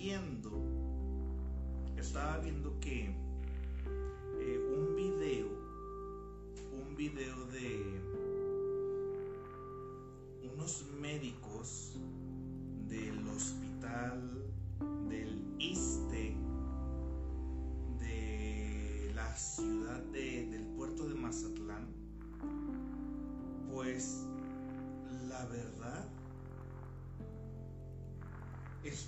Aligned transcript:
estaba 0.00 0.39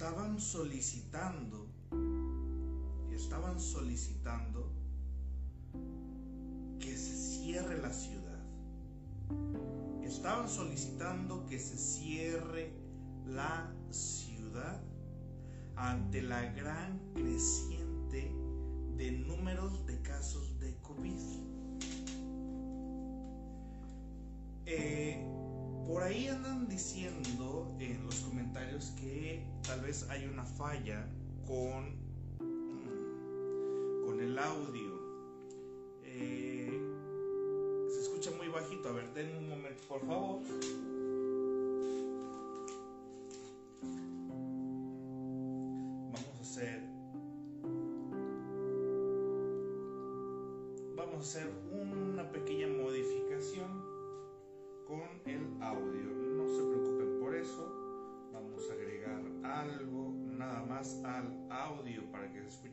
estaban 0.02 0.40
solicitando, 0.40 1.68
estaban 3.12 3.60
solicitando 3.60 4.68
que 6.80 6.96
se 6.96 7.14
cierre 7.14 7.80
la 7.80 7.92
ciudad. 7.92 8.40
Estaban 10.02 10.48
solicitando 10.48 11.46
que 11.46 11.60
se 11.60 11.78
cierre 11.78 12.72
la 13.28 13.72
ciudad 13.90 14.82
ante 15.76 16.20
la 16.20 16.50
gran 16.50 16.98
creciente 17.14 18.34
de 18.96 19.12
números 19.12 19.86
de 19.86 20.02
casos 20.02 20.58
de 20.58 20.76
COVID. 20.78 21.20
Eh, 24.66 25.41
por 25.92 26.02
ahí 26.02 26.26
andan 26.26 26.66
diciendo 26.68 27.70
en 27.78 28.02
los 28.06 28.20
comentarios 28.20 28.94
que 28.98 29.44
tal 29.62 29.82
vez 29.82 30.08
hay 30.08 30.24
una 30.24 30.44
falla 30.44 31.06
con, 31.46 31.98
con 34.06 34.18
el 34.18 34.38
audio. 34.38 35.02
Eh, 36.02 36.70
se 37.92 38.00
escucha 38.00 38.30
muy 38.38 38.48
bajito. 38.48 38.88
A 38.88 38.92
ver, 38.92 39.12
denme 39.12 39.36
un 39.36 39.50
momento, 39.50 39.82
por 39.86 40.00
favor. 40.06 40.40
Vamos 46.10 46.38
a 46.38 46.40
hacer. 46.40 46.91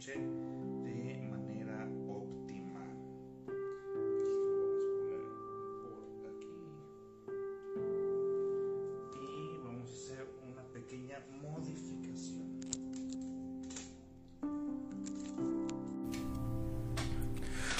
De 0.07 1.19
manera 1.29 1.89
óptima. 2.07 2.79
Vamos 3.45 4.21
a 4.23 4.31
poner 5.83 6.05
por 6.15 6.25
aquí. 6.29 6.47
Y 9.19 9.59
vamos 9.61 9.89
a 9.89 9.93
hacer 9.93 10.25
una 10.49 10.63
pequeña 10.71 11.19
modificación. 11.41 12.47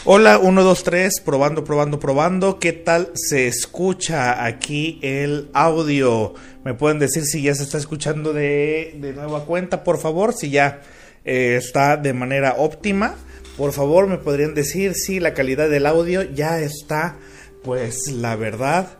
Hola, 0.03 0.40
1, 0.40 0.63
2, 0.63 0.84
3, 0.84 1.22
probando, 1.22 1.63
probando, 1.63 2.00
probando. 2.01 2.59
¿Qué 2.59 2.74
tal 2.74 3.12
se 3.13 3.47
escucha 3.47 4.44
aquí 4.44 5.00
el 5.01 5.50
audio? 5.53 6.34
¿Me 6.66 6.74
pueden 6.74 7.00
decir 7.00 7.24
si 7.24 7.44
ya 7.44 7.56
se 7.56 7.63
está 7.63 7.78
escuchando 7.78 8.34
de, 8.34 8.97
de 9.00 9.13
nueva 9.13 9.46
cuenta, 9.46 9.86
por 9.86 9.97
favor? 10.00 10.34
Si 10.34 10.50
ya 10.50 10.81
eh, 11.25 11.56
está 11.57 11.97
de 11.97 12.13
manera 12.13 12.56
óptima. 12.57 13.16
Por 13.57 13.74
favor, 13.74 14.07
me 14.07 14.18
podrían 14.18 14.53
decir 14.53 14.94
si 14.94 15.19
la 15.19 15.34
calidad 15.34 15.69
del 15.69 15.85
audio 15.85 16.24
ya 16.24 16.59
está, 16.59 17.18
pues 17.63 18.12
la 18.12 18.35
verdad. 18.35 18.97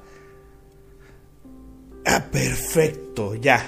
Ah, 2.06 2.26
perfecto, 2.32 3.36
ya. 3.36 3.64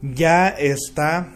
Ya 0.00 0.48
está 0.48 1.28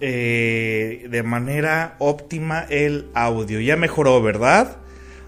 eh, 0.00 1.06
de 1.08 1.22
manera 1.22 1.94
óptima 2.00 2.66
el 2.68 3.08
audio. 3.14 3.60
Ya 3.60 3.76
mejoró, 3.76 4.20
¿verdad? 4.20 4.78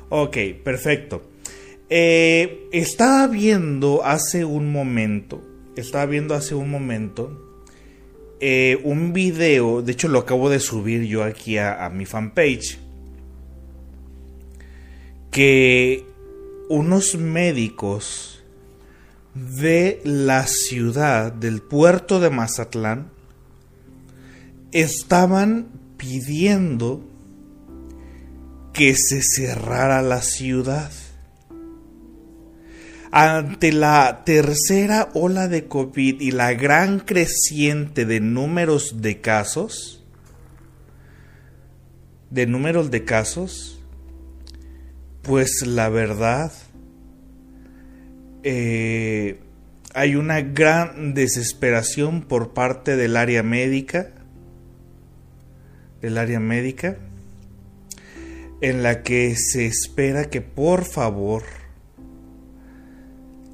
Ok, 0.08 0.36
perfecto. 0.64 1.22
Eh, 1.90 2.68
estaba 2.72 3.28
viendo 3.28 4.04
hace 4.04 4.44
un 4.44 4.72
momento, 4.72 5.42
estaba 5.76 6.06
viendo 6.06 6.34
hace 6.34 6.54
un 6.54 6.70
momento 6.70 7.43
eh, 8.40 8.80
un 8.84 9.12
video, 9.12 9.82
de 9.82 9.92
hecho 9.92 10.08
lo 10.08 10.20
acabo 10.20 10.50
de 10.50 10.60
subir 10.60 11.04
yo 11.04 11.22
aquí 11.22 11.58
a, 11.58 11.84
a 11.84 11.90
mi 11.90 12.06
fanpage, 12.06 12.78
que 15.30 16.04
unos 16.68 17.16
médicos 17.16 18.42
de 19.34 20.00
la 20.04 20.46
ciudad, 20.46 21.32
del 21.32 21.60
puerto 21.60 22.20
de 22.20 22.30
Mazatlán, 22.30 23.10
estaban 24.72 25.68
pidiendo 25.96 27.04
que 28.72 28.94
se 28.96 29.22
cerrara 29.22 30.02
la 30.02 30.20
ciudad. 30.22 30.90
Ante 33.16 33.70
la 33.72 34.24
tercera 34.24 35.08
ola 35.14 35.46
de 35.46 35.68
COVID 35.68 36.20
y 36.20 36.32
la 36.32 36.52
gran 36.54 36.98
creciente 36.98 38.06
de 38.06 38.18
números 38.18 39.02
de 39.02 39.20
casos, 39.20 40.04
de 42.30 42.48
números 42.48 42.90
de 42.90 43.04
casos, 43.04 43.80
pues 45.22 45.64
la 45.64 45.88
verdad, 45.90 46.50
eh, 48.42 49.38
hay 49.94 50.16
una 50.16 50.40
gran 50.40 51.14
desesperación 51.14 52.22
por 52.22 52.52
parte 52.52 52.96
del 52.96 53.16
área 53.16 53.44
médica 53.44 54.10
del 56.04 56.18
área 56.18 56.38
médica 56.38 56.98
en 58.60 58.82
la 58.82 59.02
que 59.02 59.36
se 59.36 59.64
espera 59.66 60.26
que 60.26 60.42
por 60.42 60.84
favor 60.84 61.44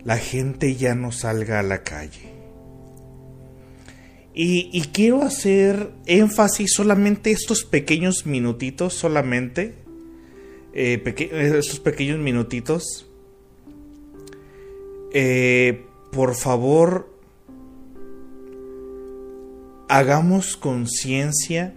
la 0.04 0.18
gente 0.18 0.76
ya 0.76 0.94
no 0.94 1.12
salga 1.12 1.60
a 1.60 1.62
la 1.62 1.82
calle. 1.82 2.30
Y, 4.32 4.80
quiero 4.92 5.22
hacer 5.22 5.90
énfasis 6.06 6.72
solamente 6.74 7.30
estos 7.30 7.64
pequeños 7.64 8.26
minutitos, 8.26 8.94
solamente 8.94 9.74
eh, 10.72 11.02
estos 11.32 11.80
pequeños 11.80 12.18
minutitos. 12.20 13.06
Eh, 15.12 15.84
por 16.12 16.36
favor, 16.36 17.12
hagamos 19.88 20.56
conciencia 20.56 21.74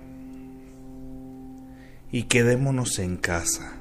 y 2.11 2.23
quedémonos 2.23 2.99
en 2.99 3.17
casa. 3.17 3.72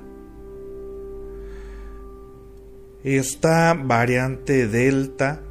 Esta 3.05 3.75
variante 3.75 4.69
Delta, 4.69 5.43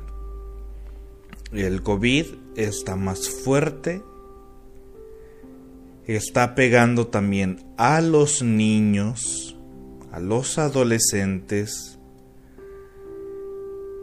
el 1.52 1.84
COVID, 1.84 2.26
está 2.56 2.96
más 2.96 3.30
fuerte 3.30 4.02
está 6.16 6.56
pegando 6.56 7.08
también 7.08 7.64
a 7.78 8.02
los 8.02 8.42
niños, 8.42 9.58
a 10.12 10.20
los 10.20 10.58
adolescentes, 10.58 12.00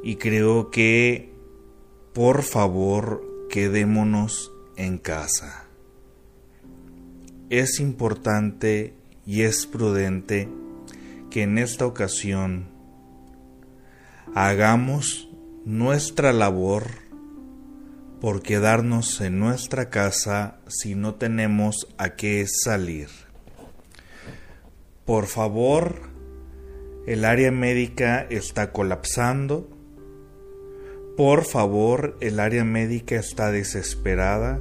y 0.03 0.17
creo 0.17 0.71
que 0.71 1.33
por 2.15 2.43
favor 2.43 3.25
quedémonos 3.51 4.53
en 4.77 4.99
casa. 4.99 5.67
Es 7.51 7.81
importante 7.81 8.95
y 9.27 9.43
es 9.43 9.67
prudente 9.67 10.49
que 11.31 11.43
en 11.43 11.59
esta 11.59 11.87
ocasión 11.87 12.69
hagamos 14.35 15.29
nuestra 15.65 16.33
labor 16.33 16.87
por 18.21 18.43
quedarnos 18.43 19.21
en 19.21 19.39
nuestra 19.39 19.91
casa 19.91 20.59
si 20.67 20.95
no 20.95 21.15
tenemos 21.15 21.87
a 21.99 22.17
qué 22.17 22.47
salir. 22.47 23.09
Por 25.05 25.27
favor, 25.27 26.11
el 27.07 27.25
área 27.25 27.51
médica 27.51 28.27
está 28.29 28.73
colapsando. 28.73 29.69
Por 31.17 31.45
favor, 31.45 32.17
el 32.21 32.41
área 32.41 32.65
médica 32.65 33.17
está 33.17 33.51
desesperada. 33.51 34.61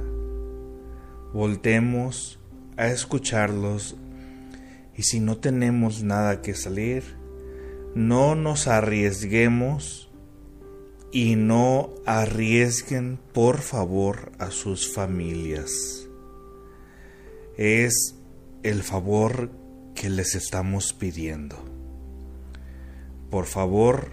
Voltemos 1.32 2.40
a 2.76 2.88
escucharlos 2.88 3.96
y 4.96 5.02
si 5.02 5.20
no 5.20 5.36
tenemos 5.36 6.02
nada 6.02 6.40
que 6.42 6.54
salir, 6.54 7.17
no 7.98 8.36
nos 8.36 8.68
arriesguemos 8.68 10.08
y 11.10 11.34
no 11.34 11.90
arriesguen 12.06 13.18
por 13.32 13.58
favor 13.58 14.30
a 14.38 14.52
sus 14.52 14.94
familias. 14.94 15.72
Es 17.56 18.14
el 18.62 18.84
favor 18.84 19.50
que 19.96 20.10
les 20.10 20.36
estamos 20.36 20.92
pidiendo. 20.92 21.56
Por 23.30 23.46
favor, 23.46 24.12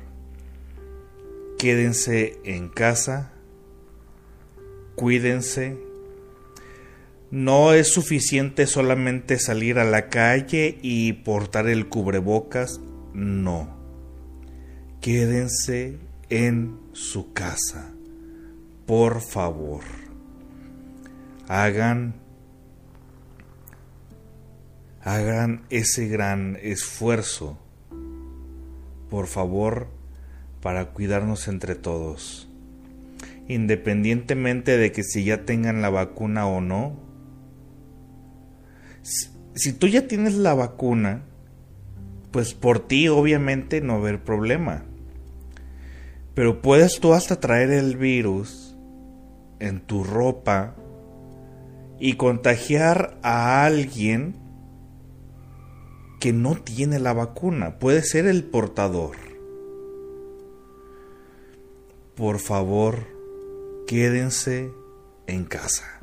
quédense 1.60 2.40
en 2.44 2.70
casa, 2.70 3.34
cuídense 4.96 5.78
no 7.30 7.74
es 7.74 7.94
suficiente 7.94 8.66
solamente 8.66 9.38
salir 9.38 9.78
a 9.78 9.84
la 9.84 10.10
calle 10.10 10.80
y 10.82 11.14
portar 11.14 11.68
el 11.68 11.88
cubrebocas, 11.88 12.80
no. 13.14 13.75
Quédense 15.06 16.00
en 16.32 16.80
su 16.94 17.32
casa, 17.32 17.94
por 18.88 19.22
favor. 19.22 19.84
Hagan 21.48 22.16
hagan 25.04 25.62
ese 25.70 26.08
gran 26.08 26.58
esfuerzo, 26.60 27.60
por 29.12 29.28
favor, 29.28 29.90
para 30.60 30.86
cuidarnos 30.86 31.48
entre 31.50 31.76
todos. 31.76 32.50
Independientemente 33.48 34.76
de 34.80 34.92
que 34.92 35.04
si 35.04 35.24
ya 35.24 35.46
tengan 35.46 35.84
la 35.84 35.92
vacuna 35.92 36.48
o 36.48 36.62
no, 36.62 36.98
si 39.04 39.72
tú 39.72 39.86
ya 39.86 40.08
tienes 40.08 40.34
la 40.34 40.56
vacuna, 40.56 41.22
pues 42.32 42.56
por 42.56 42.80
ti 42.80 43.08
obviamente 43.08 43.82
no 43.82 43.94
va 43.94 44.00
a 44.00 44.02
haber 44.02 44.24
problema. 44.24 44.84
Pero 46.36 46.62
puedes 46.62 47.00
tú 47.00 47.14
hasta 47.14 47.40
traer 47.40 47.72
el 47.72 47.98
virus 47.98 48.78
en 49.60 49.80
tu 49.80 50.04
ropa 50.04 50.76
y 52.00 52.14
contagiar 52.14 53.18
a 53.24 53.66
alguien 53.66 54.36
que 56.20 56.34
no 56.34 56.56
tiene 56.56 57.00
la 57.00 57.14
vacuna. 57.14 57.80
Puede 57.80 58.04
ser 58.04 58.28
el 58.28 58.44
portador. 58.44 59.16
Por 62.16 62.40
favor, 62.40 63.00
quédense 63.88 64.72
en 65.28 65.46
casa. 65.46 66.02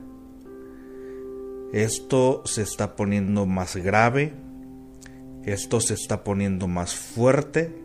Esto 1.72 2.42
se 2.44 2.62
está 2.62 2.96
poniendo 2.96 3.46
más 3.46 3.76
grave, 3.76 4.34
esto 5.44 5.80
se 5.80 5.94
está 5.94 6.22
poniendo 6.22 6.68
más 6.68 6.94
fuerte, 6.94 7.81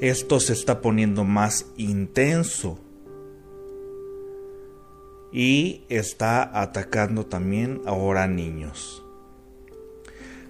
esto 0.00 0.40
se 0.40 0.52
está 0.52 0.80
poniendo 0.80 1.24
más 1.24 1.66
intenso 1.76 2.78
y 5.32 5.84
está 5.88 6.60
atacando 6.60 7.26
también 7.26 7.82
ahora 7.86 8.24
a 8.24 8.28
niños. 8.28 9.04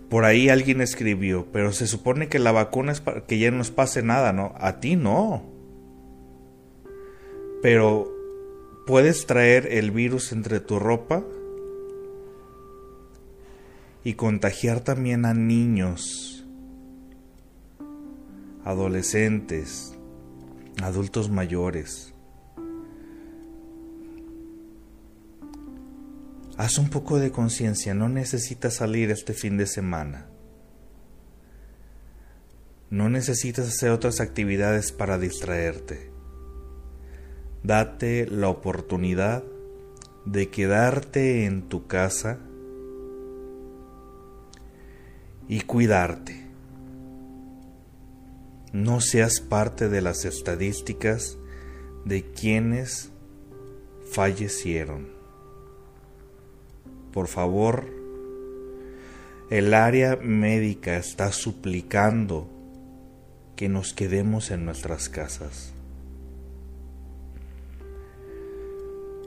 Por 0.09 0.25
ahí 0.25 0.49
alguien 0.49 0.81
escribió, 0.81 1.47
pero 1.53 1.73
se 1.73 1.87
supone 1.87 2.29
que 2.29 2.39
la 2.39 2.53
vacuna 2.53 2.93
es 2.93 3.01
para 3.01 3.27
que 3.27 3.39
ya 3.39 3.51
no 3.51 3.59
nos 3.59 3.71
pase 3.71 4.03
nada, 4.03 4.33
¿no? 4.33 4.55
A 4.59 4.81
ti 4.81 4.97
no. 4.97 5.45
Pero 7.63 8.13
puedes 8.87 9.27
traer 9.27 9.69
el 9.71 9.91
virus 9.91 10.33
entre 10.33 10.59
tu 10.59 10.79
ropa 10.79 11.23
y 14.03 14.15
contagiar 14.15 14.81
también 14.81 15.27
a 15.27 15.35
niños, 15.35 16.40
adolescentes, 18.71 19.95
adultos 20.83 21.31
mayores. 21.31 22.15
Haz 26.57 26.79
un 26.79 26.91
poco 26.91 27.19
de 27.19 27.31
conciencia, 27.31 27.95
no 27.95 28.09
necesitas 28.09 28.75
salir 28.75 29.11
este 29.11 29.33
fin 29.33 29.57
de 29.57 29.67
semana. 29.67 30.27
No 32.91 33.09
necesitas 33.09 33.69
hacer 33.69 33.91
otras 33.91 34.21
actividades 34.21 34.93
para 34.93 35.19
distraerte. 35.19 36.11
Date 37.63 38.27
la 38.27 38.49
oportunidad 38.49 39.45
de 40.27 40.49
quedarte 40.49 41.45
en 41.45 41.69
tu 41.69 41.87
casa 41.87 42.39
y 45.49 45.61
cuidarte. 45.63 46.50
No 48.73 49.01
seas 49.01 49.41
parte 49.41 49.89
de 49.89 50.01
las 50.01 50.25
estadísticas 50.25 51.39
de 52.05 52.25
quienes 52.33 53.11
fallecieron. 54.11 55.09
Por 57.13 57.27
favor, 57.27 57.87
el 59.51 59.75
área 59.75 60.17
médica 60.17 60.97
está 60.97 61.33
suplicando 61.33 62.49
que 63.57 63.69
nos 63.69 63.93
quedemos 63.93 64.51
en 64.51 64.65
nuestras 64.65 65.09
casas. 65.09 65.73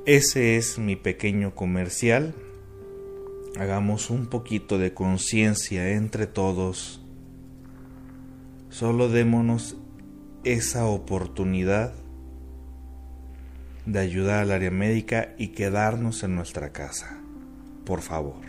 Ese 0.06 0.58
es 0.58 0.80
mi 0.80 0.96
pequeño 0.96 1.54
comercial 1.56 2.34
hagamos 3.58 4.10
un 4.10 4.28
poquito 4.28 4.78
de 4.78 4.94
conciencia 4.94 5.92
entre 5.92 6.28
todos. 6.28 7.03
Solo 8.74 9.08
démonos 9.08 9.76
esa 10.44 10.88
oportunidad 10.88 11.94
de 13.86 14.00
ayudar 14.00 14.40
al 14.40 14.52
área 14.52 14.72
médica 14.72 15.36
y 15.38 15.50
quedarnos 15.50 16.24
en 16.24 16.34
nuestra 16.34 16.72
casa. 16.72 17.20
Por 17.86 18.02
favor. 18.02 18.42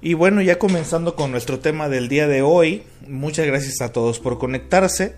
Y 0.00 0.14
bueno, 0.14 0.40
ya 0.40 0.60
comenzando 0.60 1.16
con 1.16 1.32
nuestro 1.32 1.58
tema 1.58 1.88
del 1.88 2.08
día 2.08 2.28
de 2.28 2.42
hoy, 2.42 2.84
muchas 3.08 3.44
gracias 3.44 3.80
a 3.80 3.90
todos 3.90 4.20
por 4.20 4.38
conectarse, 4.38 5.16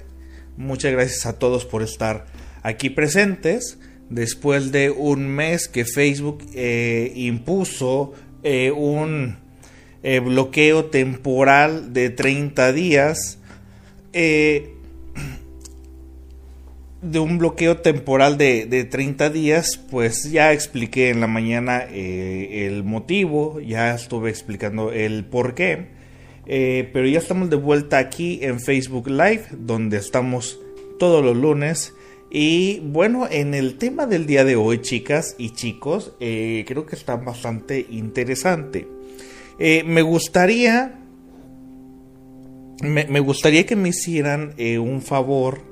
muchas 0.57 0.93
gracias 0.93 1.27
a 1.27 1.39
todos 1.39 1.67
por 1.67 1.83
estar 1.83 2.25
aquí 2.63 2.89
presentes 2.89 3.79
después 4.09 4.73
de 4.73 4.89
un 4.89 5.29
mes 5.29 5.69
que 5.69 5.85
Facebook 5.85 6.43
eh, 6.55 7.13
impuso 7.15 8.15
eh, 8.43 8.71
un 8.71 9.47
eh, 10.03 10.21
bloqueo 10.21 10.87
temporal 10.87 11.93
de 11.93 12.11
30 12.11 12.73
días, 12.73 13.39
de 14.13 14.73
un 17.21 17.39
bloqueo 17.39 17.77
temporal 17.79 18.39
de, 18.39 18.67
de, 18.67 18.85
30 18.85 19.31
días, 19.31 19.77
pues 19.91 20.31
ya 20.31 20.53
expliqué 20.53 21.11
en 21.11 21.21
la 21.21 21.27
mañana 21.29 21.85
el 21.85 22.83
motivo, 22.83 23.61
ya 23.61 23.95
estuve 23.95 24.31
explicando 24.31 24.91
el 24.91 25.25
por 25.25 25.55
qué, 25.55 25.87
pero 26.47 27.07
ya 27.07 27.19
estamos 27.19 27.51
de 27.51 27.57
vuelta 27.57 27.99
aquí 27.99 28.41
en 28.43 28.61
Facebook 28.61 29.09
Live, 29.09 29.45
donde 29.53 29.99
estamos 29.99 30.59
todos 30.99 31.25
los 31.25 31.37
lunes 31.37 31.95
y 32.31 32.81
bueno, 32.81 33.27
en 33.31 33.55
el 33.55 33.79
tema 33.79 34.07
del 34.07 34.27
día 34.27 34.45
de 34.45 34.57
hoy, 34.57 34.83
chicas 34.83 35.35
y 35.39 35.51
chicos, 35.51 36.13
eh, 36.21 36.65
creo 36.67 36.85
que 36.85 36.95
está 36.95 37.17
bastante 37.17 37.87
interesante. 37.89 38.87
Eh, 39.59 39.83
me 39.85 40.03
gustaría. 40.03 40.95
Me, 42.81 43.21
gustaría 43.21 43.67
que 43.67 43.75
me 43.75 43.89
hicieran 43.89 44.55
eh, 44.57 44.79
un 44.79 45.03
favor. 45.03 45.67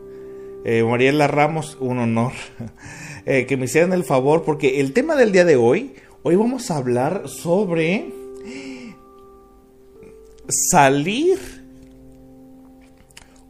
Mariela 0.65 1.29
Ramos, 1.29 1.79
un 1.81 1.99
honor. 2.01 2.33
que 3.25 3.57
me 3.57 3.67
hicieran 3.67 3.93
el 3.93 4.03
favor, 4.03 4.43
porque 4.43 4.81
el 4.81 4.93
tema 4.93 5.15
del 5.15 5.31
día 5.31 5.45
de 5.45 5.55
hoy, 5.55 5.95
Hoy 6.29 6.35
vamos 6.35 6.73
a 6.73 6.79
hablar 6.79 7.29
sobre 7.29 8.13
salir 10.49 11.39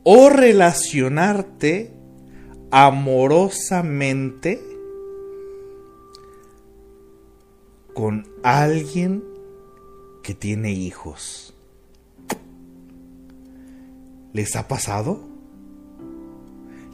o 0.02 0.28
relacionarte 0.28 1.90
amorosamente 2.70 4.60
con 7.94 8.28
alguien 8.42 9.24
que 10.26 10.34
tiene 10.34 10.72
hijos. 10.72 11.54
¿Les 14.32 14.56
ha 14.56 14.66
pasado? 14.66 15.20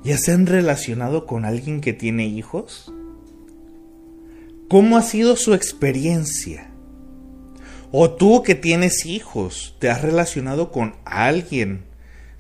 ¿Ya 0.05 0.19
se 0.19 0.33
han 0.33 0.45
relacionado 0.45 1.25
con 1.25 1.47
alguien 1.47 1.81
que 1.81 1.95
tiene 1.95 2.27
hijos? 2.27 2.93
¿Cómo 4.69 4.99
ha 4.99 5.03
sido 5.03 5.37
su 5.37 5.55
experiencia? 5.55 6.73
O 7.91 8.11
tú 8.11 8.43
que 8.43 8.55
tienes 8.55 9.07
hijos, 9.07 9.77
¿te 9.79 9.89
has 9.89 10.03
relacionado 10.03 10.71
con 10.71 10.95
alguien 11.07 11.85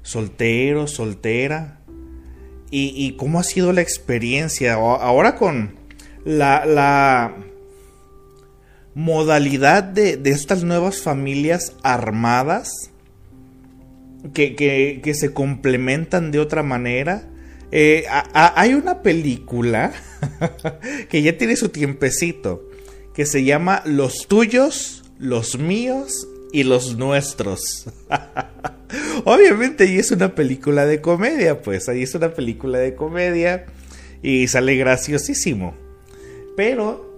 soltero, 0.03 0.87
soltera? 0.87 1.81
¿Y, 2.71 3.13
cómo 3.13 3.41
ha 3.41 3.45
sido 3.45 3.73
la 3.73 3.81
experiencia? 3.81 4.75
Ahora 4.75 5.37
con 5.37 5.75
la, 6.27 6.67
la 6.67 7.35
modalidad 8.95 9.83
de, 9.83 10.17
de, 10.17 10.31
estas 10.31 10.65
nuevas 10.65 11.01
familias 11.03 11.75
armadas, 11.83 12.93
que, 14.33 15.13
se 15.15 15.33
complementan 15.33 16.31
de 16.31 16.39
otra 16.39 16.63
manera. 16.63 17.29
Eh, 17.71 18.05
hay 18.35 18.75
una 18.75 19.03
película 19.03 19.93
que 21.09 21.23
ya 21.23 21.37
tiene 21.37 21.57
su 21.57 21.71
tiempecito, 21.71 22.69
que 23.15 23.27
se 23.27 23.45
llama 23.45 23.83
Los 23.87 24.29
tuyos, 24.29 25.05
los 25.19 25.59
míos 25.59 26.29
y 26.53 26.65
los 26.65 26.97
nuestros. 26.97 27.87
Obviamente 29.25 29.85
ahí 29.85 29.99
es 29.99 30.11
una 30.11 30.35
película 30.35 30.85
de 30.85 31.01
comedia, 31.01 31.63
pues 31.63 31.89
ahí 31.89 32.03
es 32.03 32.15
una 32.15 32.35
película 32.35 32.79
de 32.79 32.95
comedia 32.95 33.67
y 34.23 34.49
sale 34.49 34.77
graciosísimo. 34.77 35.75
Pero 36.57 37.12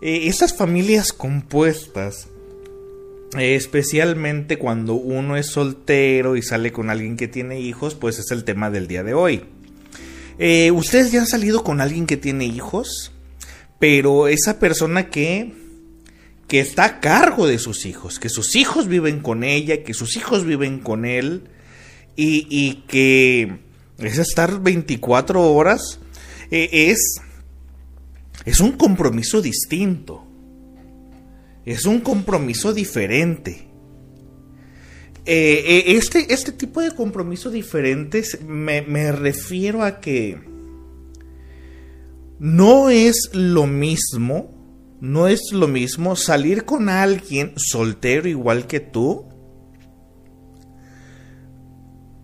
eh, 0.00 0.28
esas 0.28 0.56
familias 0.56 1.12
compuestas 1.12 2.28
especialmente 3.38 4.58
cuando 4.58 4.94
uno 4.94 5.36
es 5.36 5.46
soltero 5.46 6.36
y 6.36 6.42
sale 6.42 6.72
con 6.72 6.90
alguien 6.90 7.16
que 7.16 7.28
tiene 7.28 7.60
hijos, 7.60 7.94
pues 7.94 8.18
es 8.18 8.30
el 8.30 8.44
tema 8.44 8.70
del 8.70 8.88
día 8.88 9.02
de 9.02 9.14
hoy. 9.14 9.44
Eh, 10.38 10.70
¿Ustedes 10.70 11.12
ya 11.12 11.20
han 11.20 11.26
salido 11.26 11.62
con 11.62 11.80
alguien 11.80 12.06
que 12.06 12.16
tiene 12.16 12.46
hijos? 12.46 13.12
Pero 13.78 14.26
esa 14.26 14.58
persona 14.58 15.10
que, 15.10 15.52
que 16.48 16.60
está 16.60 16.84
a 16.84 17.00
cargo 17.00 17.46
de 17.46 17.58
sus 17.58 17.86
hijos, 17.86 18.18
que 18.18 18.28
sus 18.28 18.56
hijos 18.56 18.88
viven 18.88 19.20
con 19.20 19.44
ella, 19.44 19.84
que 19.84 19.94
sus 19.94 20.16
hijos 20.16 20.44
viven 20.44 20.80
con 20.80 21.04
él 21.04 21.44
y, 22.16 22.82
que 22.88 23.58
es 23.98 24.18
estar 24.18 24.60
24 24.60 25.52
horas, 25.52 26.00
eh, 26.50 26.68
es, 26.90 27.20
es 28.44 28.60
un 28.60 28.72
compromiso 28.72 29.40
distinto 29.42 30.30
es 31.64 31.84
un 31.84 32.00
compromiso 32.00 32.72
diferente. 32.72 33.68
Eh, 35.26 35.64
eh, 35.66 35.84
este, 35.96 36.32
este, 36.32 36.52
tipo 36.52 36.80
de 36.80 36.92
compromisos 36.92 37.52
diferentes 37.52 38.40
me, 38.42 38.82
me 38.82 39.12
refiero 39.12 39.84
a 39.84 40.00
que 40.00 40.40
no 42.38 42.88
es 42.88 43.30
lo 43.34 43.66
mismo, 43.66 44.50
no 45.00 45.28
es 45.28 45.52
lo 45.52 45.68
mismo 45.68 46.16
salir 46.16 46.64
con 46.64 46.88
alguien 46.88 47.52
soltero 47.56 48.28
igual 48.28 48.66
que 48.66 48.80
tú. 48.80 49.26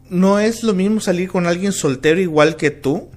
No 0.08 0.38
es 0.38 0.62
lo 0.62 0.73
mismo 0.73 1.00
salir 1.00 1.28
con 1.28 1.46
alguien 1.46 1.73
soltero 1.73 2.20
igual 2.20 2.56
que 2.56 2.70
tú 2.70 3.11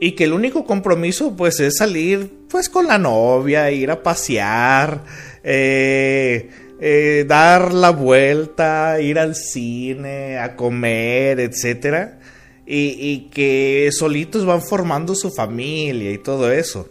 y 0.00 0.12
que 0.12 0.24
el 0.24 0.32
único 0.32 0.64
compromiso 0.64 1.36
pues 1.36 1.60
es 1.60 1.76
salir 1.76 2.32
pues 2.48 2.68
con 2.68 2.86
la 2.86 2.98
novia, 2.98 3.70
ir 3.70 3.90
a 3.90 4.02
pasear, 4.02 5.04
eh, 5.44 6.48
eh, 6.80 7.24
dar 7.28 7.74
la 7.74 7.90
vuelta, 7.90 9.00
ir 9.00 9.18
al 9.18 9.36
cine, 9.36 10.38
a 10.38 10.56
comer, 10.56 11.38
etcétera, 11.38 12.18
y, 12.66 12.96
y, 12.98 13.28
que 13.30 13.90
solitos 13.92 14.46
van 14.46 14.62
formando 14.62 15.14
su 15.14 15.30
familia 15.30 16.10
y 16.10 16.18
todo 16.18 16.50
eso. 16.50 16.88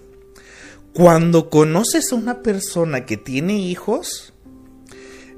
Cuando 0.94 1.50
conoces 1.50 2.12
a 2.12 2.16
una 2.16 2.42
persona 2.42 3.06
que 3.06 3.18
tiene 3.18 3.58
hijos, 3.58 4.34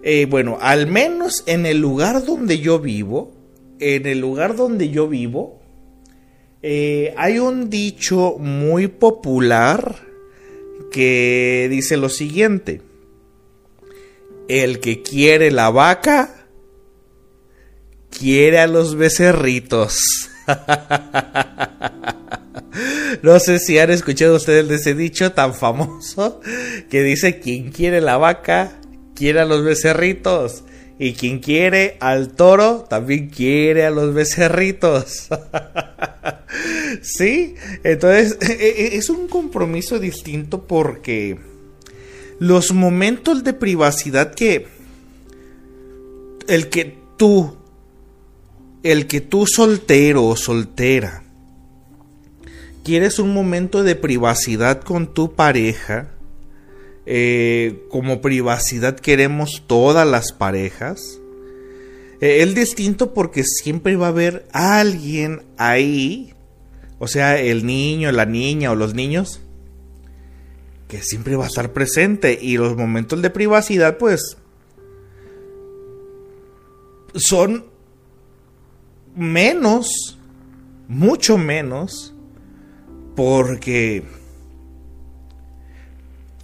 eh, 0.04 0.26
bueno, 0.30 0.58
al 0.60 0.88
menos 0.88 1.44
en 1.46 1.66
el 1.66 1.80
lugar 1.80 2.26
donde 2.26 2.60
yo 2.60 2.80
vivo, 2.80 3.32
en 3.80 4.06
el 4.08 4.20
lugar 4.20 4.56
donde 4.56 4.90
yo 4.90 5.08
vivo, 5.08 5.61
eh, 6.64 7.14
hay 7.18 7.40
un 7.40 7.70
dicho 7.70 8.36
muy 8.38 8.88
popular 8.88 9.96
que 10.92 11.68
dice 11.72 11.98
lo 11.98 12.10
siguiente. 12.10 12.82
El 14.48 14.80
que 14.80 15.02
quiere 15.02 15.50
la 15.50 15.72
vaca, 15.72 16.46
quiere 18.10 18.60
a 18.60 18.68
los 18.68 18.96
becerritos. 18.96 20.30
no 23.22 23.40
sé 23.40 23.60
si 23.60 23.80
han 23.80 23.90
escuchado 23.90 24.36
ustedes 24.36 24.68
de 24.68 24.76
ese 24.76 24.94
dicho 24.94 25.32
tan 25.32 25.56
famoso 25.56 26.42
que 26.90 27.02
dice 27.02 27.40
quien 27.40 27.72
quiere 27.72 28.02
la 28.02 28.18
vaca, 28.18 28.74
quiere 29.16 29.40
a 29.40 29.46
los 29.46 29.64
becerritos. 29.64 30.64
Y 31.04 31.14
quien 31.14 31.40
quiere 31.40 31.98
al 32.00 32.34
toro, 32.34 32.86
también 32.88 33.30
quiere 33.30 33.88
a 33.88 33.90
los 33.90 34.14
becerritos. 34.14 35.30
sí, 37.02 37.56
entonces 37.84 38.38
e, 38.40 38.54
e, 38.54 38.98
es 38.98 39.10
un 39.10 39.28
compromiso 39.28 39.98
distinto 39.98 40.68
porque 40.68 41.40
los 42.38 42.72
momentos 42.72 43.44
de 43.44 43.54
privacidad 43.54 44.36
que 44.36 44.68
el 46.48 46.70
que 46.70 46.96
tú, 47.18 47.58
el 48.84 49.08
que 49.08 49.22
tú 49.22 49.48
soltero 49.48 50.28
o 50.28 50.36
soltera, 50.36 51.24
quieres 52.84 53.18
un 53.18 53.34
momento 53.34 53.82
de 53.82 53.96
privacidad 53.96 54.84
con 54.84 55.16
tu 55.16 55.34
pareja, 55.34 56.12
eh, 57.14 57.84
como 57.90 58.22
privacidad 58.22 58.98
queremos 58.98 59.64
todas 59.68 60.08
las 60.08 60.32
parejas. 60.32 61.20
Eh, 62.22 62.42
es 62.42 62.56
distinto 62.56 63.14
porque 63.14 63.44
siempre 63.44 63.98
va 63.98 64.06
a 64.06 64.12
haber 64.12 64.48
alguien 64.54 65.44
ahí, 65.58 66.34
o 67.00 67.10
sea, 67.10 67.38
el 67.38 67.66
niño, 67.66 68.14
la 68.14 68.26
niña 68.26 68.72
o 68.72 68.76
los 68.76 68.94
niños, 68.94 69.42
que 70.88 71.04
siempre 71.04 71.36
va 71.36 71.44
a 71.44 71.48
estar 71.48 71.74
presente. 71.74 72.40
Y 72.42 72.56
los 72.56 72.78
momentos 72.78 73.22
de 73.22 73.30
privacidad, 73.30 73.98
pues, 73.98 74.38
son 77.14 77.66
menos, 79.18 80.18
mucho 80.88 81.38
menos, 81.38 82.16
porque 83.18 84.21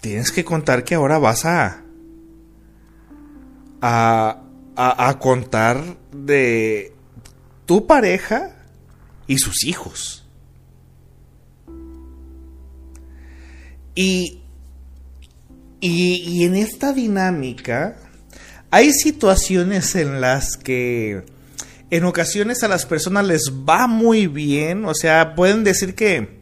tienes 0.08 0.32
que 0.32 0.46
contar 0.46 0.86
que 0.86 0.96
ahora 0.96 1.18
vas 1.18 1.44
a, 1.44 1.84
a, 3.82 4.42
a, 4.78 5.20
contar 5.20 5.98
de 6.14 6.94
tu 7.66 7.86
pareja 7.86 8.56
y 9.28 9.38
sus 9.40 9.66
hijos. 9.66 10.26
Y, 13.96 14.40
y, 15.82 16.24
y, 16.26 16.46
en 16.46 16.56
esta 16.56 16.94
dinámica 16.94 17.98
hay 18.72 18.94
situaciones 18.94 19.94
en 19.96 20.22
las 20.22 20.56
que 20.56 21.26
en 21.90 22.06
ocasiones 22.06 22.64
a 22.64 22.70
las 22.70 22.86
personas 22.86 23.26
les 23.26 23.52
va 23.68 23.88
muy 23.88 24.28
bien, 24.28 24.86
o 24.86 24.94
sea, 24.94 25.36
pueden 25.36 25.66
decir 25.66 25.96
que, 25.96 26.40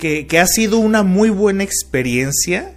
que, 0.00 0.26
que 0.26 0.40
ha 0.40 0.46
sido 0.48 0.78
una 0.78 1.04
muy 1.04 1.30
buena 1.30 1.62
experiencia 1.62 2.74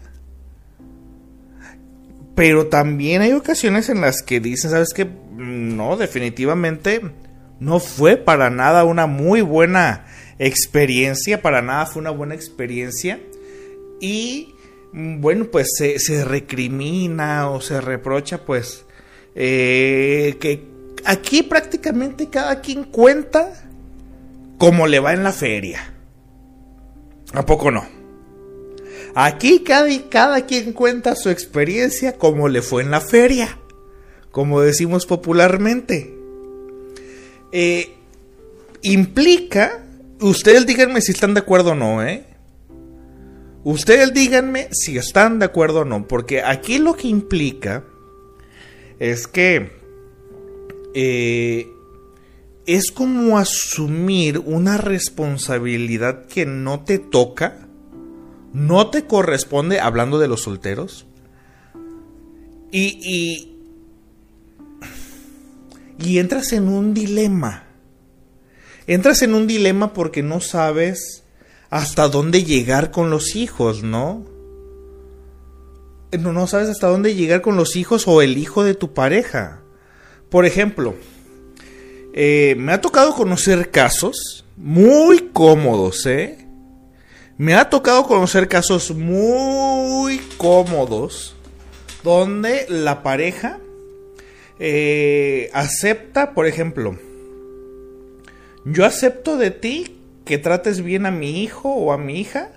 pero 2.36 2.68
también 2.68 3.22
hay 3.22 3.34
ocasiones 3.34 3.90
en 3.90 4.02
las 4.02 4.24
que 4.24 4.40
dicen, 4.40 4.72
¿sabes 4.72 4.94
qué? 4.94 5.08
No, 5.36 5.98
definitivamente 5.98 7.02
no 7.60 7.80
fue 7.80 8.18
para 8.18 8.50
nada 8.50 8.84
una 8.84 9.08
muy 9.08 9.42
buena 9.42 10.06
experiencia, 10.40 11.42
para 11.42 11.62
nada 11.62 11.86
fue 11.86 12.02
una 12.02 12.10
buena 12.10 12.36
experiencia. 12.36 13.20
Y 14.00 14.56
bueno, 14.92 15.46
pues 15.46 15.70
se, 15.78 16.26
recrimina 16.26 17.50
o 17.50 17.62
se 17.62 17.80
reprocha, 17.82 18.46
pues, 18.46 18.86
eh, 19.36 20.38
que 20.40 20.68
aquí 21.06 21.44
prácticamente 21.44 22.30
cada 22.30 22.62
quien 22.62 22.84
cuenta 22.84 23.54
cómo 24.58 24.88
le 24.88 25.00
va 25.00 25.14
en 25.14 25.24
la 25.24 25.32
feria. 25.32 25.94
¿A 27.34 27.46
poco 27.46 27.72
no? 27.72 27.93
Aquí 29.16 29.64
cada, 29.64 30.46
quien 30.46 30.74
cuenta 30.74 31.16
su 31.16 31.30
experiencia 31.30 32.18
como 32.18 32.50
le 32.50 32.62
fue 32.62 32.82
en 32.82 32.92
la 32.92 33.02
feria, 33.02 33.60
como 34.32 34.62
decimos 34.62 35.06
popularmente. 35.06 36.16
Eh, 37.52 37.94
implica, 38.82 39.84
ustedes 40.20 40.66
díganme 40.66 41.02
si 41.02 41.12
están 41.12 41.36
de 41.36 41.42
acuerdo 41.42 41.72
o 41.72 41.76
no, 41.76 42.04
¿eh? 42.04 42.26
Ustedes 43.64 44.14
díganme 44.14 44.70
si 44.72 44.98
están 44.98 45.40
de 45.40 45.46
acuerdo 45.46 45.82
o 45.82 45.86
no, 45.86 46.08
porque 46.08 46.42
aquí 46.42 46.80
lo 46.80 46.96
que 46.96 47.08
implica 47.08 47.84
es 49.00 49.28
que 49.28 49.72
eh, 50.96 51.68
es 52.66 52.92
como 52.92 53.38
asumir 53.38 54.40
una 54.40 54.78
responsabilidad 54.78 56.26
que 56.26 56.46
no 56.46 56.84
te 56.84 57.00
toca, 57.00 57.63
no 58.54 58.90
te 58.90 59.06
corresponde, 59.06 59.80
hablando 59.80 60.20
de 60.20 60.28
los 60.28 60.44
solteros, 60.44 61.08
y, 62.72 63.00
y, 63.02 63.60
y 66.00 66.20
entras 66.20 66.54
en 66.54 66.68
un 66.68 66.94
dilema. 66.94 67.68
Entras 68.88 69.22
en 69.22 69.34
un 69.34 69.48
dilema 69.48 69.94
porque 69.94 70.24
no 70.24 70.42
sabes 70.42 71.24
hasta 71.70 72.08
dónde 72.08 72.44
llegar 72.44 72.92
con 72.92 73.10
los 73.10 73.36
hijos, 73.36 73.84
¿no? 73.84 74.26
No, 76.20 76.32
no 76.32 76.46
sabes 76.46 76.70
hasta 76.70 76.88
dónde 76.88 77.16
llegar 77.16 77.42
con 77.42 77.56
los 77.56 77.76
hijos 77.76 78.08
o 78.08 78.22
el 78.22 78.38
hijo 78.38 78.64
de 78.64 78.76
tu 78.76 78.94
pareja. 78.94 79.62
Por 80.30 80.46
ejemplo, 80.46 80.96
eh, 82.14 82.56
me 82.60 82.74
ha 82.74 82.82
tocado 82.82 83.16
conocer 83.16 83.72
casos 83.72 84.46
muy 84.58 85.30
cómodos, 85.30 86.06
¿eh? 86.06 86.43
Me 87.38 87.56
ha 87.56 87.70
tocado 87.70 88.06
conocer 88.06 88.48
casos 88.48 88.92
muy 88.92 90.20
cómodos 90.38 91.36
donde 92.04 92.68
la 92.70 93.02
pareja 93.02 93.60
eh, 94.60 95.50
acepta, 95.52 96.34
por 96.36 96.46
ejemplo, 96.46 96.98
yo 98.66 98.86
acepto 98.86 99.38
de 99.38 99.50
ti 99.50 99.98
que 100.26 100.38
trates 100.38 100.84
bien 100.84 101.08
a 101.08 101.12
mi 101.12 101.42
hijo 101.42 101.70
o 101.70 101.92
a 101.92 101.98
mi 101.98 102.20
hija, 102.20 102.52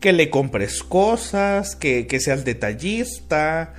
que 0.00 0.12
le 0.12 0.28
compres 0.28 0.82
cosas, 0.82 1.74
que, 1.74 2.06
seas 2.20 2.44
detallista, 2.44 3.74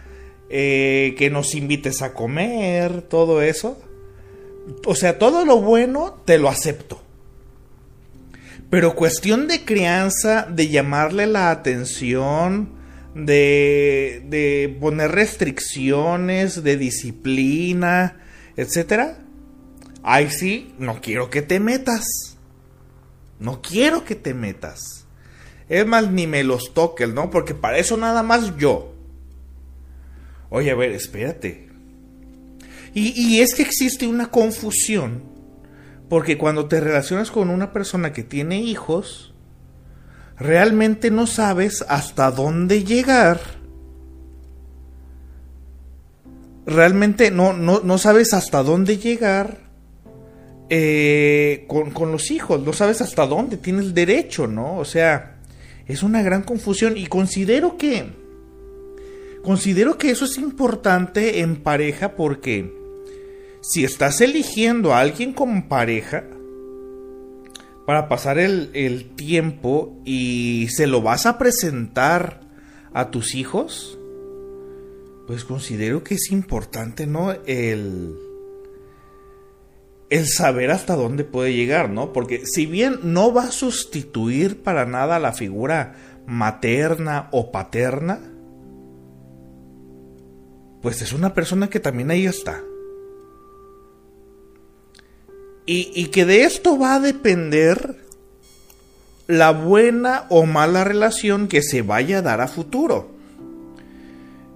eh, 0.50 1.16
que 1.18 1.30
nos 1.30 1.54
invites 1.54 2.02
a 2.02 2.14
comer, 2.14 3.04
todo 3.04 3.42
eso. 3.44 3.80
O 4.86 4.96
sea, 4.96 5.20
todo 5.20 5.46
lo 5.46 5.62
bueno 5.62 6.22
te 6.26 6.40
lo 6.40 6.50
acepto. 6.50 7.02
Pero 8.72 8.96
cuestión 8.96 9.50
de 9.50 9.66
crianza, 9.66 10.48
de 10.50 10.70
llamarle 10.70 11.28
la 11.28 11.52
atención, 11.52 12.70
de, 13.14 14.24
de 14.30 14.78
poner 14.80 15.12
restricciones, 15.12 16.64
de 16.64 16.78
disciplina, 16.78 18.24
etcétera. 18.56 19.20
Ay, 20.04 20.30
sí, 20.32 20.74
no 20.80 21.02
quiero 21.02 21.30
que 21.30 21.42
te 21.42 21.60
metas. 21.60 22.06
No 23.42 23.62
quiero 23.62 24.06
que 24.06 24.16
te 24.16 24.34
metas. 24.34 25.06
Es 25.68 25.86
más, 25.86 26.10
ni 26.10 26.26
me 26.26 26.46
los 26.46 26.74
toques, 26.74 27.10
¿no? 27.10 27.30
Porque 27.30 27.54
para 27.54 27.78
eso 27.78 27.98
nada 27.98 28.24
más 28.24 28.58
yo. 28.58 28.94
Oye, 30.50 30.72
a 30.72 30.76
ver, 30.76 30.92
espérate. 30.92 31.68
Y, 32.94 33.10
y, 33.22 33.42
es 33.42 33.54
que 33.54 33.64
existe 33.64 34.08
una 34.08 34.32
confusión. 34.32 35.31
Porque 36.12 36.38
cuando 36.38 36.66
te 36.66 36.82
relacionas 36.82 37.32
con 37.32 37.50
una 37.50 37.72
persona 37.72 38.12
que 38.12 38.24
tiene 38.24 38.60
hijos, 38.60 39.34
realmente 40.38 41.10
no 41.10 41.26
sabes 41.26 41.86
hasta 41.88 42.32
dónde 42.32 42.84
llegar. 42.84 43.40
Realmente 46.66 47.32
no, 47.32 47.54
no, 47.54 47.80
no 47.80 47.98
sabes 47.98 48.34
hasta 48.34 48.62
dónde 48.62 48.98
llegar 48.98 49.60
eh, 50.68 51.66
con, 51.70 52.12
los 52.12 52.30
hijos, 52.30 52.62
no 52.62 52.74
sabes 52.74 53.00
hasta 53.00 53.26
dónde 53.26 53.56
tienes 53.56 53.94
derecho, 53.94 54.48
¿no? 54.48 54.80
O 54.80 54.84
sea, 54.84 55.38
es 55.88 56.04
una 56.04 56.22
gran 56.22 56.44
confusión 56.44 56.98
y 56.98 57.08
considero 57.08 57.78
que, 57.78 58.12
considero 59.44 59.98
que 59.98 60.12
eso 60.12 60.26
es 60.26 60.38
importante 60.38 61.40
en 61.40 61.64
pareja 61.64 62.18
porque 62.18 62.81
si 63.62 63.84
estás 63.84 64.22
eligiendo 64.22 64.94
a 64.94 65.00
alguien 65.00 65.34
como 65.34 65.70
pareja, 65.70 66.24
para 67.86 68.08
pasar 68.08 68.40
el, 68.40 69.12
tiempo 69.16 70.02
y 70.06 70.68
se 70.70 70.88
lo 70.88 71.02
vas 71.02 71.26
a 71.26 71.38
presentar 71.38 72.42
a 72.94 73.12
tus 73.12 73.36
hijos, 73.36 73.98
pues 75.28 75.44
considero 75.44 76.04
que 76.04 76.16
es 76.16 76.32
importante, 76.32 77.06
¿no? 77.08 77.32
El 77.46 78.16
el 80.10 80.28
saber 80.28 80.72
hasta 80.72 80.96
dónde 80.96 81.24
puede 81.24 81.54
llegar, 81.54 81.90
¿no? 81.90 82.12
Porque 82.12 82.46
si 82.46 82.66
bien 82.66 83.00
no 83.04 83.34
va 83.34 83.44
a 83.44 83.52
sustituir 83.52 84.62
para 84.62 84.86
nada 84.86 85.20
la 85.20 85.32
figura 85.32 85.96
materna 86.28 87.30
o 87.32 87.52
paterna, 87.52 88.20
pues 90.82 91.02
es 91.02 91.14
una 91.14 91.34
persona 91.34 91.70
que 91.70 91.80
también 91.80 92.12
ahí 92.12 92.26
está. 92.26 92.62
Y, 95.66 96.08
que 96.08 96.26
de 96.26 96.44
esto 96.44 96.78
va 96.78 96.96
a 96.96 97.00
depender 97.00 97.96
la 99.28 99.52
buena 99.52 100.26
o 100.30 100.46
mala 100.46 100.84
relación 100.84 101.48
que 101.48 101.62
se 101.62 101.82
vaya 101.82 102.18
a 102.18 102.22
dar 102.22 102.42
a 102.42 102.48
futuro. 102.48 103.12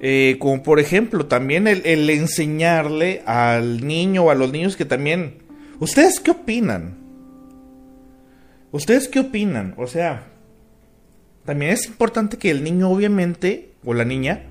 Eh, 0.01 0.35
como 0.39 0.61
por 0.61 0.81
ejemplo 0.81 1.25
también 1.27 1.67
el, 1.67 1.85
el, 1.85 2.09
enseñarle 2.09 3.23
al 3.25 3.87
niño 3.87 4.25
o 4.25 4.29
a 4.29 4.35
los 4.35 4.51
niños 4.51 4.75
que 4.75 4.83
también 4.83 5.45
¿Ustedes 5.79 6.21
qué 6.21 6.31
opinan? 6.31 6.95
¿Ustedes 8.71 9.09
qué 9.09 9.19
opinan? 9.19 9.73
O 9.77 9.87
sea, 9.87 10.27
también 11.43 11.71
es 11.71 11.85
importante 11.85 12.37
que 12.37 12.49
el 12.49 12.63
niño 12.63 12.89
obviamente, 12.89 13.73
o 13.83 13.93
la 13.93 14.05
niña, 14.05 14.43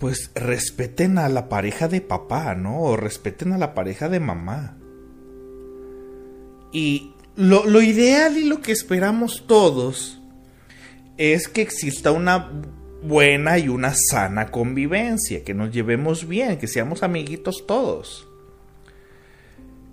pues 0.00 0.32
respeten 0.34 1.18
a 1.18 1.28
la 1.28 1.48
pareja 1.48 1.86
de 1.86 2.00
papá, 2.00 2.54
¿no? 2.54 2.80
O 2.80 2.96
respeten 2.96 3.52
a 3.52 3.58
la 3.58 3.74
pareja 3.74 4.08
de 4.08 4.18
mamá. 4.18 4.78
Y 6.72 7.12
lo, 7.36 7.66
lo 7.66 7.82
ideal 7.82 8.38
y 8.38 8.44
lo 8.44 8.62
que 8.62 8.72
esperamos 8.72 9.44
todos 9.46 10.20
es 11.18 11.48
que 11.48 11.60
exista 11.60 12.12
una 12.12 12.50
buena 13.02 13.58
y 13.58 13.68
una 13.68 13.94
sana 13.94 14.50
convivencia, 14.50 15.44
que 15.44 15.52
nos 15.52 15.70
llevemos 15.70 16.26
bien, 16.26 16.56
que 16.56 16.66
seamos 16.66 17.02
amiguitos 17.02 17.66
todos. 17.66 18.26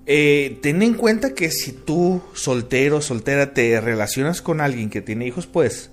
Eh, 0.06 0.60
ten 0.62 0.82
en 0.84 0.93
cuenta 0.93 1.34
que 1.34 1.52
si 1.52 1.74
tú, 1.74 2.22
soltero, 2.34 3.02
soltera, 3.02 3.54
te 3.54 3.82
relacionas 3.82 4.41
con 4.41 4.62
alguien 4.62 4.89
que 4.89 5.02
tiene 5.02 5.28
hijos, 5.28 5.48
pues, 5.48 5.91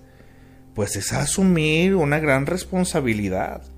pues 0.73 0.95
es 0.95 1.13
asumir 1.13 1.97
una 1.97 2.21
gran 2.21 2.47
responsabilidad. 2.47 3.74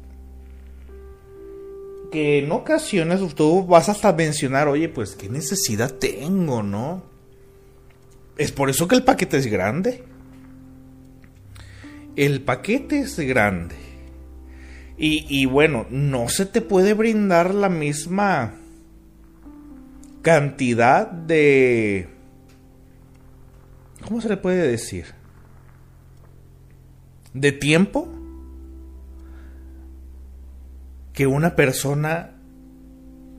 En 2.19 2.51
ocasiones 2.51 3.21
tú 3.35 3.67
vas 3.67 3.91
hasta 3.91 4.11
mencionar, 4.11 4.69
oye, 4.69 4.89
pues 4.89 5.15
qué 5.15 5.29
necesidad 5.29 5.93
tengo, 5.93 6.63
¿no? 6.63 7.03
Es 8.39 8.53
por 8.53 8.71
eso 8.71 8.89
que 8.89 8.95
el 8.95 9.05
paquete 9.05 9.37
es 9.37 9.47
grande. 9.49 10.03
El 12.17 12.41
paquete 12.41 13.01
es 13.01 13.19
grande. 13.19 13.75
Y, 14.97 15.27
y 15.29 15.45
bueno, 15.45 15.85
no 15.91 16.31
se 16.31 16.47
te 16.47 16.63
puede 16.63 16.95
brindar 16.95 17.55
la 17.55 17.69
misma 17.69 18.55
cantidad 20.23 21.07
de... 21.11 22.09
¿Cómo 24.09 24.23
se 24.23 24.31
le 24.31 24.39
puede 24.39 24.67
decir? 24.67 25.05
De 27.35 27.53
tiempo 27.53 28.16
que 31.17 31.27
una 31.27 31.57
persona 31.57 32.33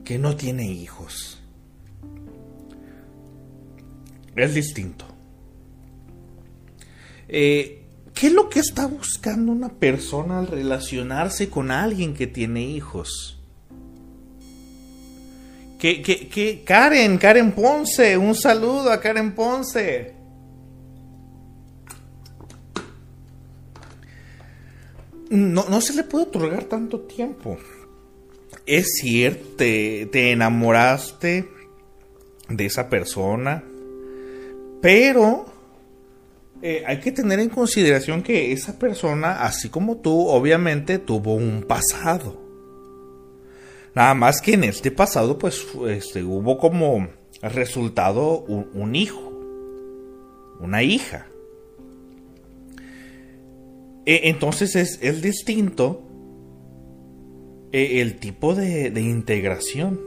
que 0.04 0.18
no 0.18 0.34
tiene 0.34 0.66
hijos. 0.66 1.38
Es 4.34 4.52
distinto. 4.52 5.04
Eh, 7.28 7.84
¿Qué 8.12 8.26
es 8.26 8.32
lo 8.32 8.48
que 8.48 8.58
está 8.58 8.86
buscando 8.86 9.52
una 9.52 9.68
persona 9.68 10.40
al 10.40 10.48
relacionarse 10.48 11.48
con 11.50 11.70
alguien 11.70 12.14
que 12.14 12.26
tiene 12.26 12.62
hijos? 12.62 13.40
Que, 15.78 16.64
Karen, 16.66 17.16
Karen 17.16 17.52
Ponce, 17.52 18.18
un 18.18 18.34
saludo 18.34 18.90
a 18.90 19.00
Karen 19.00 19.36
Ponce. 19.36 20.17
No, 25.30 25.66
no 25.68 25.80
se 25.80 25.94
le 25.94 26.04
puede 26.04 26.24
otorgar 26.24 26.64
tanto 26.64 27.00
tiempo. 27.00 27.58
Es 28.66 28.96
cierto, 29.00 29.56
te, 29.56 30.32
enamoraste 30.32 31.48
de 32.48 32.66
esa 32.66 32.88
persona, 32.88 33.62
pero 34.80 35.46
eh, 36.62 36.82
hay 36.86 37.00
que 37.00 37.12
tener 37.12 37.40
en 37.40 37.50
consideración 37.50 38.22
que 38.22 38.52
esa 38.52 38.78
persona, 38.78 39.44
así 39.44 39.68
como 39.68 39.98
tú, 39.98 40.28
obviamente 40.28 40.98
tuvo 40.98 41.34
un 41.34 41.62
pasado. 41.62 42.48
Nada 43.94 44.14
más 44.14 44.40
que 44.40 44.54
en 44.54 44.64
este 44.64 44.90
pasado, 44.90 45.38
pues, 45.38 45.66
este, 45.88 46.22
hubo 46.22 46.58
como 46.58 47.08
resultado 47.42 48.40
un, 48.40 48.94
hijo, 48.94 49.32
una 50.60 50.82
hija. 50.82 51.27
E, 54.08 54.30
entonces 54.30 54.74
es, 54.74 55.20
distinto 55.20 56.02
eh, 57.72 58.00
el 58.00 58.18
tipo 58.18 58.54
de, 58.54 58.88
integración. 58.98 60.00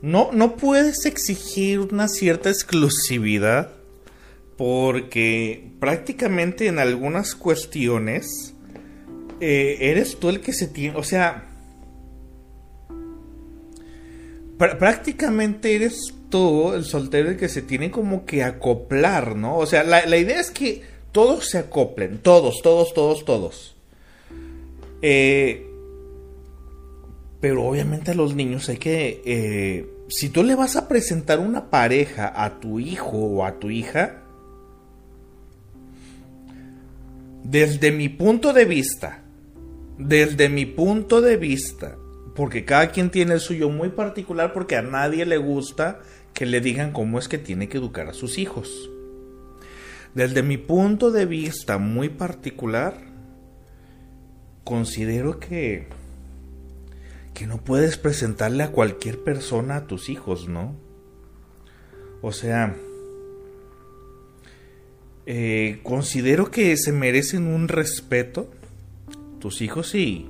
No, 0.00 0.30
no 0.32 0.56
puedes 0.56 1.04
exigir 1.04 1.80
una 1.80 2.08
cierta 2.08 2.48
exclusividad 2.48 3.72
porque 4.56 5.72
prácticamente 5.78 6.68
en 6.68 6.78
algunas 6.78 7.34
cuestiones 7.34 8.54
eh, 9.40 9.76
eres 9.80 10.18
tú 10.18 10.30
el 10.30 10.40
que 10.40 10.54
se 10.54 10.68
tiene, 10.68 10.96
o 10.96 11.02
sea, 11.02 11.50
prácticamente 14.56 15.74
eres 15.74 16.14
tú 16.30 16.72
el 16.72 16.84
soltero 16.84 17.28
el 17.28 17.36
que 17.36 17.50
se 17.50 17.60
tiene 17.60 17.90
como 17.90 18.24
que 18.24 18.42
acoplar, 18.42 19.36
¿no? 19.36 19.58
O 19.58 19.66
sea, 19.66 19.84
la, 19.84 20.16
idea 20.16 20.40
es 20.40 20.50
que 20.50 20.91
todos 21.12 21.50
se 21.50 21.58
acoplen, 21.58 22.18
todos, 22.18 22.62
todos, 22.62 22.92
todos, 22.94 23.24
todos. 23.24 23.76
Eh, 25.02 25.68
pero 27.40 27.64
obviamente 27.64 28.12
a 28.12 28.14
los 28.14 28.34
niños 28.34 28.68
hay 28.68 28.78
que... 28.78 29.22
Eh, 29.24 29.86
si 30.08 30.28
tú 30.28 30.42
le 30.42 30.54
vas 30.54 30.76
a 30.76 30.88
presentar 30.88 31.38
una 31.40 31.70
pareja 31.70 32.32
a 32.34 32.60
tu 32.60 32.80
hijo 32.80 33.16
o 33.16 33.44
a 33.44 33.58
tu 33.58 33.70
hija, 33.70 34.22
desde 37.42 37.92
mi 37.92 38.08
punto 38.08 38.52
de 38.52 38.64
vista, 38.64 39.22
desde 39.98 40.48
mi 40.48 40.66
punto 40.66 41.20
de 41.20 41.36
vista, 41.36 41.96
porque 42.34 42.64
cada 42.64 42.90
quien 42.90 43.10
tiene 43.10 43.34
el 43.34 43.40
suyo 43.40 43.68
muy 43.68 43.90
particular 43.90 44.52
porque 44.52 44.76
a 44.76 44.82
nadie 44.82 45.26
le 45.26 45.36
gusta 45.36 46.00
que 46.32 46.46
le 46.46 46.60
digan 46.60 46.92
cómo 46.92 47.18
es 47.18 47.28
que 47.28 47.38
tiene 47.38 47.68
que 47.68 47.78
educar 47.78 48.06
a 48.08 48.14
sus 48.14 48.38
hijos. 48.38 48.91
Desde 50.14 50.42
mi 50.42 50.58
punto 50.58 51.10
de 51.10 51.26
vista 51.26 51.78
muy 51.78 52.08
particular, 52.08 52.94
considero 54.64 55.38
que 55.40 55.88
que 57.34 57.46
no 57.46 57.58
puedes 57.58 57.96
presentarle 57.96 58.62
a 58.62 58.72
cualquier 58.72 59.22
persona 59.22 59.76
a 59.76 59.86
tus 59.86 60.08
hijos, 60.08 60.48
¿no? 60.48 60.74
O 62.20 62.32
sea, 62.32 62.76
eh, 65.26 65.80
considero 65.82 66.50
que 66.50 66.76
se 66.76 66.92
merecen 66.92 67.46
un 67.46 67.68
respeto, 67.68 68.50
tus 69.38 69.62
hijos 69.62 69.88
sí. 69.88 70.28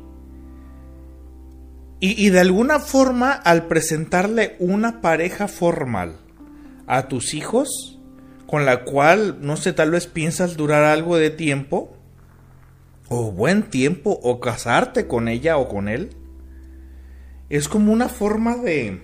Y, 2.01 2.25
y 2.25 2.31
de 2.31 2.41
alguna 2.41 2.79
forma, 2.79 3.33
al 3.33 3.67
presentarle 3.67 4.57
una 4.59 5.01
pareja 5.01 5.49
formal 5.49 6.17
a 6.87 7.09
tus 7.09 7.35
hijos, 7.35 8.01
con 8.53 8.67
la 8.67 8.85
cual, 8.85 9.39
no 9.41 9.57
sé, 9.57 9.73
tal 9.73 9.93
vez 9.93 10.07
piensas 10.07 10.59
durar 10.59 10.85
algo 10.85 11.17
de 11.17 11.31
tiempo, 11.31 11.97
o 13.09 13.33
buen 13.33 13.63
tiempo, 13.63 14.11
o 14.23 14.41
casarte 14.41 15.07
con 15.07 15.27
ella 15.27 15.57
o 15.57 15.71
con 15.71 15.89
él, 15.89 16.11
es 17.49 17.67
como 17.67 17.95
una 17.95 18.11
forma 18.11 18.57
de, 18.57 19.01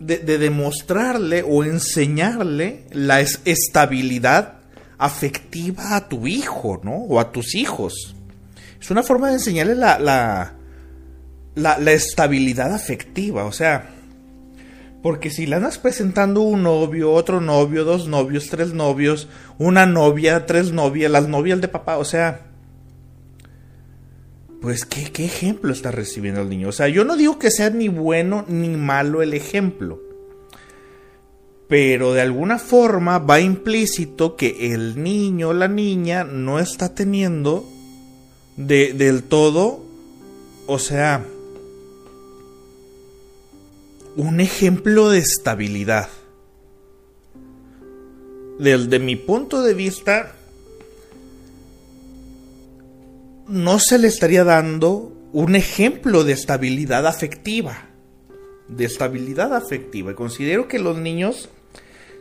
de, 0.00 0.18
demostrarle 0.36 1.42
o 1.48 1.64
enseñarle 1.64 2.84
la 2.92 3.22
estabilidad 3.22 4.58
afectiva 4.98 5.96
a 5.96 6.10
tu 6.10 6.26
hijo, 6.26 6.82
¿no? 6.84 6.96
O 7.04 7.18
a 7.18 7.32
tus 7.32 7.54
hijos. 7.54 8.14
Es 8.78 8.90
una 8.90 9.02
forma 9.02 9.28
de 9.28 9.36
enseñarle 9.36 9.76
la, 9.76 10.52
la, 11.54 11.92
estabilidad 11.92 12.74
afectiva, 12.74 13.46
o 13.46 13.52
sea, 13.52 13.95
porque 15.06 15.30
si 15.30 15.46
le 15.46 15.54
andas 15.54 15.78
presentando 15.78 16.40
un 16.40 16.64
novio, 16.64 17.12
otro 17.12 17.40
novio, 17.40 17.84
dos 17.84 18.08
novios, 18.08 18.48
tres 18.48 18.74
novios, 18.74 19.28
una 19.56 19.86
novia, 19.86 20.46
tres 20.46 20.72
novias, 20.72 21.12
las 21.12 21.28
novias 21.28 21.60
de 21.60 21.68
papá, 21.68 21.98
o 21.98 22.04
sea, 22.04 22.48
pues 24.60 24.84
¿qué, 24.84 25.12
qué 25.12 25.24
ejemplo 25.24 25.72
está 25.72 25.92
recibiendo 25.92 26.40
el 26.40 26.48
niño. 26.48 26.70
O 26.70 26.72
sea, 26.72 26.88
yo 26.88 27.04
no 27.04 27.16
digo 27.16 27.38
que 27.38 27.52
sea 27.52 27.70
ni 27.70 27.86
bueno 27.86 28.44
ni 28.48 28.70
malo 28.70 29.22
el 29.22 29.34
ejemplo. 29.34 30.02
Pero 31.68 32.12
de 32.12 32.22
alguna 32.22 32.58
forma 32.58 33.20
va 33.20 33.38
implícito 33.38 34.34
que 34.34 34.74
el 34.74 35.00
niño 35.00 35.52
la 35.52 35.68
niña 35.68 36.24
no 36.24 36.58
está 36.58 36.96
teniendo 36.96 37.64
de, 38.56 38.92
del 38.92 39.22
todo, 39.22 39.84
o 40.66 40.80
sea, 40.80 41.24
un 44.16 44.40
ejemplo 44.40 45.10
de 45.10 45.18
estabilidad. 45.18 46.08
Desde 48.58 48.98
mi 48.98 49.16
punto 49.16 49.62
de 49.62 49.74
vista, 49.74 50.34
no 53.46 53.78
se 53.78 53.98
le 53.98 54.08
estaría 54.08 54.42
dando 54.44 55.12
un 55.32 55.54
ejemplo 55.54 56.24
de 56.24 56.32
estabilidad 56.32 57.06
afectiva. 57.06 57.90
De 58.68 58.86
estabilidad 58.86 59.54
afectiva. 59.54 60.12
Y 60.12 60.14
considero 60.14 60.66
que 60.66 60.78
los 60.78 60.96
niños 60.96 61.50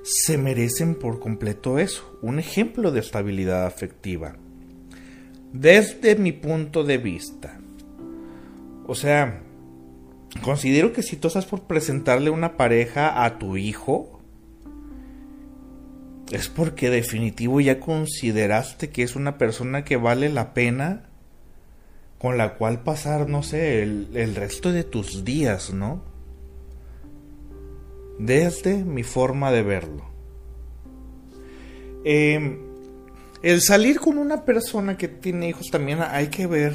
se 0.03 0.37
merecen 0.37 0.95
por 0.95 1.21
completo 1.21 1.79
eso. 1.79 2.19
Un 2.21 2.39
ejemplo 2.39 2.91
de 2.91 2.99
estabilidad 2.99 3.65
afectiva. 3.65 4.35
Desde 5.53 6.17
mi 6.17 6.33
punto 6.33 6.83
de 6.83 6.97
vista. 6.97 7.57
O 8.85 8.93
sea, 8.93 9.44
considero 10.41 10.93
que 10.93 11.03
si 11.03 11.15
tú 11.15 11.27
estás 11.27 11.45
por 11.45 11.61
presentarle 11.63 12.29
una 12.29 12.57
pareja 12.57 13.23
a 13.23 13.37
tu 13.39 13.57
hijo, 13.57 14.15
es 16.31 16.49
porque 16.49 16.89
definitivo 16.89 17.61
ya 17.61 17.79
consideraste 17.79 18.89
que 18.89 19.03
es 19.03 19.15
una 19.15 19.37
persona 19.37 19.85
que 19.85 19.97
vale 19.97 20.29
la 20.29 20.53
pena 20.53 21.09
con 22.17 22.37
la 22.37 22.55
cual 22.55 22.81
pasar, 22.81 23.29
no 23.29 23.43
sé, 23.43 23.83
el, 23.83 24.35
resto 24.35 24.71
de 24.71 24.83
tus 24.83 25.23
días, 25.23 25.73
¿no? 25.73 26.01
Desde 28.17 28.83
mi 28.83 29.03
forma 29.03 29.51
de 29.51 29.61
verlo. 29.61 30.05
Em, 32.03 32.59
el 33.43 33.61
salir 33.61 33.99
con 33.99 34.17
una 34.17 34.45
persona 34.45 34.97
que 34.97 35.07
tiene 35.07 35.49
hijos 35.49 35.67
también 35.69 35.99
hay 36.01 36.27
que 36.27 36.47
ver. 36.47 36.73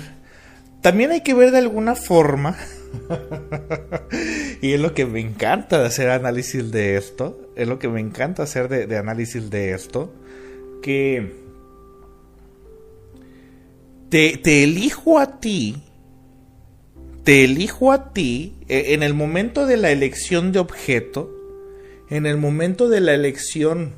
También 0.83 1.11
hay 1.11 1.23
que 1.23 1.35
ver 1.35 1.51
de 1.51 1.59
alguna 1.59 1.95
forma. 1.95 2.57
y 4.63 4.73
es 4.73 4.81
lo 4.81 4.95
que 4.95 5.07
me 5.07 5.21
encanta 5.21 5.81
de 5.81 5.87
hacer 5.87 6.11
análisis 6.11 6.71
de 6.71 6.97
esto. 6.97 7.53
Es 7.57 7.69
lo 7.69 7.79
que 7.79 7.89
me 7.89 8.01
encanta 8.01 8.43
hacer 8.45 8.69
de 8.69 8.97
análisis 8.97 9.51
de 9.51 9.73
esto. 9.73 10.13
Que 10.83 11.41
te, 14.11 14.65
elijo 14.65 15.19
a 15.19 15.41
ti, 15.41 15.77
te 17.25 17.45
elijo 17.45 17.93
a 17.93 18.13
ti 18.13 18.55
e, 18.69 18.95
en 18.95 19.03
el 19.03 19.15
momento 19.15 19.67
de 19.67 19.77
la 19.77 19.91
elección 19.91 20.53
de 20.53 20.59
objeto, 20.59 21.31
en 22.11 22.27
el 22.27 22.37
momento 22.37 22.89
de 22.89 23.01
la 23.01 23.15
elección 23.15 23.95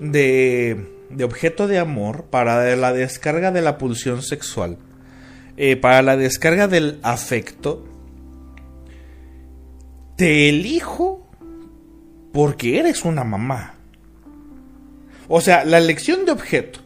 de, 0.00 0.86
de 1.10 1.24
objeto 1.24 1.66
de 1.66 1.78
amor 1.78 2.26
para 2.30 2.76
la 2.76 2.92
descarga 2.92 3.50
de 3.50 3.60
la 3.60 3.76
pulsión 3.76 4.22
sexual, 4.22 4.78
eh, 5.56 5.76
para 5.76 6.00
la 6.02 6.16
descarga 6.16 6.68
del 6.68 7.00
afecto, 7.02 7.84
te 10.20 10.50
elijo 10.50 11.26
porque 12.30 12.78
eres 12.78 13.06
una 13.06 13.24
mamá. 13.24 13.76
O 15.28 15.40
sea, 15.40 15.64
la 15.64 15.78
elección 15.78 16.26
de 16.26 16.32
objeto 16.32 16.80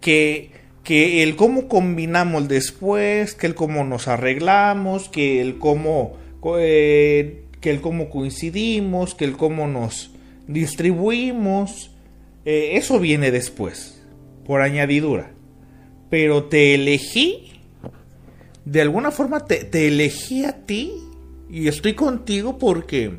que 0.00 0.50
que 0.82 1.22
el 1.22 1.36
cómo 1.36 1.68
combinamos 1.68 2.48
después, 2.48 3.36
que 3.36 3.46
el 3.46 3.54
cómo 3.54 3.84
nos 3.84 4.08
arreglamos, 4.08 5.08
que 5.08 5.40
el 5.40 5.60
cómo, 5.60 6.16
eh, 6.58 7.44
que 7.60 7.70
el 7.70 7.80
cómo 7.80 8.10
coincidimos, 8.10 9.14
que 9.14 9.24
el 9.24 9.36
cómo 9.36 9.68
nos 9.68 10.10
distribuimos, 10.48 11.92
eh, 12.44 12.72
eso 12.72 12.98
viene 12.98 13.30
después, 13.30 14.02
por 14.44 14.62
añadidura. 14.62 15.30
Pero 16.08 16.46
te 16.46 16.74
elegí, 16.74 17.52
de 18.64 18.80
alguna 18.80 19.12
forma 19.12 19.44
te, 19.44 19.62
te 19.62 19.86
elegí 19.86 20.44
a 20.44 20.66
ti 20.66 20.90
y 21.50 21.66
estoy 21.66 21.94
contigo 21.94 22.58
porque 22.58 23.12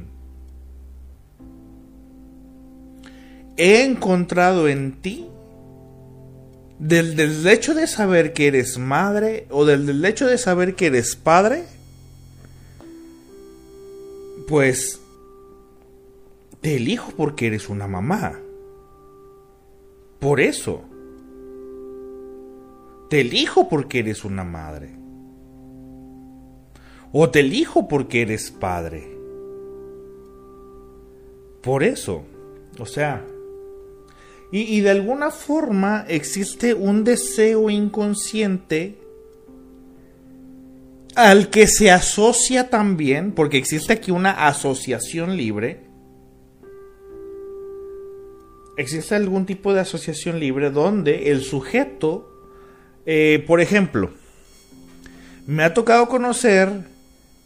he 3.57 3.83
encontrado 3.83 4.69
en 4.69 5.01
ti 5.01 5.27
del, 6.79 7.45
hecho 7.45 7.73
de 7.75 7.87
saber 7.87 8.31
que 8.33 8.47
eres 8.47 8.77
madre 8.77 9.47
o 9.49 9.65
del, 9.65 10.03
hecho 10.05 10.27
de 10.27 10.37
saber 10.37 10.75
que 10.75 10.87
eres 10.87 11.15
padre, 11.15 11.65
pues 14.47 14.99
te 16.61 16.77
elijo 16.77 17.11
porque 17.17 17.47
eres 17.47 17.69
una 17.69 17.87
mamá. 17.87 18.39
por 20.19 20.39
eso. 20.39 20.83
Te 23.09 23.21
elijo 23.21 23.67
porque 23.67 23.99
eres 23.99 24.23
una 24.23 24.45
madre. 24.45 25.00
O 27.11 27.29
te 27.29 27.41
elijo 27.41 27.87
porque 27.87 28.21
eres 28.21 28.51
padre. 28.51 29.17
Por 31.61 31.83
eso. 31.83 32.23
O 32.79 32.85
sea, 32.85 33.25
y, 34.53 34.81
de 34.81 34.89
alguna 34.89 35.31
forma 35.31 36.05
existe 36.09 36.73
un 36.73 37.05
deseo 37.05 37.69
inconsciente 37.69 38.97
al 41.15 41.49
que 41.49 41.67
se 41.67 41.89
asocia 41.89 42.69
también, 42.69 43.31
porque 43.31 43.57
existe 43.57 43.93
aquí 43.93 44.11
una 44.11 44.47
asociación 44.47 45.37
libre. 45.37 45.85
Existe 48.75 49.15
algún 49.15 49.45
tipo 49.45 49.73
de 49.73 49.81
asociación 49.81 50.39
libre 50.39 50.69
donde 50.69 51.31
el 51.31 51.43
sujeto, 51.43 52.29
eh, 53.05 53.43
por 53.47 53.61
ejemplo, 53.61 54.11
me 55.47 55.63
ha 55.63 55.73
tocado 55.73 56.09
conocer 56.09 56.91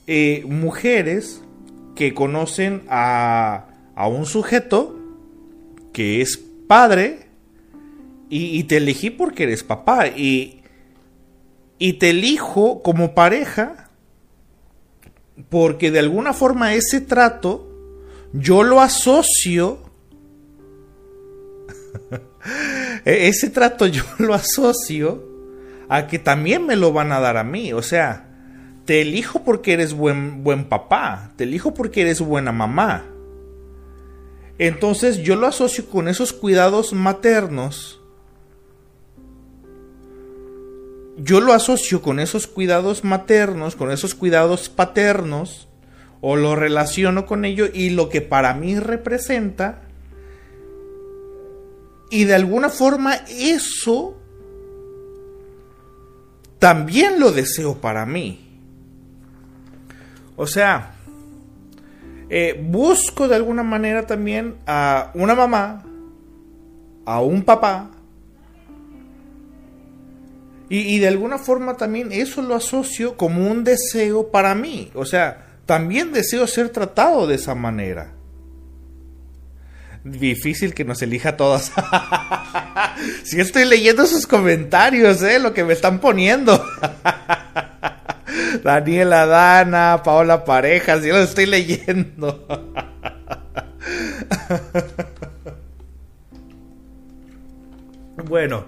eh, 0.08 0.44
mujeres 0.48 1.42
que 1.96 2.14
conocen 2.14 2.84
a, 2.90 3.68
a 3.96 4.08
un 4.08 4.26
sujeto 4.26 5.00
que 5.94 6.22
es 6.22 6.38
padre 6.68 7.28
y, 8.30 8.64
te 8.66 8.78
elegí 8.78 9.12
porque 9.12 9.44
eres 9.44 9.64
papá 9.64 10.08
y, 10.08 10.62
y 11.78 11.94
te 11.94 12.10
elijo 12.10 12.82
como 12.82 13.14
pareja 13.14 13.90
porque 15.50 15.92
de 15.92 16.00
alguna 16.00 16.34
forma 16.34 16.74
ese 16.74 17.02
trato 17.02 17.72
yo 18.34 18.64
lo 18.64 18.82
asocio 18.82 19.80
e-, 23.06 23.28
ese 23.28 23.50
trato 23.50 23.86
yo 23.86 24.04
lo 24.18 24.34
asocio 24.34 25.36
a 25.88 26.08
que 26.08 26.20
también 26.20 26.66
me 26.66 26.76
lo 26.76 26.94
van 26.94 27.12
a 27.12 27.20
dar 27.20 27.38
a 27.38 27.44
mí. 27.44 27.74
O 27.74 27.82
sea, 27.82 28.25
te 28.86 29.02
elijo 29.02 29.44
porque 29.44 29.74
eres 29.74 29.94
buen, 29.94 30.44
buen 30.44 30.66
papá, 30.66 31.34
te 31.36 31.44
elijo 31.44 31.74
porque 31.74 32.02
eres 32.02 32.22
buena 32.22 32.52
mamá. 32.52 33.06
Entonces 34.58 35.18
yo 35.18 35.36
lo 35.36 35.48
asocio 35.48 35.88
con 35.90 36.08
esos 36.08 36.32
cuidados 36.32 36.94
maternos. 36.94 38.00
Yo 41.18 41.40
lo 41.40 41.54
asocio 41.54 42.02
con 42.02 42.20
esos 42.20 42.46
cuidados 42.46 43.04
maternos, 43.04 43.76
con 43.76 43.92
esos 43.92 44.16
cuidados 44.16 44.70
paternos, 44.70 45.68
o 46.22 46.36
lo 46.36 46.56
relaciono 46.56 47.26
con 47.26 47.46
ello 47.46 47.68
y 47.74 47.90
lo 47.90 48.10
que 48.10 48.22
para 48.22 48.54
mí 48.54 48.78
representa. 48.80 49.82
Y 52.12 52.26
de 52.26 52.36
alguna 52.36 52.70
forma 52.70 53.16
eso 53.30 54.16
también 56.60 57.20
lo 57.20 57.32
deseo 57.32 57.76
para 57.76 58.06
mí. 58.06 58.45
O 60.36 60.48
sea, 60.48 60.96
eh, 62.30 62.60
busco 62.62 63.28
de 63.28 63.36
alguna 63.36 63.64
manera 63.64 64.06
también 64.06 64.56
a 64.66 65.12
una 65.14 65.36
mamá, 65.36 65.84
a 67.06 67.22
un 67.22 67.44
papá, 67.44 67.92
y, 70.68 70.98
de 70.98 71.08
alguna 71.08 71.38
forma 71.38 71.78
también 71.78 72.12
eso 72.12 72.42
lo 72.42 72.56
asocio 72.56 73.16
como 73.18 73.50
un 73.50 73.64
deseo 73.64 74.32
para 74.32 74.56
mí. 74.56 74.90
O 74.96 75.06
sea, 75.06 75.60
también 75.68 76.12
deseo 76.12 76.48
ser 76.48 76.70
tratado 76.70 77.28
de 77.28 77.36
esa 77.36 77.54
manera. 77.54 78.14
Difícil 80.04 80.74
que 80.74 80.84
nos 80.84 81.04
elija 81.04 81.38
todas. 81.38 81.72
si 83.24 83.40
estoy 83.40 83.66
leyendo 83.66 84.08
sus 84.08 84.26
comentarios, 84.26 85.22
¿eh? 85.22 85.38
Lo 85.38 85.54
que 85.54 85.64
me 85.64 85.74
están 85.74 86.00
poniendo. 86.00 86.64
Daniela 88.66 89.28
Dana, 89.28 90.02
Paola 90.04 90.44
Parejas, 90.44 91.04
yo 91.04 91.14
lo 91.14 91.22
estoy 91.22 91.46
leyendo. 91.46 92.48
Bueno, 98.28 98.66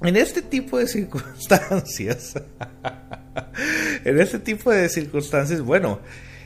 en 0.00 0.16
este 0.16 0.40
tipo 0.40 0.78
de 0.78 0.86
circunstancias, 0.86 2.42
en 4.02 4.18
este 4.18 4.38
tipo 4.38 4.70
de 4.70 4.88
circunstancias, 4.88 5.60
bueno, 5.60 6.00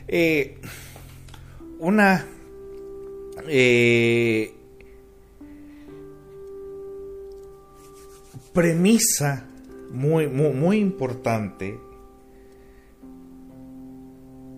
eh, 0.09 0.57
una 1.79 2.25
eh, 3.47 4.53
premisa 8.51 9.45
muy, 9.89 10.27
muy, 10.27 10.49
muy 10.49 10.79
importante 10.79 11.79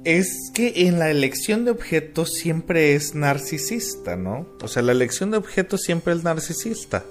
es 0.03 0.51
que 0.53 0.87
en 0.87 0.99
la 0.99 1.09
elección 1.09 1.65
de 1.65 1.71
objetos 1.71 2.33
siempre 2.33 2.95
es 2.95 3.15
narcisista, 3.15 4.15
¿no? 4.15 4.47
O 4.61 4.67
sea, 4.67 4.81
la 4.81 4.91
elección 4.91 5.31
de 5.31 5.37
objetos 5.37 5.81
siempre 5.81 6.13
es 6.13 6.23
narcisista. 6.23 7.03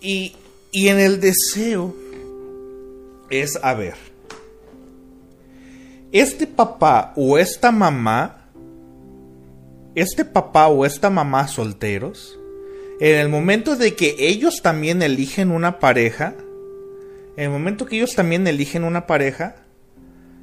Y, 0.00 0.36
y 0.70 0.88
en 0.88 0.98
el 1.00 1.20
deseo 1.20 1.94
es, 3.30 3.58
a 3.62 3.74
ver, 3.74 3.94
este 6.12 6.46
papá 6.46 7.12
o 7.16 7.38
esta 7.38 7.72
mamá, 7.72 8.50
este 9.94 10.24
papá 10.24 10.68
o 10.68 10.84
esta 10.84 11.10
mamá 11.10 11.48
solteros, 11.48 12.38
en 13.00 13.16
el 13.16 13.28
momento 13.28 13.76
de 13.76 13.94
que 13.94 14.16
ellos 14.18 14.60
también 14.62 15.02
eligen 15.02 15.50
una 15.50 15.78
pareja, 15.78 16.34
en 17.36 17.44
el 17.44 17.50
momento 17.50 17.86
que 17.86 17.96
ellos 17.96 18.14
también 18.14 18.46
eligen 18.46 18.84
una 18.84 19.06
pareja, 19.06 19.56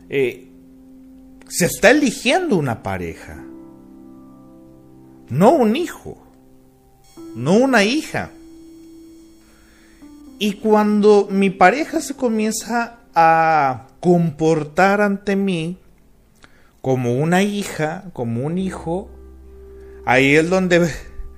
eh, 0.09 0.44
se 1.47 1.65
está 1.65 1.91
eligiendo 1.91 2.57
una 2.57 2.81
pareja, 2.81 3.43
no 5.29 5.51
un 5.51 5.75
hijo, 5.75 6.17
no 7.35 7.53
una 7.53 7.83
hija. 7.83 8.31
Y 10.37 10.53
cuando 10.53 11.27
mi 11.29 11.49
pareja 11.49 12.01
se 12.01 12.15
comienza 12.15 12.97
a 13.13 13.87
comportar 13.99 15.01
ante 15.01 15.35
mí 15.35 15.77
como 16.81 17.15
una 17.15 17.41
hija, 17.41 18.05
como 18.13 18.45
un 18.45 18.57
hijo, 18.57 19.09
ahí 20.05 20.35
es 20.35 20.49
donde 20.49 20.89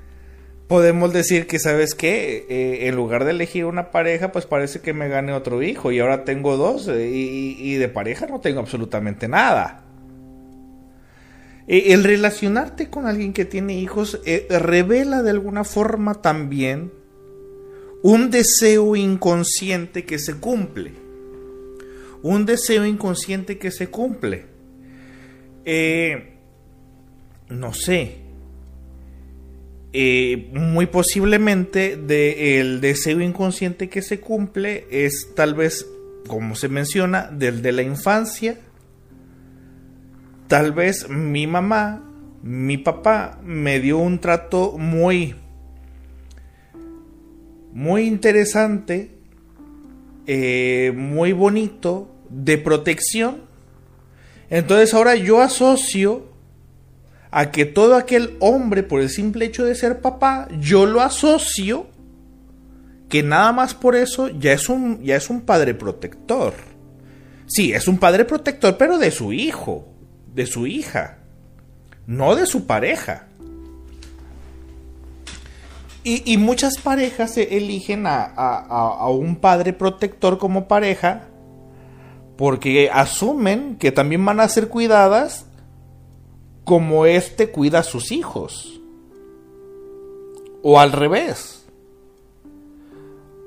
podemos 0.67 1.13
decir 1.13 1.48
que, 1.48 1.60
¿sabes 1.60 1.96
qué? 1.96 2.46
Eh, 2.50 2.88
en 2.88 2.96
lugar 2.96 3.24
de 3.24 3.32
elegir 3.32 3.65
una 3.65 3.91
pareja, 3.91 4.32
pues 4.32 4.46
parece 4.46 4.82
que 4.82 4.93
me 4.93 5.10
gane 5.10 5.34
otro 5.34 5.62
hijo 5.62 5.91
y 5.91 6.00
ahora 6.00 6.24
tengo 6.24 6.58
dos 6.58 6.88
eh, 6.88 7.08
y 7.10 7.76
de 7.76 7.88
pareja 7.89 8.26
no 8.26 8.39
tengo 8.39 8.62
absolutamente 8.62 9.28
nada. 9.28 9.87
Eh, 11.67 11.93
el 11.93 12.03
relacionarte 12.03 12.89
con 12.89 13.06
alguien 13.06 13.34
que 13.34 13.45
tiene 13.45 13.77
hijos 13.77 14.21
eh, 14.25 14.47
revela 14.49 15.21
de 15.21 15.32
alguna 15.32 15.65
forma 15.65 16.21
también 16.21 16.93
un 18.03 18.32
deseo 18.32 18.95
inconsciente 18.95 20.06
que 20.06 20.17
se 20.17 20.36
cumple. 20.36 20.93
Un 22.23 22.45
deseo 22.45 22.86
inconsciente 22.86 23.58
que 23.58 23.71
se 23.71 23.88
cumple. 23.88 24.45
Eh, 25.65 26.34
no 27.49 27.73
sé. 27.73 28.19
muy 30.53 30.86
posiblemente 30.86 31.97
el 32.60 32.82
deseo 32.82 33.19
inconsciente 33.19 33.89
que 33.89 34.01
se 34.01 34.19
cumple 34.19 34.86
es 34.89 35.30
tal 35.36 35.53
vez, 35.53 35.86
como 36.27 36.56
se 36.56 36.69
menciona, 36.69 37.30
del 37.32 37.62
de 37.62 37.71
la 37.71 37.82
infancia 37.82 38.58
tal 40.48 40.72
vez 40.72 41.10
mi 41.10 41.46
mamá, 41.46 42.04
mi 42.42 42.78
papá 42.78 43.40
me 43.44 43.80
dio 43.80 43.98
un 43.98 44.20
trato 44.20 44.78
muy, 44.78 45.36
muy 47.74 48.04
interesante, 48.04 49.12
eh, 50.26 50.94
muy 50.96 51.34
bonito, 51.34 52.10
de 52.30 52.58
protección. 52.58 53.42
Entonces 54.50 54.94
ahora 54.94 55.16
yo 55.16 55.42
asocio 55.42 56.28
a 57.32 57.52
que 57.52 57.66
todo 57.66 57.96
aquel 57.96 58.38
hombre, 58.40 58.84
por 58.84 59.02
el 59.02 59.10
simple 59.10 59.46
hecho 59.46 59.66
de 59.66 59.76
ser 59.76 60.02
papá, 60.02 60.48
yo 60.60 60.86
lo 60.86 61.02
asocio 61.02 61.88
que 63.10 63.24
nada 63.24 63.52
más 63.52 63.74
por 63.74 63.96
eso 63.96 64.30
ya 64.30 64.54
es 64.54 64.70
un, 64.70 65.02
ya 65.04 65.16
es 65.16 65.30
un 65.30 65.42
padre 65.42 65.74
protector. 65.74 66.54
Sí, 67.46 67.74
es 67.74 67.88
un 67.88 67.98
padre 67.98 68.26
protector, 68.26 68.78
pero 68.78 68.98
de 68.98 69.12
su 69.12 69.32
hijo 69.32 69.97
de 70.38 70.45
su 70.45 70.67
hija, 70.67 71.17
no 72.06 72.36
de 72.36 72.45
su 72.45 72.67
pareja. 72.67 73.26
Y, 76.04 76.38
muchas 76.38 76.78
parejas 76.78 77.36
eligen 77.38 78.06
a, 78.08 79.10
un 79.10 79.36
padre 79.36 79.73
protector 79.73 80.38
como 80.38 80.69
pareja 80.69 81.28
porque 82.38 82.89
asumen 82.93 83.76
que 83.78 83.91
también 83.91 84.23
van 84.23 84.39
a 84.39 84.47
ser 84.47 84.69
cuidadas 84.69 85.47
como 86.63 87.06
éste 87.06 87.52
cuida 87.52 87.80
a 87.80 87.84
sus 87.84 88.13
hijos. 88.13 88.80
O 90.62 90.80
al 90.80 90.93
revés. 90.93 91.65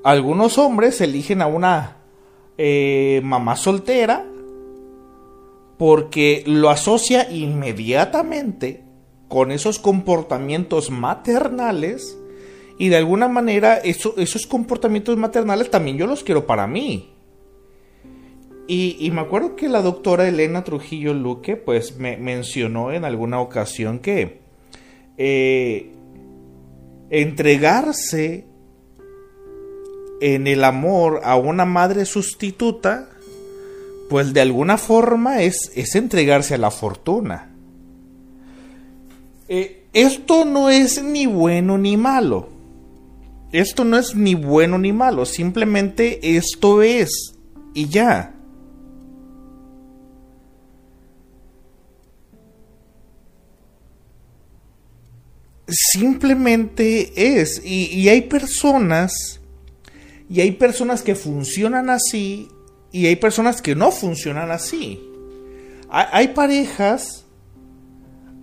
Algunos 0.03 0.59
hombres 0.59 1.01
eligen 1.01 1.41
a 1.41 1.47
una 1.47 1.97
eh, 2.59 3.21
mamá 3.23 3.55
soltera 3.55 4.30
porque 5.81 6.43
lo 6.45 6.69
asocia 6.69 7.27
inmediatamente 7.31 8.83
con 9.27 9.51
esos 9.51 9.79
comportamientos 9.79 10.91
maternales 10.91 12.19
y 12.77 12.89
de 12.89 12.97
alguna 12.97 13.27
manera 13.27 13.77
esos 13.77 14.45
comportamientos 14.45 15.17
maternales 15.17 15.71
también 15.71 15.97
yo 15.97 16.05
los 16.05 16.23
quiero 16.23 16.45
para 16.45 16.67
mí. 16.67 17.15
Y, 18.67 19.09
me 19.11 19.21
acuerdo 19.21 19.55
que 19.55 19.69
la 19.69 19.81
doctora 19.81 20.27
Elena 20.27 20.63
Trujillo 20.63 21.15
Luque 21.15 21.55
pues 21.55 21.97
me 21.97 22.15
mencionó 22.15 22.91
en 22.91 23.03
alguna 23.03 23.41
ocasión 23.41 23.97
que 23.97 24.41
eh, 25.17 25.93
entregarse 27.09 28.45
en 30.21 30.45
el 30.45 30.63
amor 30.63 31.21
a 31.23 31.37
una 31.37 31.65
madre 31.65 32.05
sustituta 32.05 33.09
pues 34.11 34.33
de 34.33 34.41
alguna 34.41 34.77
forma 34.77 35.41
es, 35.41 35.71
es 35.73 35.95
entregarse 35.95 36.55
a 36.55 36.57
la 36.57 36.69
fortuna. 36.69 37.49
Eh, 39.47 39.85
esto 39.93 40.43
no 40.43 40.69
es 40.69 41.01
ni 41.01 41.27
bueno 41.27 41.77
ni 41.77 41.95
malo. 41.95 42.49
Esto 43.53 43.85
no 43.85 43.97
es 43.97 44.13
ni 44.13 44.35
bueno 44.35 44.77
ni 44.77 44.91
malo. 44.91 45.25
Simplemente 45.25 46.35
esto 46.35 46.81
es. 46.81 47.37
Y 47.73 47.87
ya. 47.87 48.35
Simplemente 55.69 57.39
es. 57.39 57.61
Y, 57.63 57.85
y 57.97 58.09
hay 58.09 58.23
personas. 58.23 59.39
Y 60.29 60.41
hay 60.41 60.51
personas 60.51 61.01
que 61.01 61.15
funcionan 61.15 61.89
así 61.89 62.49
y 62.91 63.07
hay 63.07 63.15
personas 63.15 63.61
que 63.61 63.75
no 63.75 63.91
funcionan 63.91 64.51
así. 64.51 65.07
Hay, 65.89 66.29
parejas, 66.29 67.25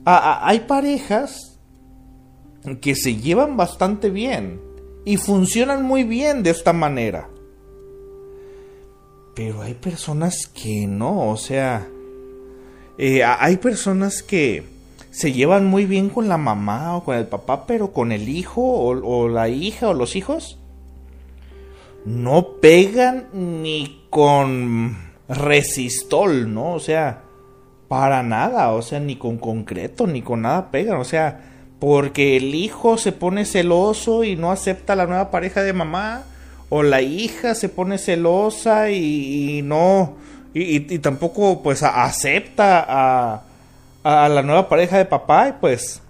hay 0.04 0.60
parejas 0.60 1.58
que 2.82 2.94
se 2.94 3.16
llevan 3.16 3.56
bastante 3.56 4.10
bien 4.10 4.60
y 5.06 5.16
funcionan 5.16 5.82
muy 5.82 6.04
bien 6.04 6.42
de 6.42 6.50
esta 6.50 6.74
manera. 6.74 7.30
Pero 9.34 9.62
hay 9.62 9.74
personas 9.74 10.46
que 10.46 10.86
no, 10.86 11.30
o 11.30 11.36
sea, 11.36 11.88
eh, 12.98 13.24
hay 13.24 13.56
personas 13.56 14.22
que 14.22 14.64
se 15.10 15.32
llevan 15.32 15.66
muy 15.66 15.86
bien 15.86 16.10
con 16.10 16.28
la 16.28 16.36
mamá 16.36 16.96
o 16.96 17.04
con 17.04 17.16
el 17.16 17.26
papá, 17.26 17.66
pero 17.66 17.92
con 17.92 18.12
el 18.12 18.28
hijo 18.28 18.62
o 18.62 19.28
la 19.28 19.48
hija 19.48 19.88
o 19.88 19.94
los 19.94 20.16
hijos 20.16 20.58
no 22.04 22.60
pegan 22.60 23.28
ni 23.32 24.06
con 24.10 24.96
resistol, 25.28 26.52
¿no? 26.52 26.74
O 26.74 26.80
sea, 26.80 27.22
para 27.88 28.22
nada, 28.22 28.72
o 28.72 28.82
sea, 28.82 29.00
ni 29.00 29.16
con 29.16 29.38
concreto, 29.38 30.06
ni 30.06 30.22
con 30.22 30.42
nada 30.42 30.70
pegan, 30.70 30.98
o 30.98 31.04
sea, 31.04 31.40
porque 31.80 32.36
el 32.36 32.54
hijo 32.54 32.98
se 32.98 33.12
pone 33.12 33.44
celoso 33.44 34.24
y 34.24 34.36
no 34.36 34.50
acepta 34.50 34.96
la 34.96 35.06
nueva 35.06 35.30
pareja 35.30 35.62
de 35.62 35.72
mamá, 35.72 36.24
o 36.70 36.82
la 36.82 37.00
hija 37.00 37.54
se 37.54 37.68
pone 37.68 37.98
celosa 37.98 38.90
y, 38.90 39.62
no, 39.62 40.16
y, 40.52 40.98
tampoco 40.98 41.62
pues 41.62 41.82
acepta 41.82 42.84
a, 42.86 43.42
a 44.04 44.28
la 44.28 44.42
nueva 44.42 44.68
pareja 44.68 44.98
de 44.98 45.06
papá, 45.06 45.48
y 45.48 45.52
pues 45.60 46.02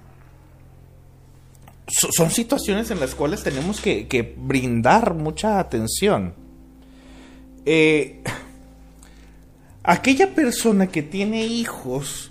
son 1.88 2.30
situaciones 2.30 2.90
en 2.90 3.00
las 3.00 3.14
cuales 3.14 3.42
tenemos 3.42 3.80
que, 3.80 4.34
brindar 4.36 5.14
mucha 5.14 5.58
atención. 5.58 6.34
Eh, 7.64 8.22
aquella 9.82 10.34
persona 10.34 10.88
que 10.88 11.02
tiene 11.02 11.46
hijos, 11.46 12.30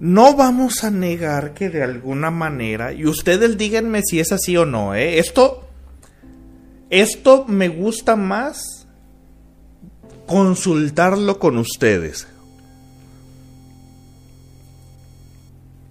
no 0.00 0.34
vamos 0.34 0.82
a 0.82 0.90
negar 0.90 1.54
que 1.54 1.68
de 1.68 1.82
alguna 1.82 2.30
manera, 2.30 2.92
y 2.92 3.06
ustedes 3.06 3.56
díganme 3.56 4.02
si 4.02 4.18
es 4.18 4.32
así 4.32 4.56
o 4.56 4.64
no, 4.64 4.94
¿eh? 4.94 5.18
esto, 5.18 5.68
esto 6.88 7.44
me 7.46 7.68
gusta 7.68 8.16
más 8.16 8.86
consultarlo 10.26 11.38
con 11.38 11.58
ustedes. 11.58 12.26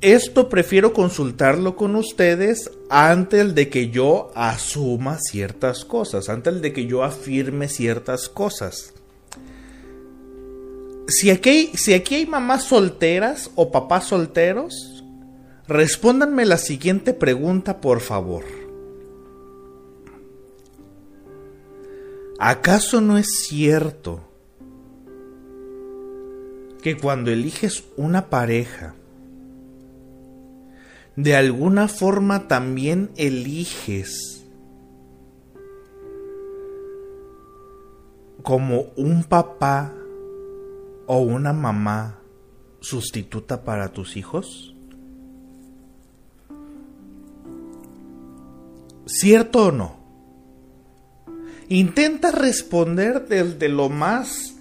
Esto 0.01 0.47
prefiero 0.47 0.93
consultarlo 0.93 1.75
con 1.75 1.97
ustedes 1.97 2.71
antes 2.89 3.53
de 3.53 3.69
que 3.69 3.89
yo 3.89 4.31
asuma 4.33 5.17
ciertas 5.19 5.83
cosas, 5.83 6.29
antes 6.29 6.61
de 6.61 6.71
que 6.71 6.85
yo 6.85 7.03
afirme 7.03 7.67
ciertas 7.67 8.29
cosas. 8.29 8.93
Si 11.09 11.31
aquí, 11.31 11.71
si 11.73 11.93
aquí 11.93 12.15
hay 12.15 12.25
mamás 12.25 12.63
solteras 12.63 13.51
o 13.55 13.71
papás 13.71 14.05
solteros, 14.05 15.03
respóndanme 15.67 16.45
la 16.45 16.57
siguiente 16.57 17.13
pregunta, 17.13 17.81
por 17.81 17.99
favor. 17.99 18.45
¿Acaso 22.39 23.01
no 23.01 23.17
es 23.17 23.27
cierto 23.49 24.21
que 26.81 26.95
cuando 26.95 27.31
eliges 27.31 27.83
una 27.97 28.29
pareja, 28.29 28.95
de 31.19 31.35
alguna 31.35 31.89
forma 31.89 32.47
también 32.47 33.11
eliges 33.17 34.45
como 38.41 38.83
un 38.95 39.25
papá 39.25 39.93
o 41.07 41.17
una 41.17 41.51
mamá 41.51 42.21
sustituta 42.79 43.65
para 43.65 43.89
tus 43.91 44.15
hijos? 44.15 44.73
¿Cierto 49.05 49.65
o 49.65 49.71
no? 49.73 49.99
Intenta 51.67 52.31
responder 52.31 53.27
desde 53.27 53.67
lo 53.67 53.89
más 53.89 54.55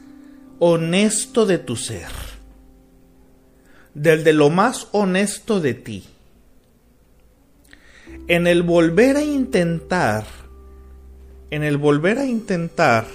honesto 0.59 1.47
de 1.47 1.59
tu 1.59 1.77
ser, 1.77 2.11
desde 3.95 4.33
lo 4.33 4.51
más 4.51 4.89
honesto 4.91 5.61
de 5.61 5.75
ti 5.75 6.05
en 8.29 8.47
el 8.47 8.63
volver 8.63 9.17
a 9.17 9.23
intentar, 9.23 10.25
en 11.51 11.65
el 11.65 11.79
volver 11.79 12.19
a 12.19 12.27
intentar, 12.27 13.07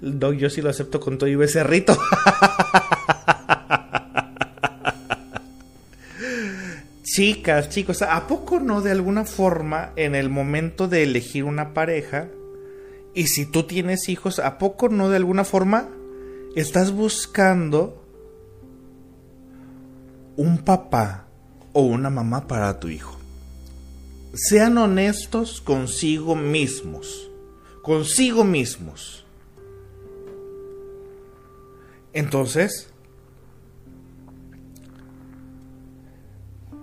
yo 0.00 0.50
sí 0.50 0.62
lo 0.62 0.70
acepto 0.70 0.98
con 0.98 1.18
todo 1.18 1.28
y 1.28 1.36
becerrito. 1.36 1.96
Chicas, 7.02 7.70
chicos, 7.70 8.02
¿a 8.02 8.26
poco 8.26 8.60
no 8.60 8.82
de 8.82 8.90
alguna 8.90 9.24
forma 9.24 9.92
en 9.96 10.14
el 10.14 10.28
momento 10.28 10.86
de 10.86 11.02
elegir 11.02 11.44
una 11.44 11.72
pareja? 11.72 12.28
Y 13.14 13.28
si 13.28 13.46
tú 13.46 13.62
tienes 13.62 14.10
hijos, 14.10 14.38
¿a 14.38 14.58
poco 14.58 14.90
no 14.90 15.08
de 15.08 15.16
alguna 15.16 15.44
forma 15.44 15.88
estás 16.54 16.92
buscando 16.92 18.04
un 20.36 20.58
papá 20.58 21.25
o 21.76 21.82
una 21.82 22.08
mamá 22.08 22.46
para 22.46 22.80
tu 22.80 22.88
hijo. 22.88 23.18
Sean 24.32 24.78
honestos 24.78 25.60
consigo 25.60 26.34
mismos, 26.34 27.30
consigo 27.82 28.44
mismos. 28.44 29.26
Entonces, 32.14 32.88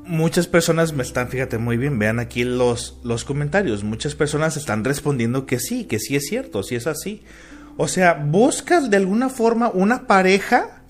muchas 0.06 0.46
personas 0.46 0.94
me 0.94 1.02
están, 1.02 1.28
fíjate 1.28 1.58
muy 1.58 1.78
bien, 1.78 1.98
vean 1.98 2.20
aquí 2.20 2.44
los, 2.44 3.00
los 3.04 3.26
comentarios, 3.26 3.84
muchas 3.84 4.14
personas 4.14 4.58
están 4.58 4.84
respondiendo 4.84 5.48
que 5.48 5.60
sí, 5.60 5.86
que 5.86 5.98
sí 5.98 6.16
es 6.16 6.28
cierto, 6.28 6.62
sí 6.62 6.76
es 6.76 6.86
así. 6.86 7.24
O 7.78 7.88
sea, 7.88 8.14
buscas 8.14 8.92
de 8.92 8.98
alguna 8.98 9.30
forma 9.30 9.72
una 9.74 10.06
pareja 10.06 10.83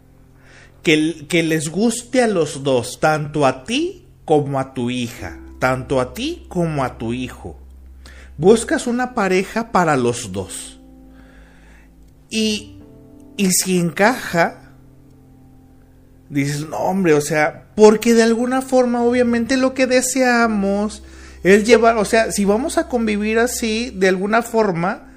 que, 0.83 1.43
les 1.43 1.69
guste 1.69 2.21
a 2.21 2.27
los 2.27 2.63
dos, 2.63 2.99
tanto 2.99 3.45
a 3.45 3.63
ti 3.63 4.05
como 4.25 4.59
a 4.59 4.73
tu 4.73 4.89
hija, 4.89 5.39
tanto 5.59 5.99
a 5.99 6.13
ti 6.13 6.45
como 6.49 6.83
a 6.83 6.97
tu 6.97 7.13
hijo. 7.13 7.57
Buscas 8.37 8.85
una 8.85 9.13
pareja 9.13 9.71
para 9.71 9.95
los 9.95 10.31
dos. 10.31 10.79
Y, 12.29 12.79
y 13.37 13.51
si 13.51 13.79
encaja, 13.79 14.73
dices, 16.29 16.67
no 16.67 16.77
hombre, 16.77 17.13
o 17.13 17.21
sea, 17.21 17.67
porque 17.75 18.13
de 18.13 18.23
alguna 18.23 18.61
forma 18.61 19.03
obviamente 19.03 19.55
lo 19.55 19.73
que 19.73 19.87
deseamos 19.87 21.03
es 21.43 21.65
llevar, 21.65 21.97
o 21.97 22.05
sea, 22.05 22.31
si 22.31 22.43
vamos 22.43 22.77
a 22.77 22.87
convivir 22.89 23.39
así, 23.39 23.91
de 23.95 24.09
alguna 24.09 24.41
forma, 24.41 25.12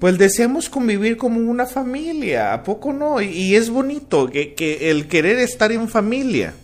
pues 0.00 0.18
deseamos 0.18 0.68
convivir 0.68 1.16
como 1.16 1.38
una 1.38 1.66
familia, 1.66 2.52
¿a 2.52 2.64
poco 2.64 2.92
no? 2.92 3.20
Y, 3.20 3.54
es 3.54 3.70
bonito 3.70 4.28
que, 4.28 4.54
el 4.90 5.06
querer 5.06 5.38
estar 5.38 5.70
en 5.70 5.88
familia. 5.88 6.54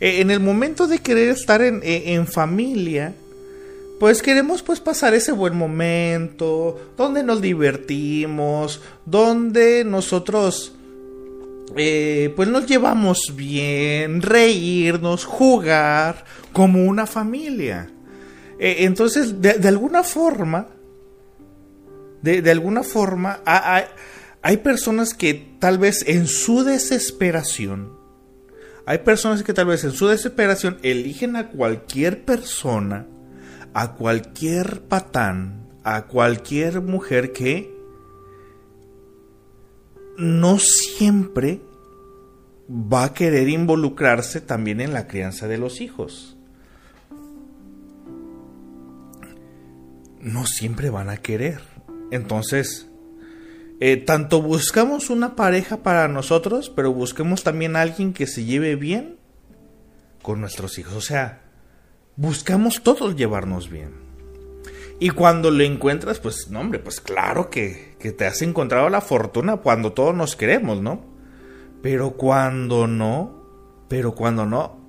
eh, 0.00 0.20
en 0.20 0.30
el 0.30 0.40
momento 0.40 0.88
de 0.88 0.98
querer 0.98 1.28
estar 1.28 1.62
en, 1.62 1.80
eh, 1.84 2.14
en 2.14 2.26
familia, 2.26 3.14
pues 4.00 4.20
queremos 4.20 4.62
pues 4.62 4.80
pasar 4.80 5.14
ese 5.14 5.30
buen 5.30 5.56
momento, 5.56 6.92
donde 6.96 7.22
nos 7.22 7.40
divertimos, 7.40 8.80
donde 9.06 9.84
nosotros 9.84 10.72
eh, 11.76 12.32
pues 12.36 12.48
nos 12.48 12.66
llevamos 12.66 13.32
bien, 13.34 14.20
reírnos, 14.20 15.24
jugar 15.24 16.24
como 16.52 16.84
una 16.84 17.06
familia. 17.06 17.90
Eh, 18.58 18.76
entonces, 18.80 19.40
de, 19.40 19.66
alguna 19.66 20.02
forma, 20.02 20.68
de, 22.22 22.50
alguna 22.50 22.82
forma, 22.82 23.40
hay, 23.44 23.84
hay 24.42 24.56
personas 24.58 25.14
que 25.14 25.56
tal 25.58 25.78
vez 25.78 26.04
en 26.06 26.26
su 26.26 26.64
desesperación, 26.64 27.92
hay 28.86 28.98
personas 28.98 29.42
que 29.42 29.52
tal 29.52 29.66
vez 29.66 29.84
en 29.84 29.92
su 29.92 30.06
desesperación 30.08 30.78
eligen 30.82 31.36
a 31.36 31.48
cualquier 31.48 32.24
persona, 32.24 33.06
a 33.74 33.94
cualquier 33.94 34.82
patán, 34.82 35.68
a 35.84 36.06
cualquier 36.06 36.80
mujer 36.80 37.32
que 37.32 37.72
no 40.16 40.58
siempre 40.58 41.60
va 42.70 43.04
a 43.04 43.14
querer 43.14 43.48
involucrarse 43.48 44.40
también 44.40 44.80
en 44.80 44.92
la 44.92 45.06
crianza 45.06 45.48
de 45.48 45.58
los 45.58 45.80
hijos. 45.80 46.36
No 50.20 50.46
siempre 50.46 50.90
van 50.90 51.08
a 51.08 51.16
querer. 51.16 51.71
Entonces, 52.12 52.88
eh, 53.80 53.96
tanto 53.96 54.42
buscamos 54.42 55.08
una 55.08 55.34
pareja 55.34 55.78
para 55.78 56.08
nosotros, 56.08 56.68
pero 56.68 56.92
busquemos 56.92 57.42
también 57.42 57.74
a 57.74 57.80
alguien 57.80 58.12
que 58.12 58.26
se 58.26 58.44
lleve 58.44 58.76
bien 58.76 59.16
con 60.20 60.42
nuestros 60.42 60.78
hijos. 60.78 60.92
O 60.92 61.00
sea, 61.00 61.40
buscamos 62.16 62.82
todos 62.82 63.16
llevarnos 63.16 63.70
bien. 63.70 63.94
Y 65.00 65.08
cuando 65.08 65.50
lo 65.50 65.64
encuentras, 65.64 66.20
pues, 66.20 66.50
no, 66.50 66.60
hombre, 66.60 66.80
pues 66.80 67.00
claro 67.00 67.48
que, 67.48 67.96
que 67.98 68.12
te 68.12 68.26
has 68.26 68.42
encontrado 68.42 68.90
la 68.90 69.00
fortuna 69.00 69.56
cuando 69.56 69.92
todos 69.94 70.14
nos 70.14 70.36
queremos, 70.36 70.82
¿no? 70.82 71.06
Pero 71.80 72.12
cuando 72.12 72.86
no, 72.86 73.42
pero 73.88 74.14
cuando 74.14 74.44
no, 74.44 74.81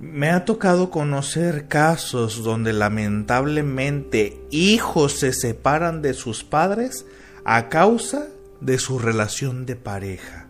me 0.00 0.30
ha 0.30 0.44
tocado 0.44 0.90
conocer 0.90 1.68
casos 1.68 2.42
donde 2.44 2.72
lamentablemente 2.72 4.40
hijos 4.50 5.18
se 5.18 5.32
separan 5.32 6.02
de 6.02 6.14
sus 6.14 6.44
padres 6.44 7.06
a 7.44 7.68
causa 7.68 8.28
de 8.60 8.78
su 8.78 8.98
relación 8.98 9.66
de 9.66 9.76
pareja. 9.76 10.48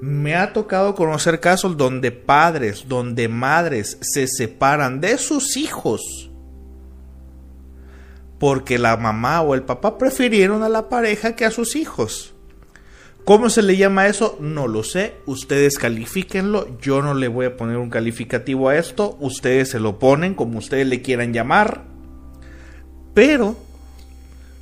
Me 0.00 0.34
ha 0.34 0.52
tocado 0.52 0.94
conocer 0.94 1.40
casos 1.40 1.76
donde 1.76 2.10
padres, 2.10 2.86
donde 2.88 3.28
madres 3.28 3.98
se 4.00 4.26
separan 4.26 5.00
de 5.00 5.18
sus 5.18 5.56
hijos 5.56 6.30
porque 8.40 8.78
la 8.78 8.96
mamá 8.96 9.42
o 9.42 9.54
el 9.54 9.62
papá 9.62 9.98
prefirieron 9.98 10.62
a 10.62 10.70
la 10.70 10.88
pareja 10.88 11.36
que 11.36 11.44
a 11.44 11.50
sus 11.50 11.76
hijos. 11.76 12.34
¿Cómo 13.24 13.50
se 13.50 13.62
le 13.62 13.76
llama 13.76 14.06
eso? 14.06 14.36
No 14.40 14.66
lo 14.66 14.82
sé. 14.82 15.14
Ustedes 15.26 15.78
califíquenlo. 15.78 16.78
Yo 16.80 17.02
no 17.02 17.14
le 17.14 17.28
voy 17.28 17.46
a 17.46 17.56
poner 17.56 17.76
un 17.76 17.90
calificativo 17.90 18.68
a 18.68 18.76
esto. 18.76 19.16
Ustedes 19.20 19.70
se 19.70 19.80
lo 19.80 19.98
ponen 19.98 20.34
como 20.34 20.58
ustedes 20.58 20.86
le 20.86 21.02
quieran 21.02 21.32
llamar. 21.32 21.84
Pero 23.14 23.56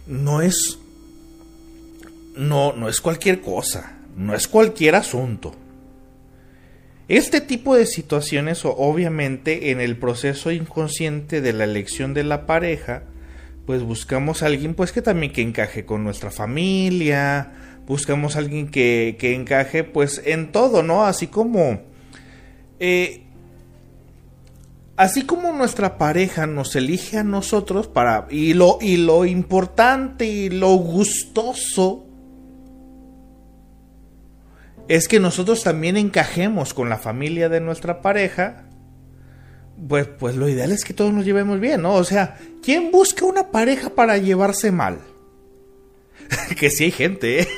no 0.07 0.41
es 0.43 0.79
no 2.37 2.73
no 2.73 2.89
es 2.89 3.01
cualquier 3.01 3.41
cosa, 3.41 3.99
no 4.17 4.35
es 4.35 4.49
cualquier 4.49 4.95
asunto. 4.95 5.55
Este 7.09 7.41
tipo 7.41 7.75
de 7.75 7.87
situaciones 7.87 8.65
obviamente 8.65 9.71
en 9.71 9.81
el 9.81 9.97
proceso 9.97 10.51
inconsciente 10.51 11.41
de 11.41 11.53
la 11.53 11.65
elección 11.65 12.13
de 12.13 12.25
la 12.25 12.47
pareja 12.47 13.05
pues 13.67 13.83
buscamos 13.83 14.43
a 14.43 14.47
alguien 14.47 14.75
pues 14.75 14.93
que 14.93 15.03
también 15.03 15.33
que 15.33 15.43
encaje 15.43 15.85
con 15.85 16.03
nuestra 16.03 16.31
familia, 16.31 17.53
buscamos 17.89 18.37
a 18.37 18.41
alguien 18.41 18.69
que, 18.69 19.17
que 19.19 19.35
encaje 19.35 19.83
pues 19.83 20.23
en 20.25 20.53
todo, 20.53 20.83
¿no? 20.83 21.05
Así 21.05 21.27
como... 21.27 21.81
Eh, 22.79 23.25
así 24.97 25.23
como 25.23 25.53
nuestra 25.53 25.99
pareja 25.99 26.47
nos 26.47 26.77
elige 26.77 27.19
a 27.19 27.25
nosotros 27.25 27.89
para... 27.89 28.29
Y 28.31 28.55
lo, 28.55 28.79
y 28.81 28.99
lo 28.99 29.25
importante 29.25 30.27
y 30.27 30.51
lo 30.51 30.75
gustoso 30.75 32.05
es 34.87 35.09
que 35.09 35.19
nosotros 35.19 35.65
también 35.65 35.97
encajemos 35.97 36.75
con 36.75 36.89
la 36.89 36.99
familia 36.99 37.49
de 37.49 37.61
nuestra 37.61 38.01
pareja 38.01 38.69
pues, 39.87 40.07
pues 40.07 40.35
lo 40.35 40.49
ideal 40.49 40.73
es 40.73 40.85
que 40.85 40.95
todos 40.95 41.13
nos 41.13 41.25
llevemos 41.25 41.61
bien, 41.61 41.83
¿no? 41.83 41.95
O 41.95 42.05
sea, 42.05 42.37
¿quién 42.63 42.91
busca 42.91 43.25
una 43.25 43.51
pareja 43.51 43.91
para 43.91 44.19
llevarse 44.19 44.73
mal? 44.73 44.99
que 46.59 46.71
sí 46.71 46.85
hay 46.85 46.91
gente, 46.91 47.41
¿eh? 47.41 47.49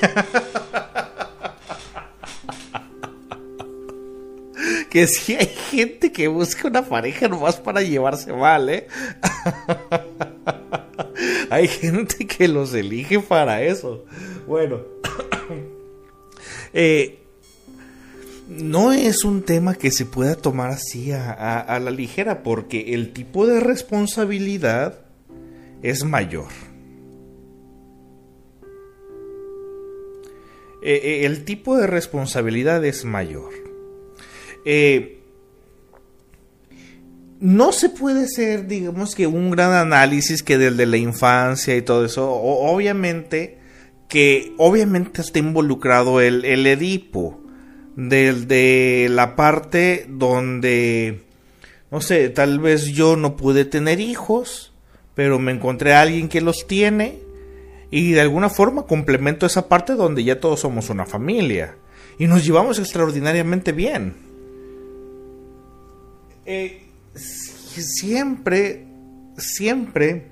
que 4.91 5.07
sí 5.07 5.37
hay 5.39 5.47
gente 5.47 6.13
que 6.13 6.29
busca 6.29 6.69
una 6.69 6.85
pareja 6.85 7.29
nomás 7.29 7.57
para 7.57 7.81
llevarse 7.81 8.33
mal, 8.33 8.69
¿eh? 8.69 8.89
hay 11.51 11.69
gente 11.69 12.27
que 12.27 12.49
los 12.49 12.75
elige 12.75 13.21
para 13.21 13.63
eso. 13.63 14.05
Bueno, 14.47 14.81
eh, 16.73 17.21
no 18.49 18.93
es 18.93 19.25
un 19.25 19.43
tema 19.43 19.75
que 19.75 19.93
se 19.93 20.07
pueda 20.07 20.35
tomar 20.35 20.71
así 20.71 21.13
a, 21.13 21.79
la 21.81 21.91
ligera 21.91 22.43
porque 22.43 22.95
el 22.95 23.13
tipo 23.13 23.47
de 23.47 23.61
responsabilidad 23.61 25.01
es 25.83 26.05
mayor. 26.05 26.49
Eh, 30.83 31.01
eh, 31.03 31.27
el 31.27 31.45
tipo 31.45 31.77
de 31.77 31.87
responsabilidad 31.87 32.85
es 32.85 33.05
mayor. 33.05 33.53
Eh, 34.65 35.19
no 37.39 37.73
se 37.73 37.89
puede 37.89 38.25
hacer, 38.25 38.67
digamos 38.67 39.15
que 39.15 39.27
un 39.27 39.51
gran 39.51 39.73
análisis 39.73 40.43
que 40.43 40.59
del 40.59 40.77
de 40.77 40.87
la 40.87 40.97
infancia 40.97 41.77
y 41.77 41.83
todo 41.83 42.05
eso. 42.05 42.31
obviamente 42.31 43.59
que 44.09 44.55
obviamente 44.59 45.21
está 45.21 45.39
involucrado 45.39 46.21
el, 46.21 46.45
el 46.45 46.67
Edipo 46.67 47.41
de 47.97 49.07
la 49.09 49.37
parte 49.37 50.07
donde, 50.09 51.23
no 51.91 52.01
sé, 52.01 52.29
tal 52.29 52.59
vez 52.59 52.87
yo 52.87 53.17
no 53.17 53.37
pude 53.37 53.65
tener 53.65 54.01
hijos, 54.01 54.73
pero 55.15 55.39
me 55.39 55.53
encontré 55.53 55.95
a 55.95 56.03
alguien 56.03 56.29
que 56.29 56.41
los 56.41 56.67
tiene 56.67 57.30
y 57.91 58.13
de 58.13 58.21
alguna 58.21 58.51
forma 58.51 58.87
complemento 58.87 59.47
esa 59.47 59.69
parte 59.69 59.95
donde 59.95 60.25
ya 60.25 60.41
todos 60.41 60.61
somos 60.61 60.91
una 60.91 61.07
familia 61.07 61.77
y 62.19 62.27
nos 62.27 62.45
llevamos 62.45 62.79
extraordinariamente 62.79 63.73
bien. 63.73 64.15
Eh, 66.47 66.83
siempre, 67.15 68.87
siempre 69.37 70.29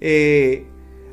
eh, 0.00 0.66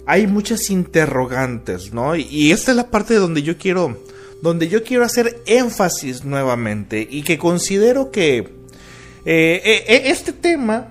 hay 0.05 0.27
muchas 0.27 0.69
interrogantes, 0.69 1.93
¿no? 1.93 2.15
Y 2.15 2.51
esta 2.51 2.71
es 2.71 2.77
la 2.77 2.89
parte 2.89 3.15
donde 3.15 3.43
yo 3.43 3.57
quiero 3.57 3.97
donde 4.41 4.67
yo 4.67 4.83
quiero 4.83 5.05
hacer 5.05 5.41
énfasis 5.45 6.25
nuevamente 6.25 7.07
y 7.09 7.21
que 7.21 7.37
considero 7.37 8.11
que 8.11 8.37
eh, 8.37 9.61
eh, 9.63 9.85
eh, 9.87 10.01
este 10.05 10.33
tema, 10.33 10.90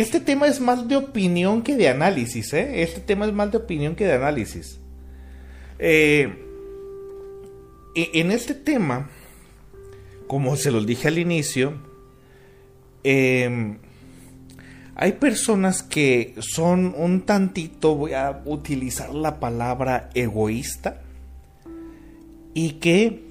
este 0.00 0.20
tema 0.20 0.46
es 0.46 0.60
más 0.60 0.88
de 0.88 0.96
opinión 0.96 1.62
que 1.62 1.76
de 1.76 1.88
análisis, 1.88 2.52
Este 2.52 3.00
tema 3.00 3.26
es 3.26 3.32
más 3.32 3.50
de 3.50 3.58
opinión 3.58 3.94
que 3.94 4.04
de 4.04 4.12
análisis. 4.12 4.78
E, 5.78 6.28
en 7.94 8.30
este 8.30 8.54
tema, 8.54 9.08
como 10.26 10.56
se 10.56 10.70
los 10.70 10.86
dije 10.86 11.08
al 11.08 11.18
inicio, 11.18 11.74
em, 13.04 13.78
hay 14.94 15.12
personas 15.12 15.82
que 15.82 16.34
son 16.38 16.94
un 16.96 17.22
tantito, 17.22 17.94
voy 17.94 18.12
a 18.12 18.42
utilizar 18.44 19.14
la 19.14 19.40
palabra 19.40 20.10
egoísta, 20.14 21.02
y 22.54 22.72
que 22.72 23.22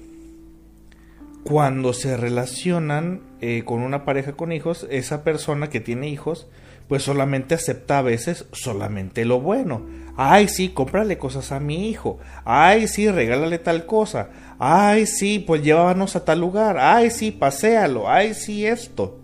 cuando 1.44 1.92
se 1.92 2.16
relacionan 2.16 3.20
eh, 3.40 3.62
con 3.64 3.80
una 3.80 4.04
pareja 4.04 4.32
con 4.32 4.52
hijos, 4.52 4.86
esa 4.90 5.22
persona 5.24 5.68
que 5.68 5.80
tiene 5.80 6.08
hijos, 6.08 6.46
pues 6.88 7.02
solamente 7.02 7.54
acepta 7.54 7.98
a 7.98 8.02
veces 8.02 8.46
solamente 8.52 9.24
lo 9.24 9.40
bueno. 9.40 9.84
Ay, 10.16 10.48
sí, 10.48 10.70
cómprale 10.70 11.18
cosas 11.18 11.52
a 11.52 11.60
mi 11.60 11.90
hijo. 11.90 12.18
Ay, 12.44 12.88
sí, 12.88 13.10
regálale 13.10 13.58
tal 13.58 13.84
cosa. 13.84 14.30
Ay, 14.58 15.06
sí, 15.06 15.38
pues 15.38 15.62
llévanos 15.62 16.16
a 16.16 16.24
tal 16.24 16.40
lugar. 16.40 16.78
Ay, 16.78 17.10
sí, 17.10 17.32
paséalo. 17.32 18.08
Ay, 18.08 18.34
sí, 18.34 18.64
esto. 18.64 19.20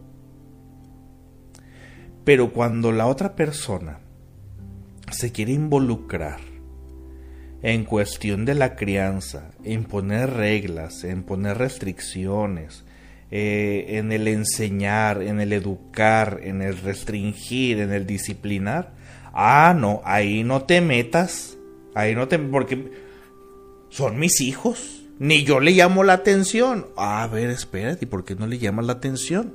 Pero 2.24 2.52
cuando 2.52 2.92
la 2.92 3.06
otra 3.06 3.34
persona 3.34 4.00
se 5.10 5.32
quiere 5.32 5.52
involucrar 5.52 6.40
en 7.62 7.84
cuestión 7.84 8.44
de 8.44 8.54
la 8.54 8.74
crianza, 8.74 9.52
en 9.64 9.84
poner 9.84 10.30
reglas, 10.30 11.04
en 11.04 11.22
poner 11.22 11.58
restricciones, 11.58 12.84
eh, 13.34 13.96
en 13.96 14.12
el 14.12 14.28
enseñar, 14.28 15.22
en 15.22 15.40
el 15.40 15.54
educar, 15.54 16.40
en 16.42 16.60
el 16.60 16.76
restringir, 16.76 17.80
en 17.80 17.90
el 17.90 18.06
disciplinar, 18.06 18.92
ah, 19.32 19.74
no, 19.74 20.02
ahí 20.04 20.44
no 20.44 20.64
te 20.64 20.82
metas, 20.82 21.56
ahí 21.94 22.14
no 22.14 22.28
te... 22.28 22.38
porque 22.38 22.92
son 23.88 24.18
mis 24.18 24.42
hijos, 24.42 25.06
ni 25.18 25.44
yo 25.44 25.60
le 25.60 25.70
llamo 25.70 26.04
la 26.04 26.12
atención. 26.12 26.88
a 26.98 27.26
ver, 27.26 27.48
espérate, 27.48 28.04
¿y 28.04 28.08
por 28.08 28.26
qué 28.26 28.34
no 28.34 28.46
le 28.46 28.58
llamas 28.58 28.84
la 28.84 28.92
atención? 28.92 29.54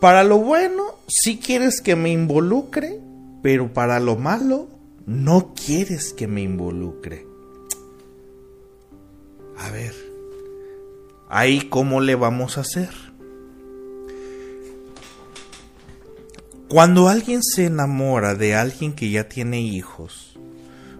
Para 0.00 0.24
lo 0.24 0.38
bueno, 0.38 0.96
sí 1.06 1.38
quieres 1.38 1.80
que 1.80 1.94
me 1.94 2.10
involucre, 2.10 3.00
pero 3.44 3.72
para 3.72 4.00
lo 4.00 4.16
malo, 4.16 4.68
no 5.06 5.54
quieres 5.54 6.12
que 6.12 6.26
me 6.26 6.42
involucre. 6.42 7.28
A 9.56 9.70
ver, 9.70 10.07
ahí 11.28 11.68
cómo 11.68 12.00
le 12.00 12.14
vamos 12.14 12.58
a 12.58 12.62
hacer. 12.62 12.90
Cuando 16.68 17.08
alguien 17.08 17.42
se 17.42 17.64
enamora 17.64 18.34
de 18.34 18.54
alguien 18.54 18.92
que 18.92 19.10
ya 19.10 19.28
tiene 19.28 19.62
hijos, 19.62 20.38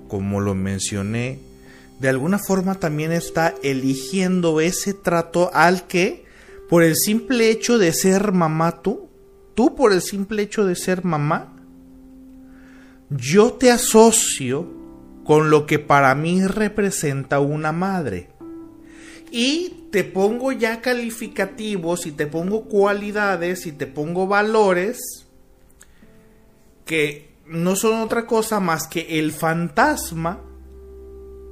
como 0.08 0.40
lo 0.40 0.54
mencioné, 0.54 1.40
de 2.00 2.08
alguna 2.08 2.38
forma 2.38 2.76
también 2.76 3.12
está 3.12 3.54
eligiendo 3.62 4.60
ese 4.60 4.94
trato 4.94 5.50
al 5.52 5.86
que, 5.86 6.24
por 6.70 6.82
el 6.82 6.96
simple 6.96 7.50
hecho 7.50 7.76
de 7.76 7.92
ser 7.92 8.32
mamá 8.32 8.80
tú, 8.82 9.08
tú 9.54 9.74
por 9.74 9.92
el 9.92 10.00
simple 10.00 10.42
hecho 10.42 10.64
de 10.64 10.76
ser 10.76 11.04
mamá, 11.04 11.54
yo 13.10 13.52
te 13.52 13.70
asocio 13.70 14.66
con 15.24 15.50
lo 15.50 15.66
que 15.66 15.78
para 15.78 16.14
mí 16.14 16.46
representa 16.46 17.40
una 17.40 17.72
madre. 17.72 18.30
Y 19.30 19.88
te 19.90 20.04
pongo 20.04 20.52
ya 20.52 20.80
calificativos 20.80 22.06
y 22.06 22.12
te 22.12 22.26
pongo 22.26 22.64
cualidades 22.64 23.66
y 23.66 23.72
te 23.72 23.86
pongo 23.86 24.26
valores 24.26 25.26
que 26.84 27.28
no 27.46 27.76
son 27.76 28.00
otra 28.00 28.26
cosa 28.26 28.60
más 28.60 28.86
que 28.86 29.18
el 29.18 29.32
fantasma, 29.32 30.40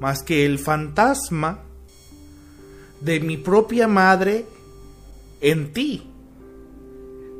más 0.01 0.23
que 0.23 0.45
el 0.47 0.59
fantasma 0.59 1.63
de 3.01 3.21
mi 3.21 3.37
propia 3.37 3.89
madre 3.89 4.47
en 5.41 5.73
ti. 5.73 6.11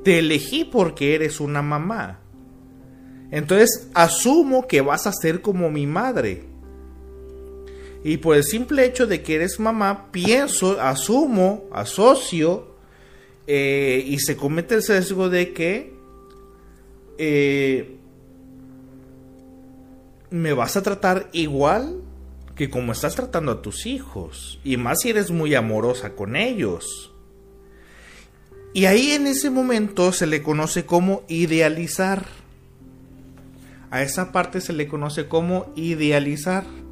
Te 0.05 0.21
elegí 0.21 0.65
porque 0.65 1.15
eres 1.15 1.41
una 1.41 1.63
mamá. 1.63 2.21
Entonces 3.31 3.89
asumo 3.95 4.69
que 4.69 4.81
vas 4.81 5.07
a 5.07 5.13
ser 5.13 5.41
como 5.41 5.71
mi 5.71 5.87
madre. 5.87 6.45
Y 8.07 8.19
por 8.19 8.37
el 8.37 8.45
simple 8.45 8.85
hecho 8.85 9.09
de 9.09 9.21
que 9.21 9.35
eres 9.35 9.59
mamá, 9.59 10.13
pienso, 10.13 10.81
asumo, 10.81 11.65
asocio, 11.73 12.77
eh, 13.49 14.01
y 14.07 14.21
se 14.21 14.37
comete 14.37 14.77
el 14.77 14.83
sesgo 14.85 15.29
de 15.29 15.53
que 15.53 15.93
eh, 17.19 17.97
me 20.31 20.53
vas 20.53 20.77
a 20.77 20.85
tratar 20.85 21.29
igual 21.33 22.01
que 22.55 22.71
como 22.71 22.93
estás 22.93 23.17
tratando 23.17 23.51
a 23.51 23.61
tus 23.61 23.87
hijos. 23.87 24.61
Y 24.63 24.77
más 24.77 25.01
si 25.01 25.11
eres 25.11 25.33
muy 25.33 25.57
amorosa 25.57 26.11
con 26.15 26.37
ellos. 26.37 27.13
Y 28.73 28.85
ahí 28.85 29.11
en 29.11 29.27
ese 29.27 29.51
momento 29.51 30.13
se 30.13 30.29
le 30.29 30.45
conoce 30.45 30.87
como 30.87 31.25
idealizar. 31.27 32.25
A 33.91 34.03
esa 34.03 34.31
parte 34.31 34.61
se 34.61 34.75
le 34.75 34.87
conoce 34.87 35.27
como 35.27 35.73
idealizar. 35.75 36.86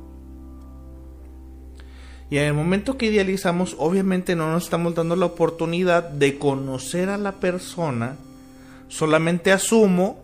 Y 2.35 2.39
en 2.39 2.47
el 2.47 2.55
momento 2.55 2.99
que 2.99 3.07
idealizamos, 3.07 3.77
obviamente 3.79 4.35
no 4.35 4.51
nos 4.51 4.65
estamos 4.65 4.97
dando 4.97 5.15
la 5.15 5.27
oportunidad 5.27 6.03
de 6.03 6.37
conocer 6.37 7.09
a 7.09 7.17
la 7.17 7.39
persona. 7.39 8.17
Solamente 8.89 9.53
asumo 9.53 10.19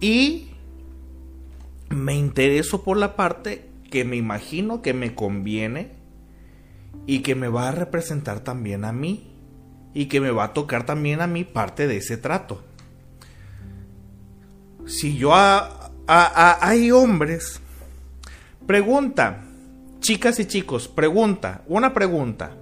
y 0.00 0.48
me 1.90 2.14
intereso 2.14 2.82
por 2.82 2.96
la 2.96 3.14
parte 3.14 3.68
que 3.90 4.06
me 4.06 4.16
imagino 4.16 4.80
que 4.80 4.94
me 4.94 5.14
conviene 5.14 5.90
y 7.06 7.18
que 7.18 7.34
me 7.34 7.48
va 7.48 7.68
a 7.68 7.72
representar 7.72 8.40
también 8.40 8.86
a 8.86 8.94
mí 8.94 9.34
y 9.92 10.06
que 10.06 10.22
me 10.22 10.30
va 10.30 10.44
a 10.44 10.52
tocar 10.54 10.86
también 10.86 11.20
a 11.20 11.26
mí 11.26 11.44
parte 11.44 11.88
de 11.88 11.98
ese 11.98 12.16
trato. 12.16 12.64
Si 14.86 15.18
yo 15.18 15.34
hay 16.06 16.90
hombres, 16.90 17.60
pregunta, 18.66 19.44
chicas 20.00 20.38
y 20.38 20.46
chicos, 20.46 20.88
pregunta, 20.88 21.62
una 21.66 21.92
pregunta 21.92 22.52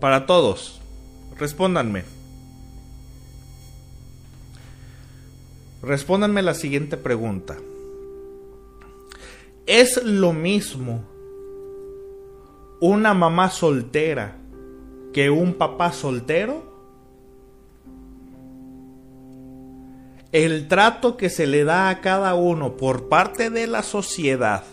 para 0.00 0.26
todos, 0.26 0.80
respóndanme. 1.38 2.04
Respóndanme 5.82 6.42
la 6.42 6.54
siguiente 6.54 6.96
pregunta. 6.96 7.56
¿Es 9.66 10.02
lo 10.02 10.32
mismo 10.32 11.04
una 12.80 13.14
mamá 13.14 13.50
soltera 13.50 14.36
que 15.12 15.30
un 15.30 15.54
papá 15.54 15.92
soltero? 15.92 16.75
El 20.36 20.68
trato 20.68 21.16
que 21.16 21.30
se 21.30 21.46
le 21.46 21.64
da 21.64 21.88
a 21.88 22.02
cada 22.02 22.34
uno 22.34 22.76
por 22.76 23.08
parte 23.08 23.48
de 23.48 23.66
la 23.66 23.82
sociedad 23.82 24.64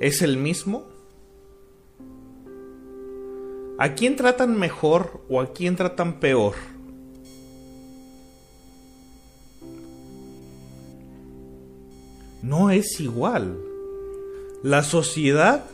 es 0.00 0.22
el 0.22 0.36
mismo? 0.36 0.88
¿A 3.78 3.94
quién 3.94 4.16
tratan 4.16 4.58
mejor 4.58 5.20
o 5.28 5.40
a 5.40 5.52
quién 5.52 5.76
tratan 5.76 6.18
peor? 6.18 6.54
No 12.42 12.70
es 12.70 12.98
igual. 12.98 13.56
La 14.64 14.82
sociedad 14.82 15.64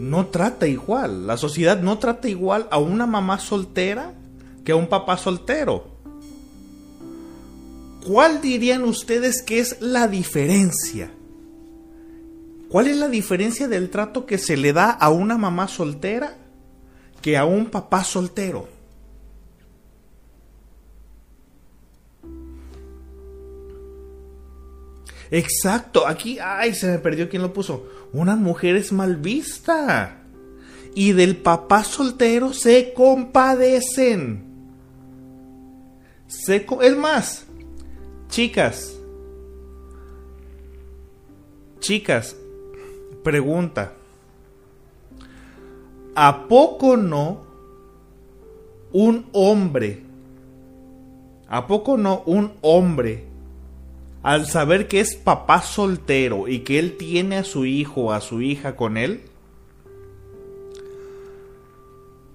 no 0.00 0.26
trata 0.26 0.66
igual. 0.66 1.28
La 1.28 1.36
sociedad 1.36 1.80
no 1.80 2.00
trata 2.00 2.28
igual 2.28 2.66
a 2.72 2.78
una 2.78 3.06
mamá 3.06 3.38
soltera 3.38 4.14
que 4.64 4.74
un 4.74 4.86
papá 4.88 5.16
soltero. 5.16 5.86
¿Cuál 8.06 8.40
dirían 8.40 8.82
ustedes 8.84 9.42
que 9.42 9.60
es 9.60 9.80
la 9.80 10.08
diferencia? 10.08 11.10
¿Cuál 12.68 12.88
es 12.88 12.96
la 12.96 13.08
diferencia 13.08 13.68
del 13.68 13.90
trato 13.90 14.26
que 14.26 14.38
se 14.38 14.56
le 14.56 14.72
da 14.72 14.90
a 14.90 15.10
una 15.10 15.38
mamá 15.38 15.68
soltera 15.68 16.36
que 17.20 17.36
a 17.36 17.44
un 17.44 17.66
papá 17.66 18.02
soltero? 18.02 18.66
Exacto, 25.30 26.06
aquí, 26.06 26.38
ay, 26.38 26.74
se 26.74 26.88
me 26.88 26.98
perdió 26.98 27.28
quién 27.28 27.40
lo 27.40 27.54
puso. 27.54 27.86
Una 28.12 28.36
mujer 28.36 28.76
es 28.76 28.92
mal 28.92 29.16
vista. 29.16 30.18
Y 30.94 31.12
del 31.12 31.36
papá 31.36 31.84
soltero 31.84 32.52
se 32.52 32.92
compadecen. 32.92 34.51
Es 36.80 36.96
más, 36.96 37.46
chicas, 38.28 38.98
chicas, 41.78 42.34
pregunta. 43.22 43.92
¿A 46.16 46.48
poco 46.48 46.96
no 46.96 47.42
un 48.92 49.26
hombre? 49.32 50.02
¿A 51.48 51.66
poco 51.66 51.96
no 51.96 52.22
un 52.26 52.52
hombre 52.62 53.24
al 54.22 54.46
saber 54.46 54.88
que 54.88 55.00
es 55.00 55.14
papá 55.14 55.62
soltero 55.62 56.48
y 56.48 56.60
que 56.60 56.78
él 56.78 56.96
tiene 56.96 57.36
a 57.36 57.44
su 57.44 57.66
hijo 57.66 58.04
o 58.04 58.12
a 58.12 58.20
su 58.20 58.40
hija 58.42 58.74
con 58.74 58.96
él? 58.96 59.22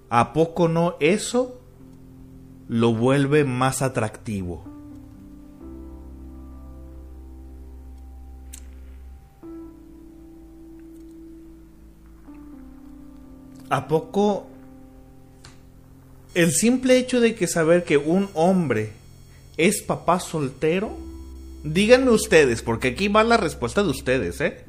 ¿A 0.10 0.32
poco 0.32 0.70
no 0.70 0.96
eso 1.00 1.58
lo 2.68 2.94
vuelve 2.94 3.44
más 3.44 3.82
atractivo? 3.82 4.64
¿A 13.70 13.88
poco 13.88 14.48
el 16.34 16.52
simple 16.52 16.98
hecho 16.98 17.20
de 17.20 17.36
que 17.36 17.48
saber 17.48 17.84
que 17.84 17.98
un 17.98 18.30
hombre 18.34 18.94
es 19.58 19.82
papá 19.82 20.20
soltero 20.20 21.08
Díganme 21.74 22.12
ustedes, 22.12 22.62
porque 22.62 22.90
aquí 22.90 23.08
va 23.08 23.24
la 23.24 23.38
respuesta 23.38 23.84
de 23.84 23.90
ustedes, 23.90 24.40
¿eh? 24.42 24.66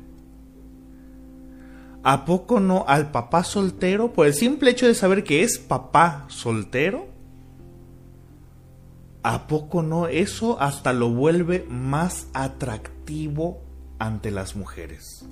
¿A 2.03 2.25
poco 2.25 2.61
no 2.61 2.85
al 2.89 3.11
papá 3.11 3.45
soltero, 3.45 4.13
por 4.13 4.27
el 4.27 4.35
simple 4.35 4.71
hecho 4.71 4.87
de 4.87 4.95
saber 4.95 5.23
que 5.23 5.43
es 5.43 5.59
papá 5.59 6.27
soltero? 6.29 7.07
¿A 9.23 9.47
poco 9.47 9.83
no 9.83 10.07
eso 10.07 10.61
hasta 10.61 10.93
lo 10.93 11.11
vuelve 11.11 11.67
más 11.69 12.29
atractivo 12.33 13.69
ante 13.99 14.31
las 14.31 14.57
mujeres. 14.57 15.25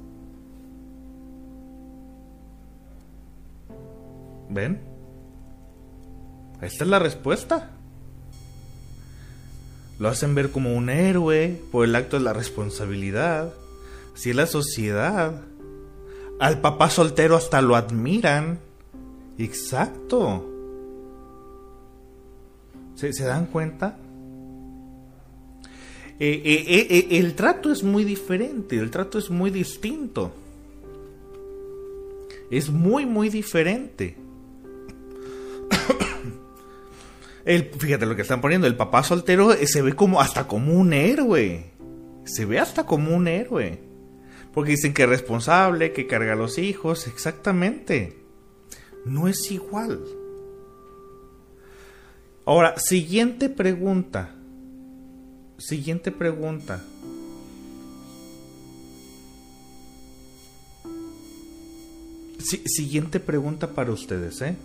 ¿Ven? 4.49 4.81
Esta 6.61 6.85
es 6.85 6.91
la 6.91 6.99
respuesta. 6.99 7.71
Lo 9.99 10.09
hacen 10.09 10.35
ver 10.35 10.51
como 10.51 10.75
un 10.75 10.91
héroe 10.91 11.61
por 11.73 11.85
el 11.85 11.97
acto 11.97 12.19
de 12.19 12.25
la 12.25 12.33
responsabilidad. 12.33 13.53
Si 14.15 14.31
es 14.31 14.37
la 14.37 14.47
sociedad. 14.47 15.43
Al 16.39 16.61
papá 16.61 16.91
soltero 16.91 17.37
hasta 17.37 17.63
lo 17.63 17.77
admiran. 17.77 18.61
Exacto. 19.39 20.56
¿Se, 22.97 23.13
dan 23.25 23.47
cuenta? 23.47 23.99
Eh, 26.19 26.43
eh, 26.45 26.87
eh, 26.89 27.09
el 27.19 27.35
trato 27.35 27.71
es 27.71 27.83
muy 27.83 28.05
diferente, 28.05 28.79
el 28.79 28.91
trato 28.91 29.19
es 29.19 29.29
muy 29.29 29.51
distinto. 29.51 30.33
Es 32.51 32.71
muy, 32.71 33.05
muy 33.05 33.29
diferente. 33.29 34.17
El, 37.45 37.65
fíjate 37.65 38.07
lo 38.07 38.17
que 38.17 38.23
están 38.23 38.41
poniendo, 38.41 38.67
el 38.67 38.77
papá 38.77 39.05
soltero 39.05 39.53
se 39.53 39.83
ve 39.83 39.93
como 39.93 40.21
hasta 40.21 40.49
como 40.49 40.73
un 40.73 40.93
héroe. 40.93 41.71
Se 42.25 42.45
ve 42.45 42.59
hasta 42.59 42.87
como 42.87 43.15
un 43.15 43.29
héroe. 43.29 43.79
Porque 44.53 44.73
dicen 44.73 44.95
que 44.95 45.05
es 45.05 45.09
responsable, 45.09 45.93
que 45.93 46.09
carga 46.09 46.33
a 46.33 46.37
los 46.37 46.59
hijos, 46.59 47.07
exactamente. 47.07 48.25
No 49.05 49.29
es 49.29 49.51
igual. 49.53 50.03
Ahora, 52.47 52.79
siguiente 52.79 53.49
pregunta. 53.49 54.31
Siguiente 55.59 56.13
pregunta. 56.13 56.81
siguiente 62.65 63.19
pregunta 63.19 63.67
para 63.67 63.91
ustedes, 63.91 64.41
¿eh? 64.43 64.57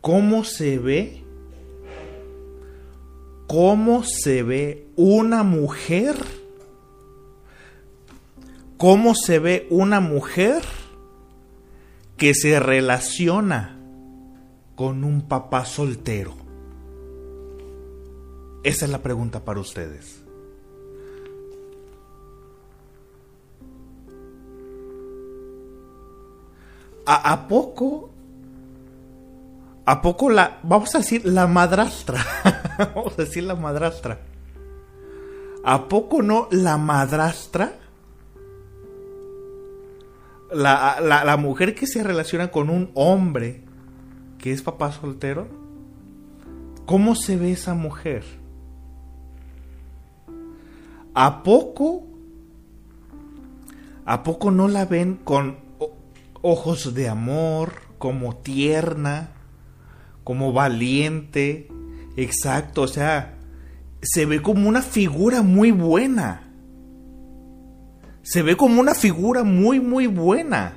¿Cómo 0.00 0.44
se 0.44 0.78
ve? 0.78 1.24
¿Cómo 3.48 4.04
se 4.04 4.44
ve 4.44 4.86
una 4.94 5.42
mujer? 5.42 6.14
¿Cómo 8.76 9.16
se 9.16 9.40
ve 9.40 9.66
una 9.70 9.98
mujer? 9.98 10.62
Que 12.16 12.34
se 12.34 12.58
relaciona 12.60 13.78
con 14.76 15.04
un 15.04 15.22
papá 15.22 15.64
soltero? 15.64 16.34
Esa 18.62 18.86
es 18.86 18.90
la 18.90 19.02
pregunta 19.02 19.44
para 19.44 19.60
ustedes. 19.60 20.24
¿A, 27.06 27.48
poco? 27.48 28.10
¿A 29.84 30.00
poco 30.00 30.30
la... 30.30 30.58
Vamos 30.62 30.94
a 30.94 30.98
decir 30.98 31.26
la 31.26 31.46
madrastra. 31.46 32.24
vamos 32.94 33.12
a 33.18 33.22
decir 33.22 33.44
la 33.44 33.54
madrastra. 33.54 34.20
¿A 35.64 35.88
poco 35.88 36.22
no 36.22 36.48
la 36.50 36.78
madrastra 36.78 37.74
la, 40.54 41.00
la, 41.00 41.36
mujer 41.36 41.74
que 41.74 41.86
se 41.86 42.02
relaciona 42.02 42.50
con 42.50 42.70
un 42.70 42.90
hombre 42.94 43.62
que 44.38 44.52
es 44.52 44.62
papá 44.62 44.92
soltero, 44.92 45.48
¿cómo 46.86 47.14
se 47.14 47.36
ve 47.36 47.52
esa 47.52 47.74
mujer? 47.74 48.24
¿A 51.14 51.42
poco? 51.42 52.06
¿A 54.04 54.22
poco 54.22 54.50
no 54.50 54.68
la 54.68 54.84
ven 54.84 55.16
con 55.16 55.56
ojos 56.42 56.94
de 56.94 57.08
amor, 57.08 57.74
como 57.98 58.36
tierna, 58.36 59.30
como 60.24 60.52
valiente? 60.52 61.68
Exacto, 62.16 62.82
o 62.82 62.88
sea, 62.88 63.38
se 64.02 64.26
ve 64.26 64.42
como 64.42 64.68
una 64.68 64.82
figura 64.82 65.42
muy 65.42 65.70
buena 65.70 66.43
se 68.24 68.42
ve 68.42 68.56
como 68.56 68.80
una 68.80 68.94
figura 68.94 69.44
muy, 69.44 69.80
muy 69.80 70.06
buena. 70.06 70.72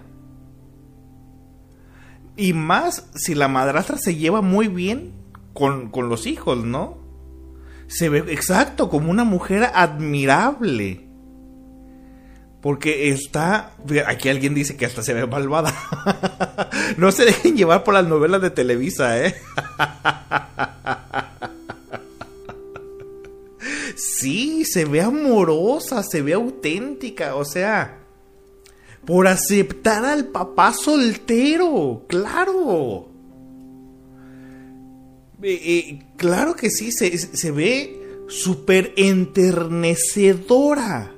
Y 2.35 2.53
más 2.53 3.09
si 3.15 3.33
la 3.33 3.47
madrastra 3.47 3.97
se 3.97 4.15
lleva 4.15 4.41
muy 4.41 4.67
bien 4.67 5.13
con, 5.53 5.89
los 6.09 6.27
hijos, 6.27 6.63
¿no? 6.63 6.97
Se 7.87 8.09
ve 8.09 8.19
exacto 8.31 8.89
como 8.89 9.09
una 9.09 9.23
mujer 9.23 9.71
admirable. 9.73 11.07
Porque 12.61 13.09
está. 13.09 13.71
Aquí 14.07 14.27
alguien 14.27 14.53
dice 14.53 14.75
que 14.75 14.85
hasta 14.85 15.01
se 15.01 15.13
ve 15.13 15.25
malvada. 15.25 15.73
no 16.97 17.11
se 17.11 17.25
dejen 17.25 17.55
llevar 17.55 17.85
por 17.85 17.93
las 17.93 18.05
novelas 18.05 18.41
de 18.41 18.51
Televisa, 18.51 19.25
¿eh? 19.25 19.35
se 24.71 24.85
ve 24.85 25.01
amorosa, 25.01 26.03
se 26.03 26.21
ve 26.21 26.33
auténtica, 26.33 27.35
o 27.35 27.43
sea, 27.45 28.03
por 29.05 29.27
aceptar 29.27 30.05
al 30.05 30.27
papá 30.27 30.73
soltero, 30.73 32.05
claro. 32.07 33.09
Eh, 35.41 35.61
eh, 35.63 36.05
claro 36.17 36.55
que 36.55 36.69
sí, 36.69 36.91
se, 36.91 37.17
se 37.17 37.49
ve 37.51 38.23
súper 38.27 38.93
enternecedora. 38.97 41.15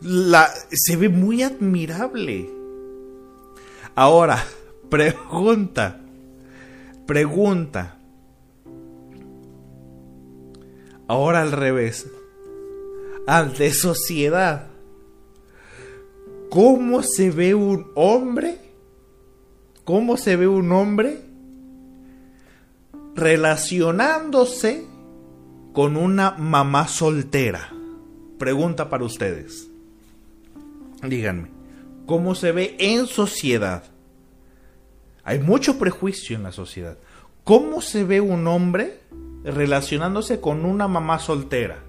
La, 0.00 0.48
se 0.70 0.96
ve 0.96 1.08
muy 1.08 1.42
admirable. 1.42 2.50
Ahora, 3.94 4.44
pregunta, 4.90 6.00
pregunta. 7.06 8.00
Ahora 11.06 11.42
al 11.42 11.52
revés. 11.52 12.06
Ante 13.26 13.72
sociedad. 13.72 14.68
¿Cómo 16.50 17.02
se 17.02 17.30
ve 17.30 17.54
un 17.54 17.90
hombre? 17.94 18.58
¿Cómo 19.84 20.16
se 20.16 20.36
ve 20.36 20.46
un 20.46 20.72
hombre 20.72 21.20
relacionándose 23.14 24.86
con 25.72 25.96
una 25.96 26.32
mamá 26.32 26.88
soltera? 26.88 27.72
Pregunta 28.38 28.88
para 28.88 29.04
ustedes. 29.04 29.68
Díganme, 31.02 31.48
¿cómo 32.06 32.34
se 32.34 32.52
ve 32.52 32.76
en 32.78 33.06
sociedad? 33.06 33.84
Hay 35.22 35.38
mucho 35.38 35.78
prejuicio 35.78 36.36
en 36.36 36.44
la 36.44 36.52
sociedad. 36.52 36.98
¿Cómo 37.42 37.82
se 37.82 38.04
ve 38.04 38.20
un 38.20 38.46
hombre 38.46 39.00
relacionándose 39.44 40.40
con 40.40 40.64
una 40.64 40.88
mamá 40.88 41.18
soltera. 41.18 41.82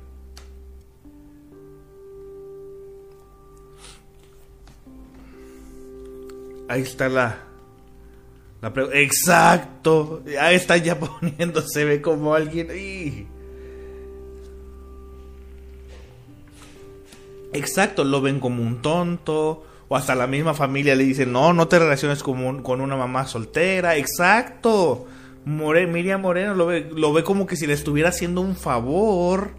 Ahí 6.68 6.82
está 6.82 7.08
la, 7.10 7.38
la 8.62 8.74
Exacto. 8.94 10.24
Ahí 10.40 10.56
está 10.56 10.78
ya 10.78 11.00
poniéndose, 11.00 11.86
ve 11.86 12.02
como 12.02 12.34
alguien. 12.34 12.68
Exacto, 17.54 18.04
lo 18.04 18.22
ven 18.22 18.40
como 18.40 18.62
un 18.62 18.82
tonto. 18.82 19.64
O 19.88 19.96
hasta 19.96 20.16
la 20.16 20.26
misma 20.26 20.56
familia 20.56 20.96
le 20.96 21.04
dice, 21.04 21.28
no, 21.28 21.54
no 21.54 21.68
te 21.68 21.78
relaciones 21.78 22.24
con, 22.24 22.64
con 22.64 22.82
una 22.82 22.98
mamá 22.98 23.28
soltera. 23.28 23.96
Exacto. 23.96 25.06
Miriam 25.46 26.22
Moreno 26.22 26.56
lo 26.56 26.66
ve, 26.66 26.90
lo 26.94 27.14
ve 27.14 27.24
como 27.24 27.46
que 27.46 27.56
si 27.56 27.68
le 27.68 27.74
estuviera 27.74 28.10
haciendo 28.10 28.42
un 28.42 28.56
favor. 28.56 29.52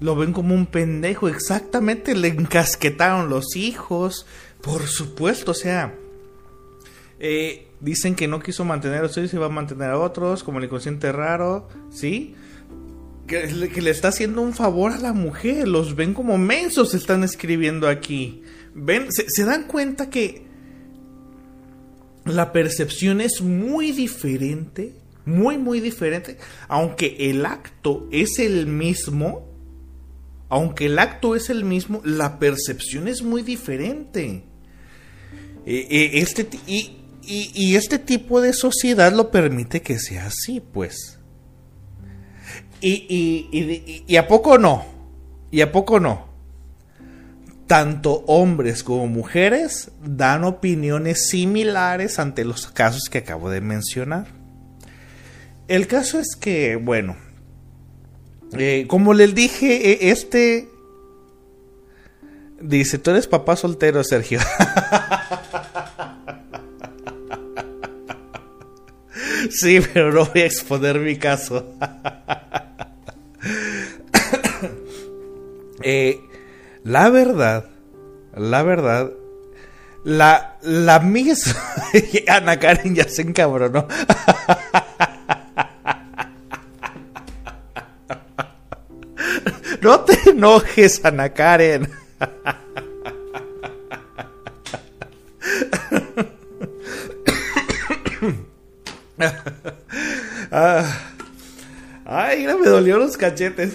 Lo 0.00 0.16
ven 0.16 0.32
como 0.32 0.54
un 0.54 0.66
pendejo. 0.66 1.28
Exactamente, 1.28 2.14
le 2.14 2.28
encasquetaron 2.28 3.28
los 3.28 3.54
hijos. 3.54 4.26
Por 4.62 4.86
supuesto, 4.86 5.50
o 5.50 5.54
sea. 5.54 5.94
Eh, 7.18 7.68
dicen 7.80 8.14
que 8.14 8.28
no 8.28 8.40
quiso 8.40 8.64
mantener 8.64 9.02
a 9.02 9.06
ustedes 9.06 9.32
y 9.34 9.36
va 9.36 9.46
a 9.46 9.50
mantener 9.50 9.90
a 9.90 9.98
otros, 9.98 10.42
como 10.42 10.58
el 10.58 10.64
inconsciente 10.64 11.12
raro, 11.12 11.68
¿sí? 11.90 12.34
Que, 13.26 13.70
que, 13.72 13.82
le 13.82 13.90
está 13.90 14.08
haciendo 14.08 14.40
un 14.40 14.54
favor 14.54 14.92
a 14.92 14.98
la 14.98 15.12
mujer. 15.12 15.68
Los 15.68 15.96
ven 15.96 16.14
como 16.14 16.38
mensos, 16.38 16.94
están 16.94 17.22
escribiendo 17.24 17.88
aquí. 17.88 18.42
Ven, 18.74 19.08
se 19.12 19.44
dan 19.44 19.64
cuenta 19.64 20.08
que 20.08 20.46
la 22.24 22.52
percepción 22.52 23.20
es 23.20 23.42
muy 23.42 23.92
diferente 23.92 24.99
muy, 25.24 25.58
muy 25.58 25.80
diferente. 25.80 26.38
Aunque 26.68 27.16
el 27.30 27.46
acto 27.46 28.08
es 28.10 28.38
el 28.38 28.66
mismo, 28.66 29.48
aunque 30.48 30.86
el 30.86 30.98
acto 30.98 31.36
es 31.36 31.50
el 31.50 31.64
mismo, 31.64 32.00
la 32.04 32.38
percepción 32.38 33.08
es 33.08 33.22
muy 33.22 33.42
diferente. 33.42 34.44
Eh, 35.66 35.86
eh, 35.90 36.10
este, 36.14 36.48
y 36.66 37.00
y, 37.32 37.76
este 37.76 37.98
tipo 37.98 38.40
de 38.40 38.52
sociedad 38.52 39.12
lo 39.12 39.30
permite 39.30 39.82
que 39.82 39.98
sea 39.98 40.26
así, 40.26 40.60
pues. 40.60 41.18
Y, 42.80 44.04
y, 44.06 44.16
a 44.16 44.26
poco 44.26 44.58
no. 44.58 44.84
Y 45.50 45.60
a 45.60 45.70
poco 45.70 46.00
no. 46.00 46.28
Tanto 47.68 48.24
hombres 48.26 48.82
como 48.82 49.06
mujeres 49.06 49.92
dan 50.02 50.42
opiniones 50.42 51.28
similares 51.28 52.18
ante 52.18 52.44
los 52.44 52.66
casos 52.66 53.08
que 53.08 53.18
acabo 53.18 53.48
de 53.48 53.60
mencionar. 53.60 54.39
El 55.70 55.86
caso 55.86 56.18
es 56.18 56.34
que, 56.34 56.74
bueno, 56.74 57.16
eh, 58.58 58.86
como 58.88 59.14
les 59.14 59.36
dije, 59.36 59.92
e, 59.92 60.10
este... 60.10 60.68
Dice, 62.60 62.98
tú 62.98 63.12
eres 63.12 63.28
papá 63.28 63.54
soltero, 63.54 64.02
Sergio. 64.02 64.40
Sí, 69.50 69.80
pero 69.80 70.12
no 70.12 70.26
voy 70.26 70.42
a 70.42 70.46
exponer 70.46 70.98
mi 70.98 71.16
caso. 71.16 71.64
Eh, 75.82 76.20
la 76.84 77.08
verdad, 77.08 77.64
la 78.36 78.62
verdad, 78.62 79.10
la, 80.04 80.58
la 80.60 81.00
misma. 81.00 81.54
Ana 82.28 82.58
Karen 82.58 82.94
ya 82.94 83.08
se 83.08 83.22
encabronó. 83.22 83.88
no 89.82 90.00
te 90.00 90.30
enojes, 90.30 91.04
Ana 91.04 91.32
Karen. 91.32 91.88
Ah. 100.52 101.10
Ay, 102.04 102.44
me 102.44 102.66
dolió 102.68 102.98
los 102.98 103.16
cachetes. 103.16 103.72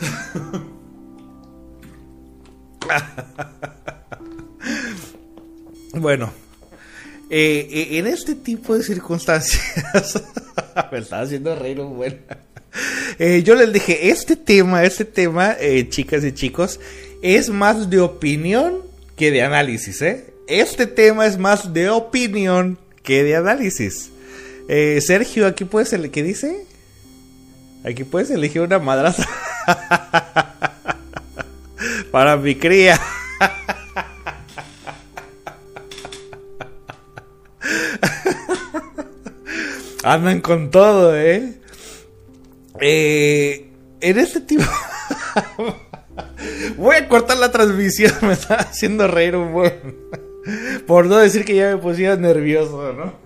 bueno, 5.93 6.33
eh, 7.29 7.67
eh, 7.71 7.97
en 7.97 8.07
este 8.07 8.35
tipo 8.35 8.75
de 8.75 8.83
circunstancias, 8.83 10.21
me 10.91 10.99
estaba 10.99 11.21
haciendo 11.21 11.55
reír 11.55 11.79
un 11.79 11.95
buen. 11.95 12.25
Eh, 13.19 13.43
yo 13.43 13.55
les 13.55 13.71
dije, 13.71 14.09
este 14.09 14.35
tema, 14.35 14.83
este 14.83 15.05
tema, 15.05 15.55
chicas 15.89 16.23
y 16.23 16.33
chicos, 16.33 16.79
es 17.21 17.49
más 17.49 17.89
de 17.89 18.01
opinión 18.01 18.81
que 19.15 19.31
de 19.31 19.41
análisis, 19.41 20.03
Este 20.47 20.85
tema 20.85 21.25
es 21.25 21.37
más 21.37 21.73
de 21.73 21.89
opinión 21.89 22.77
que 23.03 23.23
de 23.23 23.35
análisis. 23.35 24.11
Eh, 24.67 24.99
Sergio, 25.01 25.47
aquí 25.47 25.63
puedes 25.63 25.93
elegir. 25.93 26.11
¿Qué 26.11 26.23
dice? 26.23 26.65
Aquí 27.83 28.03
puedes 28.03 28.31
elegir 28.31 28.63
una 28.63 28.79
madraza. 28.79 29.29
Para 32.11 32.35
mi 32.37 32.55
cría. 32.55 32.99
Andan 40.03 40.41
con 40.41 40.71
todo, 40.71 41.15
¿eh? 41.15 41.53
Eh 42.81 43.71
en 44.01 44.19
este 44.19 44.41
tipo. 44.41 44.63
Voy 46.77 46.95
a 46.95 47.07
cortar 47.07 47.37
la 47.37 47.51
transmisión, 47.51 48.13
me 48.21 48.33
está 48.33 48.55
haciendo 48.55 49.07
reír 49.07 49.35
un 49.35 49.51
buen. 49.51 49.95
Por 50.85 51.07
no 51.07 51.17
decir 51.17 51.43
que 51.43 51.55
ya 51.55 51.75
me 51.75 51.77
pusiera 51.77 52.15
nervioso, 52.15 52.93
¿no? 52.93 53.13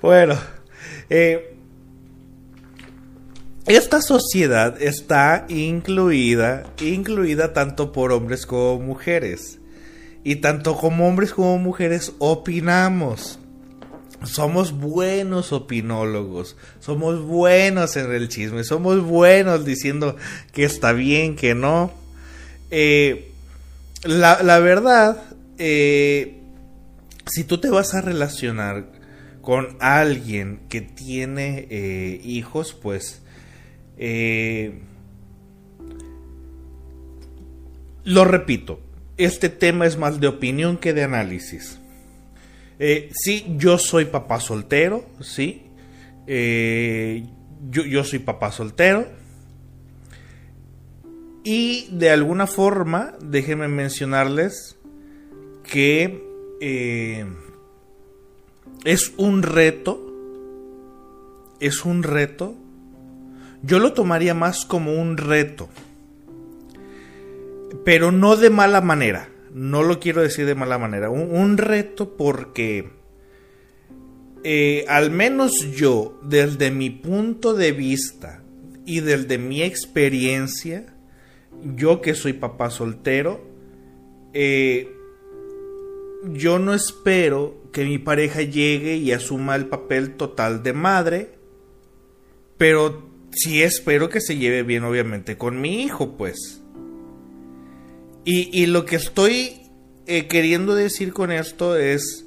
Bueno, 0.00 0.34
eh, 1.08 1.56
esta 3.66 4.02
sociedad 4.02 4.80
está 4.82 5.46
incluida, 5.48 6.64
incluida 6.82 7.54
tanto 7.54 7.90
por 7.92 8.12
hombres 8.12 8.44
como 8.44 8.80
mujeres. 8.80 9.60
Y 10.22 10.36
tanto 10.36 10.76
como 10.76 11.08
hombres 11.08 11.32
como 11.32 11.56
mujeres 11.58 12.12
opinamos. 12.18 13.38
Somos 14.26 14.72
buenos 14.72 15.52
opinólogos, 15.52 16.56
somos 16.80 17.22
buenos 17.22 17.96
en 17.96 18.12
el 18.12 18.28
chisme, 18.28 18.64
somos 18.64 19.02
buenos 19.02 19.64
diciendo 19.64 20.16
que 20.52 20.64
está 20.64 20.92
bien, 20.92 21.36
que 21.36 21.54
no. 21.54 21.92
Eh, 22.70 23.30
la, 24.04 24.58
verdad, 24.58 25.22
eh, 25.58 26.40
si 27.26 27.44
tú 27.44 27.58
te 27.58 27.70
vas 27.70 27.94
a 27.94 28.00
relacionar 28.00 28.86
con 29.40 29.76
alguien 29.80 30.60
que 30.68 30.80
tiene 30.80 31.66
eh, 31.70 32.20
hijos, 32.24 32.72
pues 32.74 33.22
lo 38.04 38.24
repito, 38.24 38.80
este 39.16 39.48
tema 39.48 39.86
es 39.86 39.96
más 39.96 40.20
de 40.20 40.26
opinión 40.26 40.76
que 40.76 40.92
de 40.92 41.04
análisis. 41.04 41.78
Eh, 42.78 43.10
sí, 43.14 43.54
yo 43.56 43.78
soy 43.78 44.06
papá 44.06 44.40
soltero, 44.40 45.04
sí. 45.20 45.62
yo, 46.26 47.84
yo, 47.84 48.04
soy 48.04 48.18
papá 48.18 48.50
soltero. 48.52 49.06
Y 51.44 51.88
de 51.90 52.10
alguna 52.10 52.46
forma, 52.46 53.14
déjenme 53.20 53.68
mencionarles 53.68 54.76
que 55.62 56.22
es 58.84 59.12
un 59.16 59.42
reto, 59.42 60.00
es 61.60 61.84
un 61.84 62.02
reto, 62.02 62.54
yo 63.62 63.78
lo 63.78 63.94
tomaría 63.94 64.34
más 64.34 64.66
como 64.66 65.00
un 65.00 65.16
reto, 65.16 65.68
pero 67.84 68.12
no 68.12 68.36
de 68.36 68.50
mala 68.50 68.82
manera, 68.82 69.28
no 69.54 69.84
lo 69.84 70.00
quiero 70.00 70.20
decir 70.20 70.46
de 70.46 70.56
mala 70.56 70.78
manera, 70.78 71.10
un, 71.10 71.56
reto 71.56 72.16
porque 72.16 72.90
eh, 74.42 74.84
al 74.88 75.12
menos 75.12 75.70
yo, 75.72 76.18
desde 76.24 76.72
mi 76.72 76.90
punto 76.90 77.54
de 77.54 77.70
vista 77.70 78.42
y 78.84 78.98
desde 78.98 79.38
mi 79.38 79.62
experiencia, 79.62 80.92
yo 81.76 82.00
que 82.00 82.14
soy 82.14 82.32
papá 82.32 82.68
soltero, 82.68 83.46
eh, 84.32 84.92
yo 86.32 86.58
no 86.58 86.74
espero 86.74 87.62
que 87.70 87.84
mi 87.84 87.98
pareja 87.98 88.42
llegue 88.42 88.96
y 88.96 89.12
asuma 89.12 89.54
el 89.54 89.66
papel 89.66 90.16
total 90.16 90.64
de 90.64 90.72
madre, 90.72 91.30
pero 92.58 93.08
sí 93.30 93.62
espero 93.62 94.08
que 94.08 94.20
se 94.20 94.36
lleve 94.36 94.64
bien 94.64 94.82
obviamente 94.82 95.38
con 95.38 95.60
mi 95.60 95.84
hijo, 95.84 96.16
pues. 96.16 96.63
Y, 98.26 98.66
lo 98.66 98.86
que 98.86 98.96
estoy 98.96 99.60
eh, 100.06 100.26
queriendo 100.28 100.74
decir 100.74 101.12
con 101.12 101.30
esto 101.30 101.76
es 101.76 102.24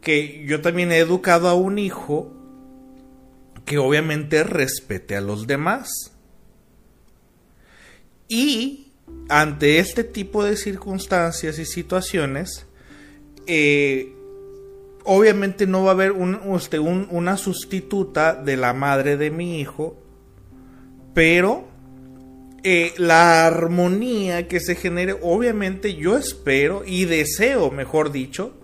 que 0.00 0.44
yo 0.46 0.60
también 0.60 0.92
he 0.92 0.98
educado 0.98 1.48
a 1.48 1.54
un 1.54 1.78
hijo 1.78 2.32
que 3.64 3.78
obviamente 3.78 4.44
respete 4.44 5.16
a 5.16 5.20
los 5.20 5.48
demás. 5.48 6.12
Y 8.28 8.92
ante 9.28 9.78
este 9.80 10.04
tipo 10.04 10.44
de 10.44 10.56
circunstancias 10.56 11.58
y 11.58 11.64
situaciones, 11.64 12.66
eh, 13.46 14.14
obviamente 15.04 15.66
no 15.66 15.82
va 15.82 15.90
a 15.90 15.94
haber 15.94 16.14
este, 16.56 16.78
una 16.78 17.36
sustituta 17.36 18.34
de 18.34 18.56
la 18.56 18.72
madre 18.72 19.16
de 19.16 19.30
mi 19.30 19.60
hijo, 19.60 19.96
pero 21.12 21.73
eh, 22.66 22.94
la 22.96 23.46
armonía 23.46 24.48
que 24.48 24.58
se 24.58 24.74
genere, 24.74 25.14
obviamente 25.20 25.96
yo 25.96 26.16
espero 26.16 26.82
y 26.86 27.04
deseo, 27.04 27.70
mejor 27.70 28.10
dicho, 28.10 28.54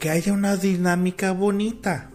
que 0.00 0.10
haya 0.10 0.32
una 0.32 0.56
dinámica 0.56 1.30
bonita, 1.30 2.10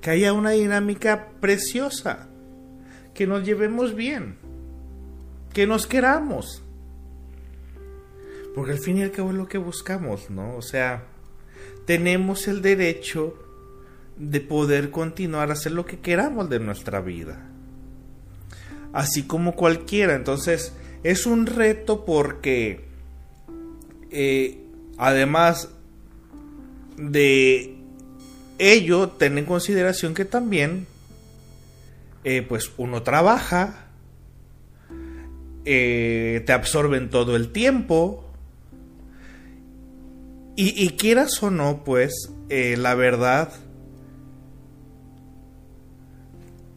que 0.00 0.10
haya 0.10 0.32
una 0.32 0.50
dinámica 0.50 1.32
preciosa, 1.40 2.28
que 3.14 3.26
nos 3.26 3.44
llevemos 3.44 3.96
bien, 3.96 4.36
que 5.52 5.66
nos 5.66 5.88
queramos. 5.88 6.62
Porque 8.54 8.72
al 8.72 8.78
fin 8.78 8.98
y 8.98 9.02
al 9.02 9.10
cabo 9.10 9.30
es 9.30 9.36
lo 9.36 9.48
que 9.48 9.58
buscamos, 9.58 10.30
¿no? 10.30 10.56
O 10.56 10.62
sea, 10.62 11.02
tenemos 11.84 12.46
el 12.46 12.62
derecho 12.62 13.34
de 14.20 14.40
poder 14.42 14.90
continuar 14.90 15.48
a 15.48 15.54
hacer 15.54 15.72
lo 15.72 15.86
que 15.86 15.98
queramos 15.98 16.50
de 16.50 16.60
nuestra 16.60 17.00
vida. 17.00 17.40
Así 18.92 19.22
como 19.22 19.54
cualquiera. 19.54 20.14
Entonces, 20.14 20.74
es 21.02 21.24
un 21.24 21.46
reto 21.46 22.04
porque, 22.04 22.84
eh, 24.10 24.58
además 24.98 25.70
de 26.98 27.76
ello, 28.58 29.08
ten 29.08 29.38
en 29.38 29.46
consideración 29.46 30.12
que 30.12 30.26
también, 30.26 30.86
eh, 32.24 32.42
pues 32.46 32.70
uno 32.76 33.02
trabaja, 33.02 33.86
eh, 35.64 36.42
te 36.44 36.52
absorben 36.52 37.08
todo 37.08 37.36
el 37.36 37.52
tiempo, 37.52 38.26
Y, 40.62 40.90
quieras 40.90 41.42
o 41.42 41.50
no, 41.50 41.84
pues, 41.84 42.12
la 42.50 42.94
verdad, 42.94 43.50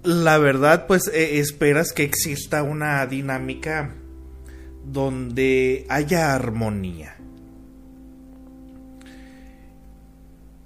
la 0.03 0.37
verdad, 0.37 0.85
pues, 0.87 1.07
eh, 1.07 1.39
esperas 1.39 1.93
que 1.93 2.03
exista 2.03 2.63
una 2.63 3.05
dinámica 3.05 3.95
donde 4.85 5.85
haya 5.89 6.35
armonía. 6.35 7.17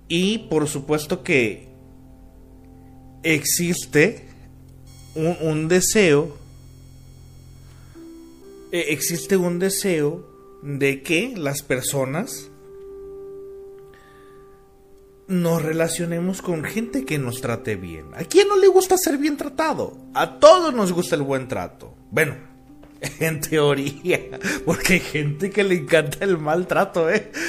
Y 0.08 0.40
por 0.50 0.68
supuesto 0.68 1.24
que 1.24 1.68
existe 3.24 4.26
un, 5.16 5.68
deseo, 5.68 6.38
eh, 8.72 8.86
existe 8.90 9.36
un 9.38 9.60
deseo 9.60 10.26
de 10.64 11.02
que 11.04 11.34
las 11.36 11.62
personas 11.62 12.50
nos 15.28 15.61
relacionemos 15.61 16.41
con 16.41 16.63
gente 16.63 17.05
que 17.05 17.19
nos 17.19 17.41
trate 17.41 17.75
bien. 17.75 18.07
¿A 18.15 18.23
quién 18.23 18.47
no 18.47 18.57
le 18.57 18.67
gusta 18.67 18.97
ser 18.97 19.17
bien 19.17 19.38
tratado? 19.38 19.97
A 20.13 20.39
todos 20.39 20.73
nos 20.73 20.93
gusta 20.93 21.15
el 21.15 21.21
buen 21.21 21.47
trato. 21.47 21.95
Bueno, 22.11 22.36
en 23.19 23.41
teoría, 23.41 24.21
porque 24.65 24.93
hay 24.93 24.99
gente 24.99 25.49
que 25.49 25.63
le 25.63 25.75
encanta 25.75 26.23
el 26.23 26.38
maltrato, 26.38 27.09
¿eh? 27.09 27.32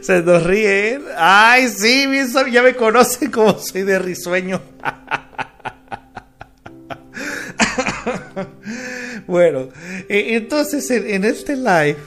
Se 0.00 0.22
nos 0.22 0.44
ríen. 0.44 1.02
Ay, 1.16 1.68
sí, 1.68 2.06
ya 2.50 2.62
me 2.62 2.74
conoce 2.74 3.30
como 3.30 3.58
soy 3.58 3.82
de 3.82 3.98
risueño. 3.98 4.60
bueno, 9.26 9.68
e, 10.08 10.36
entonces 10.36 10.90
en, 10.90 11.24
este 11.24 11.56
live, 11.56 11.98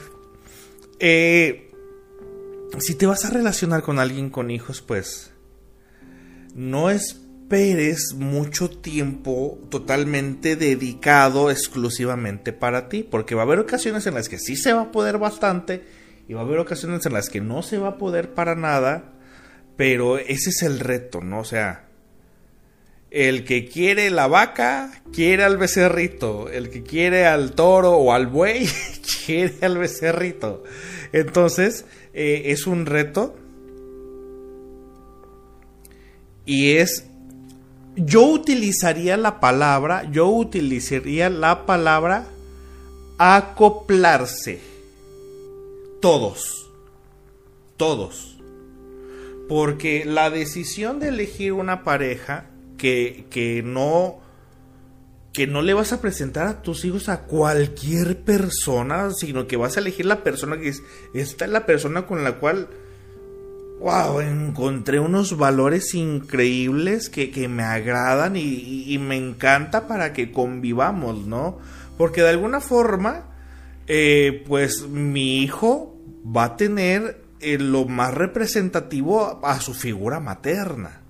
eh, 1.00 1.70
si 2.78 2.94
te 2.94 3.06
vas 3.06 3.24
a 3.24 3.30
relacionar 3.30 3.82
con 3.82 3.98
alguien 3.98 4.30
con 4.30 4.50
hijos, 4.50 4.82
pues 4.82 5.32
no 6.54 6.90
esperes 6.90 8.14
mucho 8.14 8.70
tiempo 8.70 9.58
totalmente 9.70 10.56
dedicado 10.56 11.50
exclusivamente 11.50 12.52
para 12.52 12.88
ti, 12.88 13.02
porque 13.02 13.34
va 13.34 13.42
a 13.42 13.44
haber 13.44 13.58
ocasiones 13.58 14.06
en 14.06 14.14
las 14.14 14.28
que 14.28 14.38
sí 14.38 14.56
se 14.56 14.72
va 14.72 14.82
a 14.82 14.92
poder 14.92 15.18
bastante 15.18 15.84
y 16.28 16.34
va 16.34 16.40
a 16.40 16.44
haber 16.44 16.58
ocasiones 16.58 17.04
en 17.06 17.12
las 17.12 17.28
que 17.28 17.40
no 17.40 17.62
se 17.62 17.78
va 17.78 17.88
a 17.88 17.98
poder 17.98 18.34
para 18.34 18.54
nada, 18.54 19.12
pero 19.76 20.18
ese 20.18 20.50
es 20.50 20.62
el 20.62 20.80
reto, 20.80 21.20
¿no? 21.20 21.40
O 21.40 21.44
sea, 21.44 21.83
el 23.14 23.44
que 23.44 23.68
quiere 23.68 24.10
la 24.10 24.26
vaca, 24.26 25.00
quiere 25.12 25.44
al 25.44 25.56
becerrito. 25.56 26.48
El 26.48 26.68
que 26.68 26.82
quiere 26.82 27.26
al 27.26 27.52
toro 27.52 27.92
o 27.92 28.12
al 28.12 28.26
buey, 28.26 28.68
quiere 29.26 29.54
al 29.62 29.78
becerrito. 29.78 30.64
Entonces, 31.12 31.84
eh, 32.12 32.42
es 32.46 32.66
un 32.66 32.86
reto. 32.86 33.36
Y 36.44 36.72
es... 36.72 37.06
Yo 37.94 38.24
utilizaría 38.24 39.16
la 39.16 39.38
palabra, 39.38 40.10
yo 40.10 40.26
utilizaría 40.26 41.30
la 41.30 41.66
palabra 41.66 42.26
acoplarse 43.18 44.58
todos. 46.00 46.68
Todos. 47.76 48.36
Porque 49.48 50.04
la 50.04 50.30
decisión 50.30 50.98
de 50.98 51.10
elegir 51.10 51.52
una 51.52 51.84
pareja 51.84 52.50
que, 52.76 53.26
que 53.30 53.62
no 53.62 54.24
que 55.34 55.48
no 55.48 55.62
le 55.62 55.74
vas 55.74 55.92
a 55.92 56.00
presentar 56.00 56.46
a 56.46 56.62
tus 56.62 56.84
hijos 56.84 57.08
a 57.08 57.22
cualquier 57.22 58.20
persona, 58.20 59.10
sino 59.10 59.48
que 59.48 59.56
vas 59.56 59.76
a 59.76 59.80
elegir 59.80 60.06
la 60.06 60.22
persona 60.22 60.58
que 60.58 60.68
es, 60.68 60.82
esta 61.12 61.44
es 61.44 61.50
la 61.50 61.66
persona 61.66 62.06
con 62.06 62.22
la 62.22 62.34
cual, 62.34 62.68
wow, 63.80 64.20
encontré 64.20 65.00
unos 65.00 65.36
valores 65.36 65.92
increíbles 65.94 67.10
que, 67.10 67.32
que 67.32 67.48
me 67.48 67.64
agradan 67.64 68.36
y, 68.36 68.96
me 69.00 69.16
encanta 69.16 69.88
para 69.88 70.12
que 70.12 70.30
convivamos, 70.30 71.26
¿no? 71.26 71.58
Porque 71.98 72.22
de 72.22 72.28
alguna 72.28 72.60
forma, 72.60 73.24
eh, 73.88 74.44
pues 74.46 74.86
mi 74.86 75.42
hijo 75.42 75.98
va 76.24 76.44
a 76.44 76.56
tener 76.56 77.24
eh, 77.40 77.58
lo 77.58 77.86
más 77.86 78.14
representativo 78.14 79.44
a, 79.44 79.60
su 79.60 79.74
figura 79.74 80.20
materna. 80.20 81.00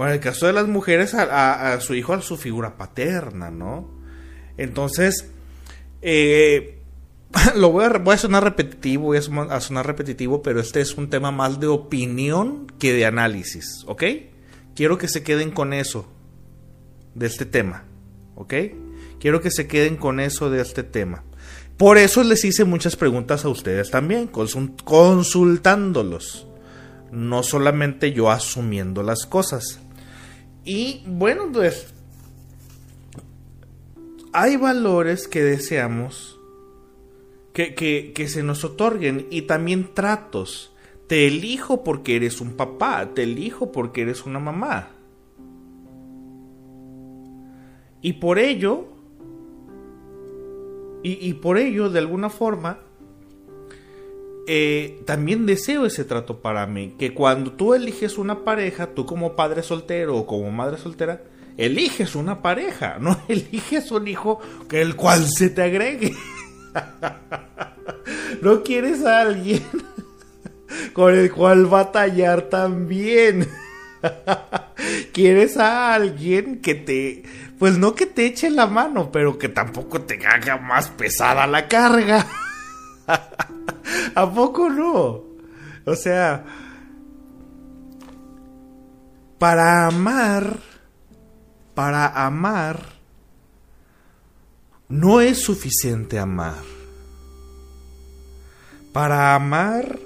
O 0.00 0.06
en 0.06 0.12
el 0.12 0.20
caso 0.20 0.46
de 0.46 0.54
las 0.54 0.66
mujeres, 0.66 1.12
a, 1.12 1.78
su 1.82 1.94
hijo, 1.94 2.14
a 2.14 2.22
su 2.22 2.38
figura 2.38 2.78
paterna, 2.78 3.50
¿no? 3.50 3.86
Entonces, 4.56 5.26
eh, 6.00 6.78
lo 7.54 7.70
voy 7.70 7.84
a, 7.84 7.90
voy 7.98 8.14
a, 8.14 8.16
sonar 8.16 8.42
repetitivo, 8.42 9.04
voy 9.04 9.18
a 9.18 9.60
sonar 9.60 9.86
repetitivo, 9.86 10.40
pero 10.40 10.58
este 10.58 10.80
es 10.80 10.96
un 10.96 11.10
tema 11.10 11.32
más 11.32 11.60
de 11.60 11.66
opinión 11.66 12.66
que 12.78 12.94
de 12.94 13.04
análisis, 13.04 13.84
¿ok? 13.88 14.04
Quiero 14.74 14.96
que 14.96 15.06
se 15.06 15.22
queden 15.22 15.50
con 15.50 15.74
eso, 15.74 16.10
de 17.14 17.26
este 17.26 17.44
tema, 17.44 17.84
¿ok? 18.36 18.54
Quiero 19.20 19.42
que 19.42 19.50
se 19.50 19.66
queden 19.66 19.98
con 19.98 20.18
eso 20.18 20.48
de 20.48 20.62
este 20.62 20.82
tema. 20.82 21.24
Por 21.76 21.98
eso 21.98 22.24
les 22.24 22.42
hice 22.46 22.64
muchas 22.64 22.96
preguntas 22.96 23.44
a 23.44 23.50
ustedes 23.50 23.90
también, 23.90 24.28
consultándolos. 24.28 26.46
No 27.12 27.42
solamente 27.42 28.12
yo 28.12 28.30
asumiendo 28.30 29.02
las 29.02 29.26
cosas. 29.26 29.80
Y 30.64 31.02
bueno, 31.06 31.50
pues 31.52 31.92
hay 34.32 34.56
valores 34.56 35.26
que 35.26 35.42
deseamos 35.42 36.38
que, 37.52 37.74
que, 37.74 38.28
se 38.28 38.42
nos 38.42 38.64
otorguen 38.64 39.26
y 39.30 39.42
también 39.42 39.92
tratos. 39.94 40.72
Te 41.06 41.26
elijo 41.26 41.82
porque 41.82 42.16
eres 42.16 42.40
un 42.40 42.52
papá, 42.52 43.10
te 43.14 43.24
elijo 43.24 43.72
porque 43.72 44.02
eres 44.02 44.24
una 44.24 44.38
mamá. 44.38 44.90
Y 48.02 48.14
por 48.14 48.38
ello 48.38 48.86
y, 51.02 51.32
por 51.34 51.56
ello, 51.56 51.88
de 51.88 51.98
alguna 51.98 52.28
forma, 52.28 52.80
eh, 54.46 55.02
también 55.06 55.46
deseo 55.46 55.86
ese 55.86 56.04
trato 56.04 56.40
para 56.40 56.66
mí. 56.66 56.94
Que 56.98 57.14
cuando 57.14 57.52
tú 57.52 57.74
eliges 57.74 58.18
una 58.18 58.44
pareja, 58.44 58.88
tú 58.94 59.06
como 59.06 59.36
padre 59.36 59.62
soltero 59.62 60.16
o 60.16 60.26
como 60.26 60.50
madre 60.50 60.78
soltera, 60.78 61.22
eliges 61.56 62.14
una 62.14 62.42
pareja, 62.42 62.98
no 63.00 63.20
eliges 63.28 63.90
un 63.90 64.08
hijo 64.08 64.40
que 64.68 64.80
el 64.80 64.96
cual 64.96 65.26
se 65.28 65.50
te 65.50 65.62
agregue. 65.62 66.14
no 68.42 68.62
quieres 68.62 69.04
a 69.04 69.20
alguien 69.20 69.62
con 70.92 71.14
el 71.14 71.30
cual 71.32 71.66
batallar 71.66 72.42
también. 72.42 73.48
quieres 75.12 75.56
a 75.56 75.94
alguien 75.94 76.60
que 76.60 76.74
te 76.74 77.22
pues 77.58 77.76
no 77.76 77.94
que 77.94 78.06
te 78.06 78.24
eche 78.24 78.48
la 78.48 78.66
mano, 78.66 79.12
pero 79.12 79.36
que 79.36 79.50
tampoco 79.50 80.00
te 80.00 80.18
haga 80.26 80.56
más 80.56 80.88
pesada 80.88 81.46
la 81.46 81.68
carga. 81.68 82.26
¿A 84.14 84.34
poco 84.34 84.68
no? 84.68 85.22
O 85.84 85.94
sea, 85.94 86.44
para 89.38 89.86
amar, 89.86 90.58
para 91.74 92.26
amar, 92.26 92.84
no 94.88 95.20
es 95.20 95.38
suficiente 95.42 96.18
amar. 96.18 96.62
Para 98.92 99.34
amar 99.34 99.98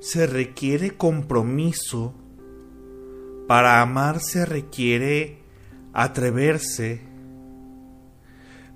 se 0.00 0.26
requiere 0.26 0.96
compromiso. 0.96 2.14
Para 3.46 3.80
amar 3.80 4.20
se 4.20 4.44
requiere 4.44 5.38
atreverse. 5.92 7.00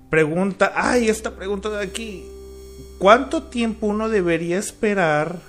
Pregunta, 0.09 0.73
ay, 0.75 1.07
esta 1.07 1.35
pregunta 1.35 1.69
de 1.69 1.83
aquí. 1.83 2.32
¿Cuánto 3.03 3.43
tiempo 3.43 3.87
uno 3.87 4.07
debería 4.07 4.57
esperar? 4.57 5.41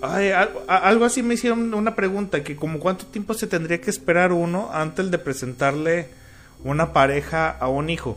Ay, 0.00 0.30
algo 0.66 1.04
así 1.04 1.22
me 1.22 1.34
hicieron 1.34 1.74
una 1.74 1.94
pregunta, 1.94 2.42
que 2.42 2.56
como 2.56 2.80
cuánto 2.80 3.04
tiempo 3.04 3.34
se 3.34 3.46
tendría 3.46 3.78
que 3.78 3.90
esperar 3.90 4.32
uno 4.32 4.70
antes 4.72 5.10
de 5.10 5.18
presentarle 5.18 6.08
una 6.64 6.94
pareja 6.94 7.50
a 7.50 7.68
un 7.68 7.90
hijo. 7.90 8.16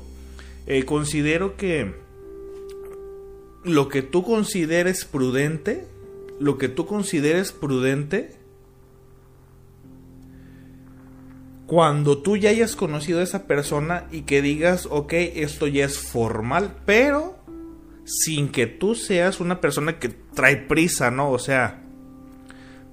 Eh, 0.66 0.86
considero 0.86 1.58
que 1.58 1.94
lo 3.66 3.90
que 3.90 4.02
tú 4.02 4.24
consideres 4.24 5.04
prudente, 5.04 5.86
lo 6.40 6.58
que 6.58 6.70
tú 6.70 6.86
consideres 6.86 7.52
prudente, 7.52 8.34
cuando 11.66 12.18
tú 12.18 12.38
ya 12.38 12.50
hayas 12.50 12.76
conocido 12.76 13.20
a 13.20 13.24
esa 13.24 13.48
persona 13.48 14.06
y 14.12 14.22
que 14.22 14.42
digas, 14.42 14.88
ok, 14.90 15.14
esto 15.14 15.68
ya 15.68 15.86
es 15.86 15.98
formal, 15.98 16.76
pero 16.86 17.38
sin 18.06 18.50
que 18.50 18.68
tú 18.68 18.96
seas 18.96 19.40
una 19.40 19.62
persona 19.62 20.00
que 20.00 20.10
trae 20.10 20.58
prisa, 20.58 21.10
¿no? 21.10 21.32
O 21.32 21.40
sea, 21.40 21.84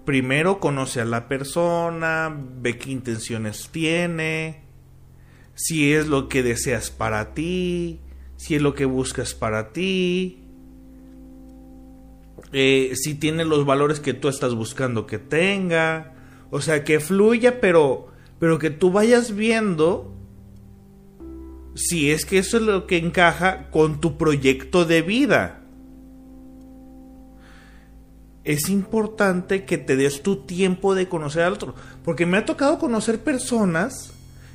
primero 0.05 0.61
conoce 0.61 1.01
a 1.01 1.05
la 1.05 1.29
persona, 1.29 2.35
ve 2.61 2.79
qué 2.79 2.91
intenciones 2.91 3.69
tiene, 3.71 4.63
si 5.55 5.93
es 5.93 6.07
lo 6.07 6.29
que 6.29 6.43
deseas 6.43 6.91
para 6.91 7.35
ti, 7.35 8.01
si 8.37 8.55
es 8.55 8.63
lo 8.63 8.75
que 8.75 8.85
buscas 8.85 9.35
para 9.35 9.73
ti, 9.73 10.45
eh, 12.53 12.93
si 12.95 13.15
tiene 13.15 13.45
los 13.45 13.67
valores 13.67 14.01
que 14.01 14.15
tú 14.15 14.29
estás 14.29 14.55
buscando 14.55 15.07
que 15.07 15.19
tenga, 15.19 16.15
o 16.51 16.61
sea, 16.61 16.83
que 16.85 17.01
fluya, 17.01 17.61
pero, 17.61 18.10
pero 18.41 18.59
que 18.59 18.71
tú 18.71 18.91
vayas 18.91 19.37
viendo 19.37 20.13
si 21.77 22.11
es 22.11 22.27
que 22.27 22.39
eso 22.39 22.57
es 22.57 22.65
lo 22.65 22.87
que 22.87 22.97
encaja 22.97 23.71
con 23.71 24.01
tu 24.01 24.19
proyecto 24.19 24.85
de 24.85 25.03
vida. 25.03 25.63
Es 28.43 28.69
importante 28.69 29.65
que 29.65 29.79
te 29.79 29.95
des 29.95 30.23
tu 30.23 30.37
tiempo 30.37 30.95
de 30.95 31.09
conocer 31.09 31.43
al 31.43 31.53
otro, 31.53 31.75
porque 32.05 32.27
me 32.27 32.39
ha 32.39 32.45
tocado 32.45 32.79
conocer 32.79 33.21
personas, 33.21 34.13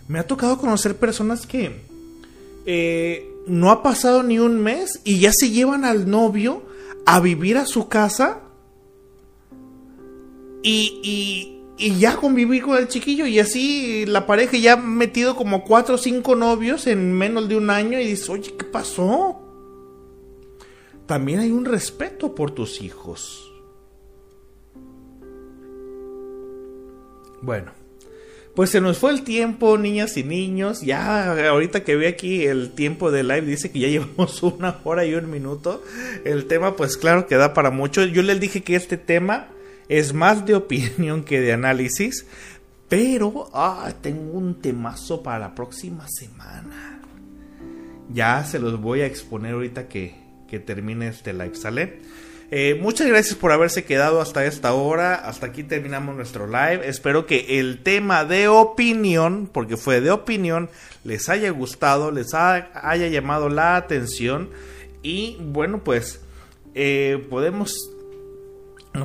me 0.07 0.19
ha 0.19 0.27
tocado 0.27 0.57
conocer 0.57 0.97
personas 0.97 1.45
que 1.45 1.81
eh, 2.65 3.31
no 3.47 3.69
ha 3.69 3.83
pasado 3.83 4.23
ni 4.23 4.39
un 4.39 4.59
mes 4.59 4.99
y 5.03 5.19
ya 5.19 5.31
se 5.31 5.51
llevan 5.51 5.85
al 5.85 6.09
novio 6.09 6.63
a 7.05 7.19
vivir 7.19 7.57
a 7.57 7.67
su 7.67 7.87
casa 7.87 8.41
y, 10.63 10.99
y, 11.03 11.54
y 11.77 11.99
ya 11.99 12.15
convivir 12.15 12.63
con 12.63 12.77
el 12.77 12.87
chiquillo 12.87 13.25
y 13.25 13.39
así 13.39 14.05
la 14.05 14.25
pareja 14.25 14.57
ya 14.57 14.73
ha 14.73 14.77
metido 14.77 15.35
como 15.35 15.63
cuatro 15.63 15.95
o 15.95 15.97
cinco 15.97 16.35
novios 16.35 16.87
en 16.87 17.11
menos 17.13 17.49
de 17.49 17.57
un 17.57 17.69
año 17.69 17.99
y 17.99 18.07
dices, 18.07 18.29
oye, 18.29 18.53
¿qué 18.57 18.65
pasó? 18.65 19.41
También 21.05 21.39
hay 21.39 21.51
un 21.51 21.65
respeto 21.65 22.33
por 22.33 22.51
tus 22.51 22.81
hijos. 22.81 23.51
Bueno, 27.41 27.73
pues 28.55 28.69
se 28.69 28.79
nos 28.79 28.97
fue 28.97 29.11
el 29.11 29.23
tiempo, 29.23 29.77
niñas 29.77 30.15
y 30.15 30.23
niños. 30.23 30.81
Ya 30.81 31.49
ahorita 31.49 31.83
que 31.83 31.95
ve 31.97 32.07
aquí 32.07 32.45
el 32.45 32.71
tiempo 32.71 33.11
de 33.11 33.23
live 33.23 33.41
dice 33.41 33.69
que 33.69 33.79
ya 33.79 33.87
llevamos 33.89 34.41
una 34.41 34.79
hora 34.85 35.05
y 35.05 35.13
un 35.13 35.29
minuto. 35.29 35.83
El 36.23 36.45
tema 36.45 36.75
pues 36.77 36.95
claro 36.95 37.27
que 37.27 37.35
da 37.35 37.53
para 37.53 37.69
mucho. 37.69 38.03
Yo 38.05 38.21
les 38.23 38.39
dije 38.39 38.63
que 38.63 38.75
este 38.75 38.97
tema 38.97 39.49
es 39.89 40.13
más 40.13 40.45
de 40.45 40.55
opinión 40.55 41.23
que 41.23 41.41
de 41.41 41.53
análisis. 41.53 42.25
Pero 42.87 43.49
ah, 43.53 43.91
tengo 44.01 44.37
un 44.37 44.61
temazo 44.61 45.23
para 45.23 45.39
la 45.39 45.55
próxima 45.55 46.05
semana. 46.07 47.01
Ya 48.13 48.43
se 48.43 48.59
los 48.59 48.79
voy 48.79 49.01
a 49.01 49.07
exponer 49.07 49.53
ahorita 49.53 49.87
que, 49.87 50.15
que 50.47 50.59
termine 50.59 51.07
este 51.07 51.33
live, 51.33 51.55
¿sale? 51.55 51.99
Eh, 52.51 52.77
muchas 52.79 53.07
gracias 53.07 53.35
por 53.35 53.51
haberse 53.51 53.85
quedado 53.85 54.21
hasta 54.21 54.45
esta 54.45 54.73
hora. 54.73 55.15
Hasta 55.15 55.47
aquí 55.47 55.63
terminamos 55.63 56.15
nuestro 56.15 56.45
live. 56.45 56.87
Espero 56.87 57.25
que 57.25 57.59
el 57.59 57.81
tema 57.81 58.23
de 58.23 58.47
opinión, 58.47 59.49
porque 59.51 59.77
fue 59.77 59.99
de 59.99 60.11
opinión, 60.11 60.69
les 61.03 61.27
haya 61.27 61.49
gustado, 61.49 62.11
les 62.11 62.33
haya 62.35 63.07
llamado 63.07 63.49
la 63.49 63.77
atención. 63.77 64.51
Y 65.01 65.37
bueno, 65.41 65.83
pues 65.83 66.21
eh, 66.75 67.25
podemos 67.29 67.73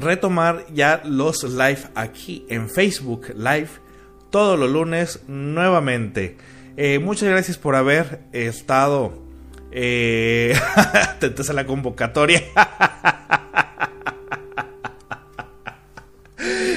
retomar 0.01 0.66
ya 0.72 1.03
los 1.05 1.43
live 1.45 1.82
aquí 1.95 2.45
en 2.49 2.68
Facebook 2.68 3.34
Live 3.34 3.70
todos 4.30 4.59
los 4.59 4.70
lunes 4.70 5.20
nuevamente. 5.26 6.36
Eh, 6.76 6.99
muchas 6.99 7.28
gracias 7.28 7.59
por 7.59 7.74
haber 7.74 8.20
estado. 8.32 9.12
Eh, 9.72 10.55
te 11.20 11.53
la 11.53 11.66
convocatoria. 11.66 12.43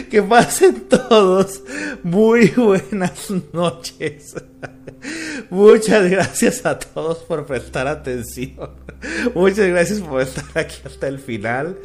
que 0.09 0.22
pasen 0.22 0.82
todos 0.82 1.64
muy 2.03 2.49
buenas 2.49 3.32
noches. 3.51 4.36
Muchas 5.49 6.09
gracias 6.09 6.66
a 6.66 6.78
todos 6.78 7.20
por 7.20 7.45
prestar 7.45 7.88
atención. 7.88 8.72
Muchas 9.34 9.68
gracias 9.68 9.99
por 9.99 10.22
estar 10.22 10.45
aquí 10.55 10.78
hasta 10.86 11.07
el 11.07 11.20
final. 11.20 11.78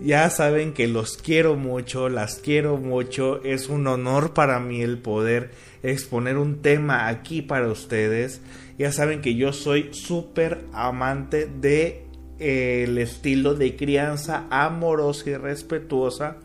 Ya 0.00 0.28
saben 0.30 0.72
que 0.72 0.88
los 0.88 1.16
quiero 1.16 1.56
mucho, 1.56 2.08
las 2.08 2.36
quiero 2.36 2.76
mucho. 2.76 3.42
Es 3.44 3.68
un 3.68 3.86
honor 3.86 4.34
para 4.34 4.58
mí 4.58 4.82
el 4.82 4.98
poder 4.98 5.50
exponer 5.82 6.38
un 6.38 6.62
tema 6.62 7.08
aquí 7.08 7.42
para 7.42 7.68
ustedes. 7.68 8.40
Ya 8.78 8.92
saben 8.92 9.20
que 9.20 9.34
yo 9.34 9.52
soy 9.52 9.90
súper 9.92 10.64
amante 10.72 11.46
de 11.46 12.04
eh, 12.38 12.84
el 12.88 12.98
estilo 12.98 13.54
de 13.54 13.76
crianza 13.76 14.46
amorosa 14.50 15.30
y 15.30 15.36
respetuosa 15.36 16.38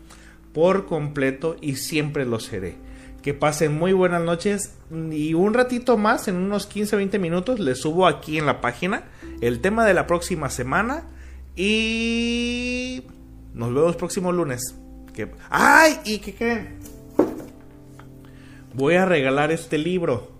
por 0.52 0.86
completo 0.86 1.56
y 1.60 1.76
siempre 1.76 2.24
lo 2.24 2.38
seré. 2.38 2.76
Que 3.22 3.34
pasen 3.34 3.76
muy 3.76 3.92
buenas 3.92 4.22
noches 4.22 4.74
y 5.10 5.34
un 5.34 5.54
ratito 5.54 5.96
más, 5.96 6.28
en 6.28 6.36
unos 6.36 6.70
15-20 6.72 7.18
minutos, 7.18 7.58
les 7.58 7.80
subo 7.80 8.06
aquí 8.06 8.38
en 8.38 8.46
la 8.46 8.60
página 8.60 9.04
el 9.40 9.60
tema 9.60 9.84
de 9.84 9.94
la 9.94 10.06
próxima 10.06 10.50
semana 10.50 11.04
y 11.56 13.02
nos 13.58 13.74
vemos 13.74 13.96
próximo 13.96 14.32
lunes. 14.32 14.74
¡Ay! 15.50 15.98
¿Y 16.04 16.18
qué 16.18 16.34
creen? 16.34 16.78
Voy 18.72 18.94
a 18.94 19.04
regalar 19.04 19.50
este 19.50 19.78
libro. 19.78 20.30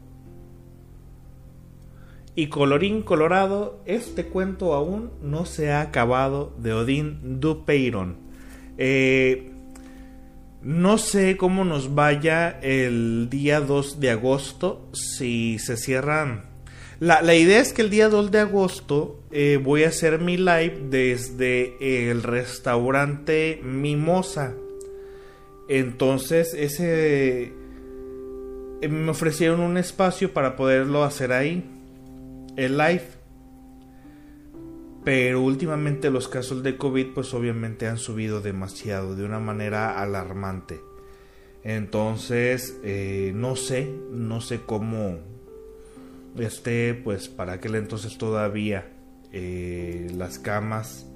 Y 2.34 2.46
colorín 2.46 3.02
colorado, 3.02 3.82
este 3.84 4.26
cuento 4.26 4.72
aún 4.72 5.10
no 5.20 5.44
se 5.44 5.72
ha 5.72 5.80
acabado 5.80 6.54
de 6.58 6.72
Odín 6.72 7.40
Dupeyron. 7.40 8.16
Eh, 8.78 9.50
no 10.62 10.98
sé 10.98 11.36
cómo 11.36 11.64
nos 11.64 11.96
vaya 11.96 12.60
el 12.62 13.28
día 13.28 13.60
2 13.60 13.98
de 13.98 14.10
agosto 14.10 14.88
si 14.92 15.58
se 15.58 15.76
cierran 15.76 16.47
la, 17.00 17.34
idea 17.34 17.60
es 17.60 17.72
que 17.72 17.82
el 17.82 17.90
día 17.90 18.08
2 18.08 18.30
de 18.30 18.40
agosto 18.40 19.20
eh, 19.30 19.60
voy 19.62 19.84
a 19.84 19.88
hacer 19.88 20.20
mi 20.20 20.36
live 20.36 20.86
desde 20.90 22.10
el 22.10 22.22
restaurante 22.22 23.60
Mimosa. 23.62 24.54
Entonces, 25.68 26.54
ese 26.54 27.52
eh, 28.80 28.88
me 28.88 29.10
ofrecieron 29.10 29.60
un 29.60 29.76
espacio 29.76 30.32
para 30.32 30.56
poderlo 30.56 31.04
hacer 31.04 31.32
ahí, 31.32 31.64
el 32.56 32.78
live. 32.78 33.06
Pero 35.04 35.42
últimamente 35.42 36.10
los 36.10 36.28
casos 36.28 36.62
de 36.62 36.76
COVID 36.76 37.14
pues 37.14 37.32
obviamente 37.32 37.86
han 37.86 37.98
subido 37.98 38.40
demasiado, 38.40 39.14
de 39.14 39.24
una 39.24 39.38
manera 39.38 40.00
alarmante. 40.00 40.80
Entonces, 41.64 42.78
eh, 42.82 43.32
no 43.34 43.56
sé, 43.56 43.92
no 44.10 44.40
sé 44.40 44.60
cómo, 44.64 45.18
esté 46.36 46.94
pues 46.94 47.28
para 47.28 47.54
aquel 47.54 47.74
entonces 47.74 48.18
todavía 48.18 48.90
eh, 49.32 50.10
las 50.14 50.38
camas 50.38 51.06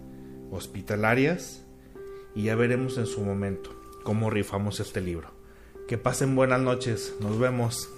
hospitalarias 0.51 1.65
y 2.35 2.45
ya 2.45 2.57
veremos 2.57 2.99
en 2.99 3.07
su 3.07 3.21
momento 3.23 3.75
cómo 4.03 4.31
rifamos 4.31 4.81
este 4.81 5.01
libro. 5.01 5.29
Que 5.89 5.99
pasen 5.99 6.35
buenas 6.37 6.61
noches, 6.61 7.15
nos 7.21 7.39
vemos. 7.39 7.89